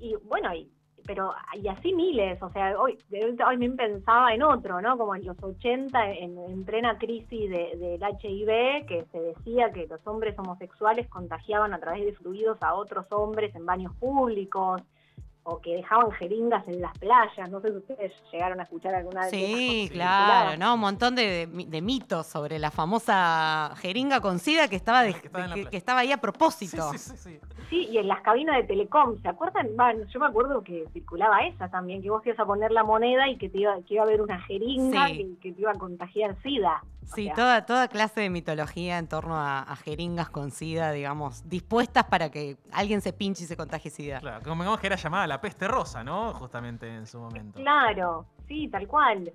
Y 0.00 0.14
bueno, 0.24 0.54
y 0.54 0.70
pero 1.06 1.32
y 1.54 1.66
así 1.68 1.94
miles, 1.94 2.42
o 2.42 2.50
sea, 2.50 2.78
hoy, 2.78 2.98
hoy 3.46 3.56
me 3.56 3.70
pensaba 3.70 4.34
en 4.34 4.42
otro, 4.42 4.82
¿no? 4.82 4.98
Como 4.98 5.14
en 5.14 5.24
los 5.24 5.42
80, 5.42 6.12
en, 6.12 6.36
en 6.38 6.64
plena 6.66 6.98
crisis 6.98 7.48
de- 7.48 7.76
del 7.78 8.02
HIV, 8.02 8.84
que 8.86 9.06
se 9.10 9.18
decía 9.18 9.72
que 9.72 9.86
los 9.86 10.06
hombres 10.06 10.38
homosexuales 10.38 11.08
contagiaban 11.08 11.72
a 11.72 11.80
través 11.80 12.04
de 12.04 12.12
fluidos 12.12 12.58
a 12.62 12.74
otros 12.74 13.06
hombres 13.10 13.54
en 13.54 13.64
baños 13.64 13.94
públicos, 13.96 14.82
o 15.50 15.60
que 15.60 15.76
dejaban 15.76 16.10
jeringas 16.12 16.66
en 16.68 16.80
las 16.80 16.96
playas, 16.98 17.50
no 17.50 17.60
sé 17.60 17.68
si 17.70 17.76
ustedes 17.78 18.12
llegaron 18.30 18.60
a 18.60 18.64
escuchar 18.64 18.94
alguna 18.94 19.22
de 19.22 19.28
esas 19.28 19.40
Sí, 19.40 19.80
cosas 19.88 19.92
claro. 19.94 20.56
¿no? 20.58 20.74
Un 20.74 20.80
montón 20.80 21.14
de, 21.14 21.46
de- 21.46 21.64
de 21.66 21.80
mitos 21.82 22.26
sobre 22.26 22.58
la 22.58 22.70
famosa 22.70 23.74
jeringa 23.76 24.20
con 24.20 24.38
sida 24.38 24.68
que 24.68 24.76
estaba, 24.76 25.02
de- 25.02 25.14
Que 25.14 25.26
estaba 25.26 25.54
que- 25.54 25.64
que 25.70 25.82
ahí 25.92 26.12
a 26.12 26.18
propósito. 26.18 26.90
Sí, 26.92 26.98
sí, 26.98 27.16
sí, 27.16 27.16
sí. 27.16 27.40
Sí, 27.70 27.88
y 27.90 27.98
en 27.98 28.08
las 28.08 28.20
cabinas 28.22 28.56
de 28.56 28.64
Telecom, 28.64 29.20
¿se 29.20 29.28
acuerdan? 29.28 29.68
Bueno, 29.76 30.04
yo 30.12 30.20
me 30.20 30.26
acuerdo 30.26 30.62
que 30.62 30.84
circulaba 30.92 31.40
esa 31.46 31.68
también, 31.68 32.00
que 32.02 32.08
vos 32.10 32.24
ibas 32.26 32.38
a 32.40 32.46
poner 32.46 32.70
la 32.72 32.82
moneda 32.84 33.28
y 33.28 33.36
que, 33.36 33.48
te 33.50 33.58
iba, 33.60 33.76
que 33.86 33.94
iba 33.94 34.02
a 34.04 34.06
haber 34.06 34.22
una 34.22 34.40
jeringa 34.42 35.06
Sí. 35.08 35.16
que, 35.16 35.38
que 35.48 35.52
te 35.54 35.60
iba 35.62 35.72
a 35.72 35.74
contagiar 35.78 36.34
SIDA. 36.42 36.82
O 37.02 37.14
Sí, 37.14 37.24
sea, 37.24 37.34
toda, 37.34 37.66
toda 37.66 37.88
clase 37.88 38.20
de 38.20 38.28
mitología 38.30 38.98
en 38.98 39.08
torno 39.08 39.34
a, 39.36 39.60
a 39.62 39.76
jeringas 39.76 40.28
con 40.28 40.50
sida, 40.50 40.92
digamos, 40.92 41.48
dispuestas 41.48 42.04
para 42.04 42.30
que 42.30 42.56
alguien 42.72 43.00
se 43.00 43.12
pinche 43.12 43.44
y 43.44 43.46
se 43.46 43.56
contagie 43.56 43.90
sida. 43.90 44.20
Claro, 44.20 44.42
como 44.44 44.62
digamos 44.62 44.80
que 44.80 44.88
era 44.88 44.96
llamada 44.96 45.26
la 45.26 45.40
peste 45.40 45.66
rosa, 45.68 46.04
¿no? 46.04 46.34
Justamente 46.34 46.86
en 46.86 47.06
su 47.06 47.18
momento. 47.18 47.58
Claro, 47.60 48.26
sí, 48.46 48.68
tal 48.68 48.86
cual. 48.86 49.32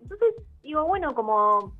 Entonces, 0.00 0.34
digo, 0.62 0.84
bueno, 0.86 1.14
como, 1.14 1.72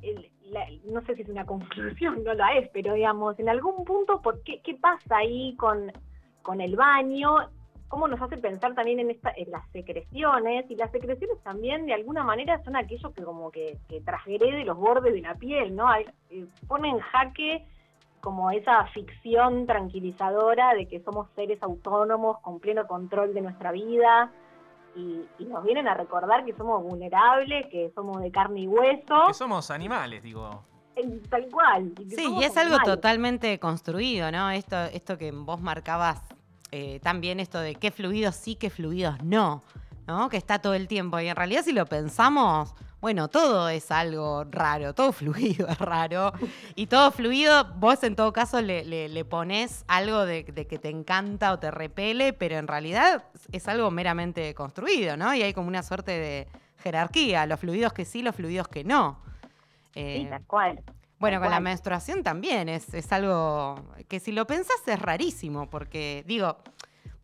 el- 0.00 0.30
la- 0.44 0.66
no 0.86 1.02
sé 1.02 1.16
si 1.16 1.22
es 1.22 1.28
una 1.28 1.44
conclusión, 1.46 2.24
no 2.24 2.32
la 2.32 2.54
es, 2.54 2.70
pero 2.72 2.94
digamos, 2.94 3.38
en 3.38 3.50
algún 3.50 3.84
punto, 3.84 4.22
¿por 4.22 4.42
qué, 4.42 4.62
¿qué 4.62 4.74
pasa 4.76 5.18
ahí 5.18 5.54
con, 5.56 5.92
con 6.42 6.62
el 6.62 6.76
baño? 6.76 7.50
¿Cómo 7.88 8.06
nos 8.06 8.20
hace 8.20 8.36
pensar 8.36 8.74
también 8.74 9.00
en, 9.00 9.10
esta, 9.10 9.32
en 9.36 9.50
las 9.50 9.66
secreciones? 9.70 10.70
Y 10.70 10.76
las 10.76 10.90
secreciones 10.90 11.42
también, 11.42 11.86
de 11.86 11.94
alguna 11.94 12.22
manera, 12.22 12.62
son 12.64 12.76
aquello 12.76 13.12
que 13.12 13.22
como 13.22 13.50
que, 13.50 13.78
que 13.88 14.00
transgrede 14.02 14.64
los 14.64 14.76
bordes 14.76 15.14
de 15.14 15.22
la 15.22 15.34
piel, 15.34 15.74
¿no? 15.74 15.88
Hay- 15.88 16.04
eh, 16.30 16.46
pone 16.66 16.90
en 16.90 16.98
jaque 16.98 17.64
como 18.20 18.50
esa 18.50 18.84
ficción 18.88 19.66
tranquilizadora 19.66 20.74
de 20.74 20.86
que 20.86 21.00
somos 21.00 21.28
seres 21.34 21.62
autónomos 21.62 22.38
con 22.40 22.58
pleno 22.60 22.86
control 22.86 23.32
de 23.32 23.40
nuestra 23.40 23.72
vida 23.72 24.30
y, 24.96 25.22
y 25.38 25.44
nos 25.46 25.62
vienen 25.64 25.86
a 25.88 25.94
recordar 25.94 26.44
que 26.44 26.52
somos 26.54 26.82
vulnerables, 26.82 27.66
que 27.70 27.90
somos 27.94 28.20
de 28.20 28.30
carne 28.30 28.60
y 28.60 28.66
hueso, 28.68 29.28
Que 29.28 29.34
somos 29.34 29.70
animales, 29.70 30.22
digo. 30.22 30.62
eh, 30.96 31.20
tal 31.30 31.46
cual. 31.50 31.92
Sí, 32.08 32.34
y 32.38 32.42
es 32.44 32.56
algo 32.56 32.76
totalmente 32.84 33.58
construido, 33.58 34.30
¿no? 34.32 34.50
Esto, 34.50 34.76
esto 34.92 35.16
que 35.16 35.30
vos 35.30 35.60
marcabas 35.60 36.22
eh, 36.72 37.00
también, 37.02 37.40
esto 37.40 37.58
de 37.60 37.74
qué 37.76 37.90
fluidos 37.90 38.36
sí, 38.36 38.54
qué 38.56 38.70
fluidos 38.70 39.22
no, 39.22 39.62
¿no? 40.06 40.28
Que 40.28 40.36
está 40.36 40.58
todo 40.60 40.74
el 40.74 40.88
tiempo. 40.88 41.18
Y 41.20 41.28
en 41.28 41.36
realidad, 41.36 41.62
si 41.64 41.72
lo 41.72 41.86
pensamos, 41.86 42.74
bueno, 43.00 43.28
todo 43.28 43.68
es 43.68 43.90
algo 43.90 44.44
raro, 44.50 44.94
todo 44.94 45.12
fluido 45.12 45.68
es 45.68 45.78
raro. 45.78 46.32
Y 46.74 46.86
todo 46.86 47.10
fluido, 47.12 47.64
vos 47.76 48.02
en 48.04 48.16
todo 48.16 48.32
caso 48.32 48.60
le, 48.60 48.84
le, 48.84 49.08
le 49.08 49.24
pones 49.24 49.84
algo 49.88 50.24
de, 50.26 50.44
de 50.44 50.66
que 50.66 50.78
te 50.78 50.90
encanta 50.90 51.52
o 51.52 51.58
te 51.58 51.70
repele, 51.70 52.32
pero 52.32 52.56
en 52.56 52.66
realidad 52.68 53.24
es 53.52 53.68
algo 53.68 53.90
meramente 53.90 54.54
construido, 54.54 55.16
¿no? 55.16 55.34
Y 55.34 55.42
hay 55.42 55.52
como 55.54 55.68
una 55.68 55.82
suerte 55.82 56.12
de 56.12 56.48
jerarquía, 56.82 57.46
los 57.46 57.60
fluidos 57.60 57.92
que 57.92 58.04
sí, 58.04 58.22
los 58.22 58.34
fluidos 58.36 58.68
que 58.68 58.84
no. 58.84 59.20
Sí, 60.12 60.24
Eh, 60.24 60.26
tal 60.28 60.44
cual. 60.46 60.82
Bueno, 61.18 61.40
con 61.40 61.50
la 61.50 61.60
menstruación 61.60 62.22
también 62.22 62.68
es, 62.68 62.92
es 62.94 63.10
algo 63.12 63.82
que 64.08 64.20
si 64.20 64.32
lo 64.32 64.46
pensás 64.46 64.76
es 64.86 64.98
rarísimo, 65.00 65.68
porque 65.68 66.24
digo, 66.26 66.58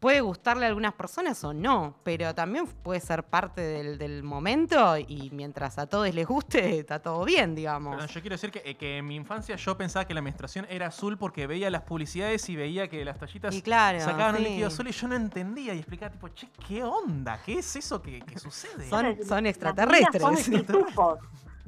puede 0.01 0.20
gustarle 0.20 0.66
a 0.66 0.68
algunas 0.68 0.92
personas 0.92 1.42
o 1.45 1.55
no, 1.55 1.97
pero 2.03 2.34
también 2.34 2.66
puede 2.66 3.01
ser 3.01 3.22
parte 3.22 3.62
del, 3.62 3.97
del 3.97 4.22
momento 4.22 4.99
y 4.99 5.30
mientras 5.32 5.78
a 5.78 5.86
todos 5.86 6.12
les 6.14 6.26
guste, 6.26 6.80
está 6.80 6.99
todo 7.01 7.24
bien, 7.24 7.55
digamos. 7.55 7.95
Perdón, 7.95 8.09
yo 8.11 8.20
quiero 8.20 8.34
decir 8.34 8.51
que, 8.51 8.62
eh, 8.66 8.74
que 8.76 8.99
en 8.99 9.07
mi 9.07 9.16
infancia 9.16 9.57
yo 9.57 9.78
pensaba 9.78 10.07
que 10.07 10.12
la 10.12 10.20
menstruación 10.20 10.66
era 10.68 10.88
azul 10.88 11.16
porque 11.16 11.47
veía 11.47 11.70
las 11.70 11.82
publicidades 11.82 12.47
y 12.51 12.57
veía 12.57 12.88
que 12.88 13.03
las 13.03 13.16
Y 13.55 13.62
claro, 13.62 13.99
sacaban 14.01 14.34
un 14.34 14.42
sí. 14.42 14.49
líquido 14.51 14.68
azul 14.68 14.88
y 14.88 14.92
yo 14.92 15.09
no 15.09 15.14
entendía 15.14 15.72
y 15.72 15.78
explicaba 15.78 16.11
tipo, 16.11 16.28
che, 16.28 16.49
¿qué 16.68 16.82
onda? 16.84 17.40
¿Qué 17.42 17.61
es 17.61 17.76
eso 17.76 18.03
que, 18.03 18.20
que 18.20 18.38
sucede? 18.38 18.86
Son- 18.90 19.47
extraterrestres. 19.47 20.20
Son 20.20 20.36
pitufos. 20.36 21.18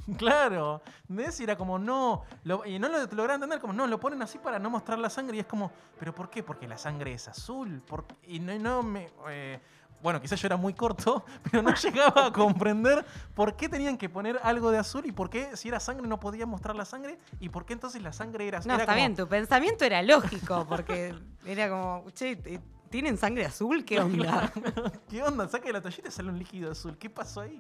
Claro, 0.19 0.83
¿ves? 1.09 1.41
Y 1.41 1.45
era 1.45 1.57
como, 1.57 1.79
no, 1.79 2.23
lo- 2.45 2.65
y 2.65 2.79
no 2.79 2.89
lo 2.89 2.99
lograban 3.07 3.35
entender, 3.37 3.61
como, 3.61 3.73
no, 3.73 3.87
lo 3.87 3.99
ponen 4.01 4.23
así 4.23 4.39
para 4.39 4.59
no 4.59 4.71
mostrar 4.71 4.99
la 4.99 5.11
sangre 5.11 5.37
y 5.37 5.41
es 5.41 5.47
como, 5.47 5.71
¿pero 5.99 6.15
por 6.15 6.31
qué? 6.31 6.43
Porque 6.43 6.67
la 6.69 6.79
sangre 6.79 7.13
es 7.13 7.29
azul, 7.29 7.83
por- 7.87 8.05
y 8.27 8.39
no, 8.41 8.57
no 8.59 8.83
me... 8.83 9.11
eh, 9.31 9.61
bueno, 10.03 10.21
quizás 10.21 10.41
yo 10.41 10.47
era 10.47 10.57
muy 10.57 10.75
corto, 10.75 11.25
pero 11.51 11.63
no 11.63 11.75
llegaba 11.75 12.27
a 12.27 12.33
comprender 12.33 13.05
por 13.35 13.57
qué 13.57 13.69
tenían 13.69 13.97
que 13.97 14.09
poner 14.09 14.39
algo 14.43 14.71
de 14.71 14.79
azul 14.79 15.05
y 15.07 15.11
por 15.13 15.31
qué 15.31 15.57
si 15.57 15.69
era 15.69 15.81
sangre 15.81 16.07
no 16.07 16.21
podía 16.21 16.47
mostrar 16.47 16.77
la 16.77 16.85
sangre 16.85 17.19
y 17.41 17.49
por 17.49 17.65
qué 17.65 17.73
entonces 17.73 18.01
la 18.03 18.13
sangre 18.13 18.47
era 18.47 18.59
azul. 18.59 18.69
no, 18.69 18.75
Era 18.75 18.85
está 18.85 18.93
como- 18.93 19.03
bien, 19.05 19.17
tu 19.17 19.27
pensamiento 19.27 19.85
era 19.85 20.03
lógico, 20.03 20.67
porque 20.69 21.15
era 21.47 21.69
como, 21.71 22.05
che, 22.11 22.33
eh, 22.45 22.61
¿tienen 22.91 23.17
sangre 23.19 23.47
azul? 23.47 23.85
¿Qué 23.85 23.99
onda? 23.99 24.53
¿Qué 25.09 25.23
onda? 25.23 25.49
Saca 25.49 25.65
de 25.67 25.73
la 25.73 25.81
toallita 25.81 26.09
y 26.09 26.13
sale 26.13 26.29
un 26.29 26.39
líquido 26.39 26.71
azul. 26.71 26.97
¿Qué 26.99 27.09
pasó 27.11 27.41
ahí? 27.41 27.59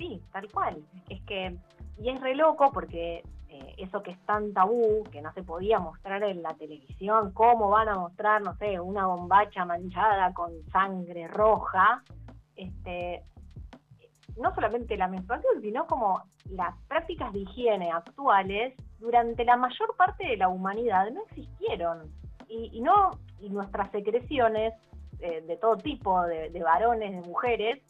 Sí, 0.00 0.22
tal 0.32 0.50
cual. 0.50 0.82
Es 1.10 1.20
que, 1.24 1.54
y 1.98 2.08
es 2.08 2.20
re 2.22 2.34
loco 2.34 2.70
porque 2.72 3.22
eh, 3.50 3.74
eso 3.76 4.02
que 4.02 4.12
es 4.12 4.18
tan 4.24 4.54
tabú, 4.54 5.04
que 5.12 5.20
no 5.20 5.30
se 5.34 5.42
podía 5.42 5.78
mostrar 5.78 6.22
en 6.22 6.42
la 6.42 6.54
televisión, 6.54 7.32
cómo 7.34 7.68
van 7.68 7.90
a 7.90 7.96
mostrar, 7.96 8.40
no 8.40 8.56
sé, 8.56 8.80
una 8.80 9.06
bombacha 9.06 9.66
manchada 9.66 10.32
con 10.32 10.52
sangre 10.72 11.28
roja, 11.28 12.02
este, 12.56 13.22
no 14.38 14.54
solamente 14.54 14.96
la 14.96 15.06
menstruación, 15.06 15.60
sino 15.60 15.86
como 15.86 16.22
las 16.48 16.74
prácticas 16.88 17.30
de 17.34 17.40
higiene 17.40 17.90
actuales 17.90 18.74
durante 19.00 19.44
la 19.44 19.58
mayor 19.58 19.94
parte 19.96 20.26
de 20.28 20.38
la 20.38 20.48
humanidad 20.48 21.10
no 21.10 21.24
existieron. 21.24 22.10
Y, 22.48 22.70
y 22.72 22.80
no, 22.80 23.18
y 23.38 23.50
nuestras 23.50 23.90
secreciones 23.90 24.72
eh, 25.18 25.42
de 25.42 25.56
todo 25.58 25.76
tipo, 25.76 26.22
de, 26.22 26.48
de 26.48 26.62
varones, 26.62 27.10
de 27.12 27.28
mujeres, 27.28 27.82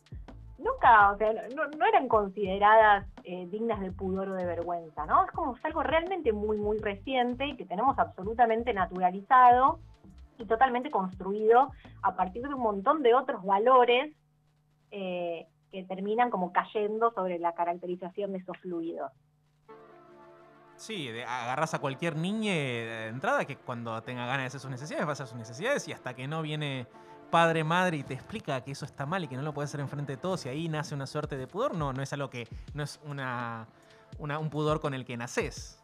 nunca, 0.61 1.13
o 1.13 1.17
sea, 1.17 1.33
no, 1.55 1.87
eran 1.87 2.09
consideradas 2.09 3.07
eh, 3.25 3.47
dignas 3.51 3.81
de 3.81 3.91
pudor 3.93 4.29
o 4.29 4.35
de 4.35 4.45
vergüenza, 4.45 5.07
¿no? 5.07 5.25
Es 5.25 5.33
como 5.33 5.57
es 5.57 5.65
algo 5.65 5.83
realmente 5.83 6.33
muy, 6.33 6.59
muy 6.59 6.79
reciente 6.79 7.47
y 7.47 7.57
que 7.57 7.65
tenemos 7.65 7.99
absolutamente 7.99 8.73
naturalizado 8.73 9.81
y 10.39 10.45
totalmente 10.45 10.91
construido 10.91 11.73
a 12.03 12.15
partir 12.15 12.43
de 12.47 12.55
un 12.55 12.63
montón 12.63 13.03
de 13.03 13.15
otros 13.15 13.45
valores 13.45 14.15
eh, 14.91 15.47
que 15.73 15.85
terminan 15.85 16.31
como 16.31 16.53
cayendo 16.53 17.13
sobre 17.13 17.39
la 17.39 17.55
caracterización 17.55 18.33
de 18.33 18.39
esos 18.39 18.57
fluidos. 18.59 19.11
Sí, 20.77 21.11
agarras 21.27 21.75
a 21.75 21.79
cualquier 21.79 22.17
niña 22.17 22.53
de 22.53 23.09
entrada 23.09 23.45
que 23.45 23.57
cuando 23.57 24.03
tenga 24.03 24.25
ganas 24.25 24.41
de 24.41 24.47
hacer 24.47 24.61
sus 24.61 24.71
necesidades 24.71 25.05
va 25.07 25.11
a 25.11 25.13
hacer 25.13 25.27
sus 25.27 25.37
necesidades 25.37 25.87
y 25.89 25.93
hasta 25.93 26.15
que 26.15 26.27
no 26.27 26.41
viene 26.41 26.87
padre, 27.31 27.65
madre 27.65 27.99
y 27.99 28.03
te 28.03 28.15
explica 28.15 28.61
que 28.63 28.73
eso 28.73 28.85
está 28.85 29.07
mal 29.07 29.25
y 29.25 29.29
que 29.29 29.37
no 29.37 29.43
lo 29.43 29.55
puedes 29.55 29.71
hacer 29.71 29.81
enfrente 29.81 30.13
de 30.13 30.19
todos 30.19 30.47
y 30.47 30.49
ahí 30.49 30.69
nace 30.69 30.95
una 30.95 31.07
suerte 31.07 31.37
de 31.37 31.47
pudor, 31.47 31.75
no, 31.75 31.93
no 31.93 32.03
es 32.03 32.13
algo 32.13 32.29
que, 32.31 32.49
no 32.75 32.83
es 32.83 33.01
una, 33.05 33.67
un 34.19 34.51
pudor 34.51 34.81
con 34.81 34.95
el 34.95 35.05
que 35.05 35.17
naces. 35.17 35.81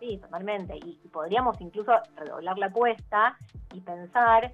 Sí, 0.00 0.18
totalmente. 0.18 0.76
Y, 0.76 1.00
podríamos 1.12 1.60
incluso 1.60 1.92
redoblar 2.16 2.56
la 2.58 2.66
apuesta 2.66 3.36
y 3.74 3.80
pensar 3.80 4.52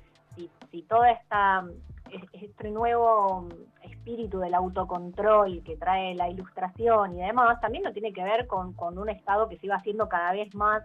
si, 0.70 0.82
toda 0.82 1.10
esta 1.10 1.64
es- 2.10 2.42
este 2.42 2.70
nuevo 2.70 3.48
espíritu 3.82 4.38
del 4.38 4.54
autocontrol 4.54 5.62
que 5.62 5.76
trae 5.76 6.14
la 6.14 6.28
ilustración 6.28 7.18
y 7.18 7.22
demás, 7.22 7.60
también 7.60 7.84
no 7.84 7.92
tiene 7.92 8.12
que 8.12 8.22
ver 8.24 8.46
con, 8.46 8.72
con 8.72 8.98
un 8.98 9.08
Estado 9.10 9.48
que 9.48 9.58
se 9.58 9.66
iba 9.66 9.76
haciendo 9.76 10.08
cada 10.08 10.32
vez 10.32 10.54
más 10.54 10.82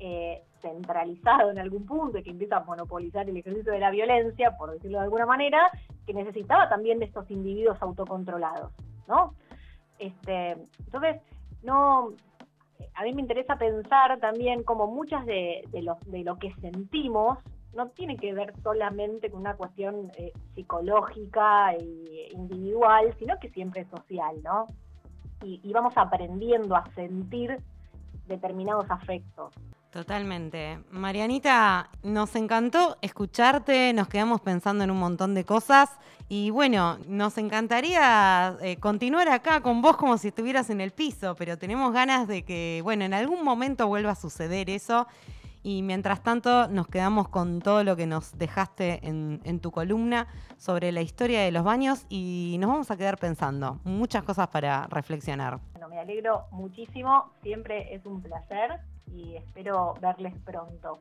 eh, 0.00 0.42
centralizado 0.60 1.50
en 1.50 1.58
algún 1.58 1.86
punto 1.86 2.18
y 2.18 2.22
que 2.22 2.30
empieza 2.30 2.58
a 2.58 2.64
monopolizar 2.64 3.28
el 3.28 3.36
ejercicio 3.36 3.72
de 3.72 3.78
la 3.78 3.90
violencia, 3.90 4.56
por 4.56 4.72
decirlo 4.72 4.98
de 4.98 5.04
alguna 5.04 5.26
manera, 5.26 5.70
que 6.06 6.14
necesitaba 6.14 6.68
también 6.68 6.98
de 6.98 7.06
estos 7.06 7.30
individuos 7.30 7.80
autocontrolados, 7.80 8.72
¿no? 9.08 9.34
Este, 9.98 10.56
entonces, 10.78 11.20
no, 11.62 12.12
a 12.94 13.02
mí 13.02 13.12
me 13.12 13.22
interesa 13.22 13.56
pensar 13.56 14.18
también 14.18 14.62
como 14.62 14.86
muchas 14.86 15.24
de, 15.26 15.62
lo, 15.82 16.36
que 16.38 16.54
sentimos 16.60 17.38
no 17.74 17.88
tiene 17.90 18.16
que 18.16 18.32
ver 18.32 18.52
solamente 18.62 19.30
con 19.30 19.40
una 19.40 19.54
cuestión 19.54 20.10
eh, 20.16 20.32
psicológica 20.54 21.72
e 21.74 22.28
individual, 22.32 23.14
sino 23.18 23.38
que 23.38 23.48
siempre 23.50 23.82
es 23.82 23.88
social, 23.88 24.42
¿no? 24.42 24.66
Y 25.42 25.72
vamos 25.72 25.94
aprendiendo 25.96 26.76
a 26.76 26.84
sentir 26.94 27.56
determinados 28.26 28.90
afectos. 28.90 29.54
Totalmente. 29.90 30.78
Marianita, 30.92 31.90
nos 32.04 32.36
encantó 32.36 32.96
escucharte, 33.02 33.92
nos 33.92 34.06
quedamos 34.06 34.40
pensando 34.40 34.84
en 34.84 34.90
un 34.92 34.98
montón 34.98 35.34
de 35.34 35.44
cosas 35.44 35.90
y 36.28 36.50
bueno, 36.50 36.98
nos 37.08 37.36
encantaría 37.38 38.56
eh, 38.60 38.76
continuar 38.76 39.28
acá 39.28 39.62
con 39.62 39.82
vos 39.82 39.96
como 39.96 40.16
si 40.16 40.28
estuvieras 40.28 40.70
en 40.70 40.80
el 40.80 40.92
piso, 40.92 41.34
pero 41.34 41.58
tenemos 41.58 41.92
ganas 41.92 42.28
de 42.28 42.44
que, 42.44 42.80
bueno, 42.84 43.04
en 43.04 43.14
algún 43.14 43.44
momento 43.44 43.88
vuelva 43.88 44.12
a 44.12 44.14
suceder 44.14 44.70
eso 44.70 45.08
Y 45.62 45.82
mientras 45.82 46.22
tanto, 46.22 46.68
nos 46.68 46.86
quedamos 46.86 47.28
con 47.28 47.60
todo 47.60 47.84
lo 47.84 47.94
que 47.94 48.06
nos 48.06 48.38
dejaste 48.38 49.06
en, 49.06 49.40
en 49.44 49.60
tu 49.60 49.70
columna 49.70 50.26
sobre 50.56 50.90
la 50.90 51.02
historia 51.02 51.42
de 51.42 51.50
los 51.50 51.64
baños 51.64 52.06
y 52.08 52.56
nos 52.60 52.70
vamos 52.70 52.90
a 52.90 52.96
quedar 52.96 53.18
pensando. 53.18 53.78
Muchas 53.84 54.22
cosas 54.22 54.48
para 54.48 54.86
reflexionar. 54.86 55.58
Bueno, 55.72 55.88
me 55.88 55.98
alegro 55.98 56.46
muchísimo, 56.50 57.32
siempre 57.42 57.94
es 57.94 58.06
un 58.06 58.22
placer 58.22 58.80
y 59.06 59.36
espero 59.36 59.94
verles 60.00 60.34
pronto. 60.44 61.00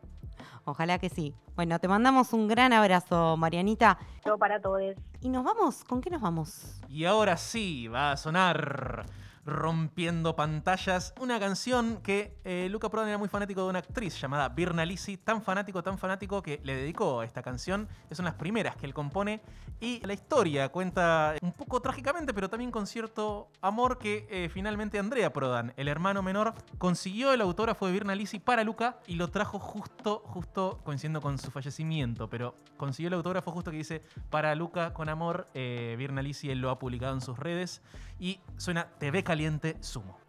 Ojalá 0.66 1.00
que 1.00 1.10
sí. 1.10 1.34
Bueno, 1.56 1.80
te 1.80 1.88
mandamos 1.88 2.34
un 2.34 2.48
gran 2.48 2.74
abrazo, 2.74 3.36
Marianita. 3.38 3.98
Todo 4.24 4.38
para 4.38 4.62
todos. 4.62 4.82
¿Y 5.22 5.30
nos 5.30 5.44
vamos? 5.44 5.84
¿Con 5.84 6.02
qué 6.02 6.10
nos 6.10 6.22
vamos? 6.22 6.80
Y 6.88 7.06
ahora 7.06 7.38
sí, 7.38 7.88
va 7.88 8.12
a 8.12 8.18
sonar 8.18 9.06
rompiendo 9.50 10.36
pantallas. 10.36 11.14
Una 11.20 11.40
canción 11.40 11.98
que 12.02 12.38
eh, 12.44 12.68
Luca 12.70 12.90
Prodan 12.90 13.10
era 13.10 13.18
muy 13.18 13.28
fanático 13.28 13.64
de 13.64 13.70
una 13.70 13.80
actriz 13.80 14.20
llamada 14.20 14.50
Birna 14.50 14.86
Lisi, 14.86 15.18
tan 15.18 15.42
fanático, 15.42 15.84
tan 15.84 15.98
fanático 15.98 16.42
que 16.42 16.62
le 16.64 16.76
dedicó 16.76 17.24
esta 17.24 17.42
canción. 17.42 17.88
Es 18.10 18.20
una 18.20 18.30
de 18.30 18.34
las 18.34 18.40
primeras 18.40 18.76
que 18.76 18.86
él 18.86 18.94
compone. 18.94 19.42
Y 19.82 20.06
la 20.06 20.14
historia 20.14 20.70
cuenta 20.70 21.36
un 21.42 21.54
poco 21.54 21.82
trágicamente, 21.82 22.34
pero 22.34 22.50
también 22.50 22.70
con 22.70 22.86
cierto 22.86 23.50
amor 23.62 23.98
que 23.98 24.28
eh, 24.30 24.50
finalmente 24.50 25.00
Andrea 25.00 25.32
Prodan, 25.32 25.74
el 25.78 25.88
hermano 25.88 26.22
menor, 26.22 26.54
consiguió 26.78 27.34
el 27.34 27.42
autógrafo 27.42 27.88
de 27.88 27.94
Birna 27.94 28.14
Lisi 28.14 28.40
para 28.40 28.64
Luca 28.64 29.00
y 29.08 29.16
lo 29.16 29.30
trajo 29.30 29.58
justo, 29.58 30.22
justo 30.26 30.80
coincidiendo 30.84 31.22
con 31.22 31.38
su 31.38 31.50
fallecimiento. 31.50 32.30
Pero 32.30 32.56
consiguió 32.78 33.08
el 33.08 33.14
autógrafo 33.16 33.52
justo 33.52 33.72
que 33.72 33.78
dice 33.78 34.04
para 34.30 34.54
Luca 34.56 34.94
con 34.94 35.08
amor. 35.10 35.48
Eh, 35.54 35.96
Birna 35.98 36.22
Lisi, 36.22 36.50
él 36.50 36.60
lo 36.60 36.70
ha 36.70 36.78
publicado 36.78 37.14
en 37.14 37.22
sus 37.22 37.40
redes. 37.40 37.82
Y 38.20 38.42
suena 38.58 38.90
TV 39.00 39.24
Caliente 39.24 39.78
Sumo. 39.82 40.20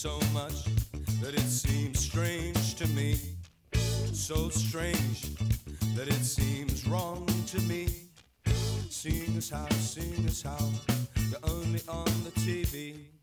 So 0.00 0.18
much 0.32 0.64
that 1.20 1.34
it 1.34 1.40
seems 1.40 2.00
strange 2.00 2.74
to 2.74 2.86
me. 2.96 3.18
So 4.14 4.48
strange 4.48 5.36
that 5.94 6.08
it 6.08 6.24
seems 6.24 6.86
wrong 6.88 7.26
to 7.48 7.60
me. 7.68 7.86
Seeing 8.88 9.36
as 9.36 9.50
how, 9.50 9.68
seeing 9.68 10.24
as 10.24 10.40
how 10.40 10.70
you're 11.28 11.50
only 11.54 11.82
on 11.86 12.06
the 12.24 12.30
TV. 12.30 13.19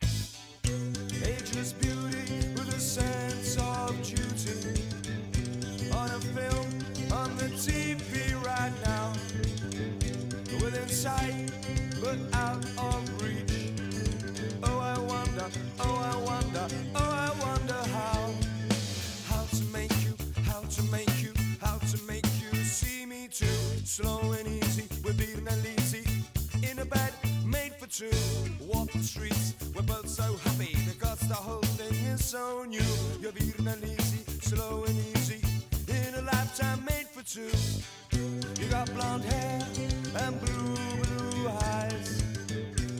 Walk 27.99 28.91
the 28.91 28.99
streets, 28.99 29.55
we're 29.75 29.81
both 29.81 30.07
so 30.07 30.35
happy 30.43 30.77
because 30.85 31.19
the 31.21 31.33
whole 31.33 31.63
thing 31.79 31.95
is 32.05 32.23
so 32.23 32.63
new. 32.63 32.79
You're 33.19 33.31
being 33.31 33.67
and 33.67 33.83
easy, 33.83 34.23
slow 34.39 34.83
and 34.83 34.95
easy, 35.17 35.41
in 35.87 36.13
a 36.13 36.21
lifetime 36.21 36.85
made 36.85 37.07
for 37.07 37.23
two. 37.23 37.49
You 38.61 38.69
got 38.69 38.93
blonde 38.93 39.23
hair 39.23 39.65
and 40.15 40.39
blue, 40.39 40.75
blue 41.01 41.49
eyes. 41.49 42.23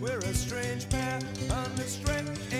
We're 0.01 0.17
a 0.17 0.33
strange 0.33 0.89
pair 0.89 1.19
under 1.51 1.83
strange 1.83 2.39
skies. 2.47 2.56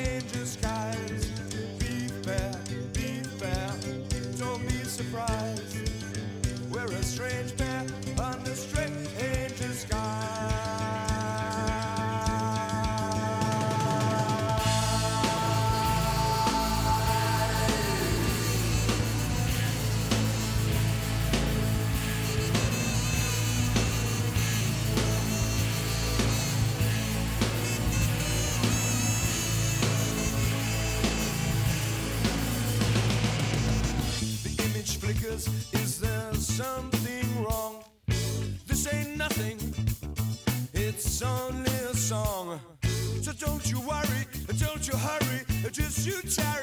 Something 36.58 37.44
wrong? 37.44 37.84
This 38.66 38.92
ain't 38.92 39.16
nothing. 39.16 39.60
It's 40.74 41.22
only 41.22 41.78
a 41.92 41.94
song. 41.94 42.60
So 43.22 43.32
don't 43.34 43.70
you 43.72 43.80
worry, 43.82 44.22
don't 44.58 44.88
you 44.88 44.98
hurry, 44.98 45.42
just 45.72 46.08
you 46.08 46.20
tarry 46.24 46.57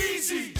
Lisi 0.00 0.59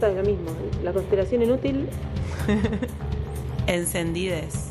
de 0.00 0.14
lo 0.14 0.22
mismo, 0.22 0.50
la 0.82 0.92
conspiración 0.92 1.42
inútil. 1.42 1.88
Encendides. 3.66 4.70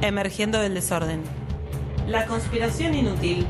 Emergiendo 0.00 0.60
del 0.60 0.74
desorden. 0.74 1.22
La 2.06 2.26
conspiración 2.26 2.94
inútil 2.94 3.46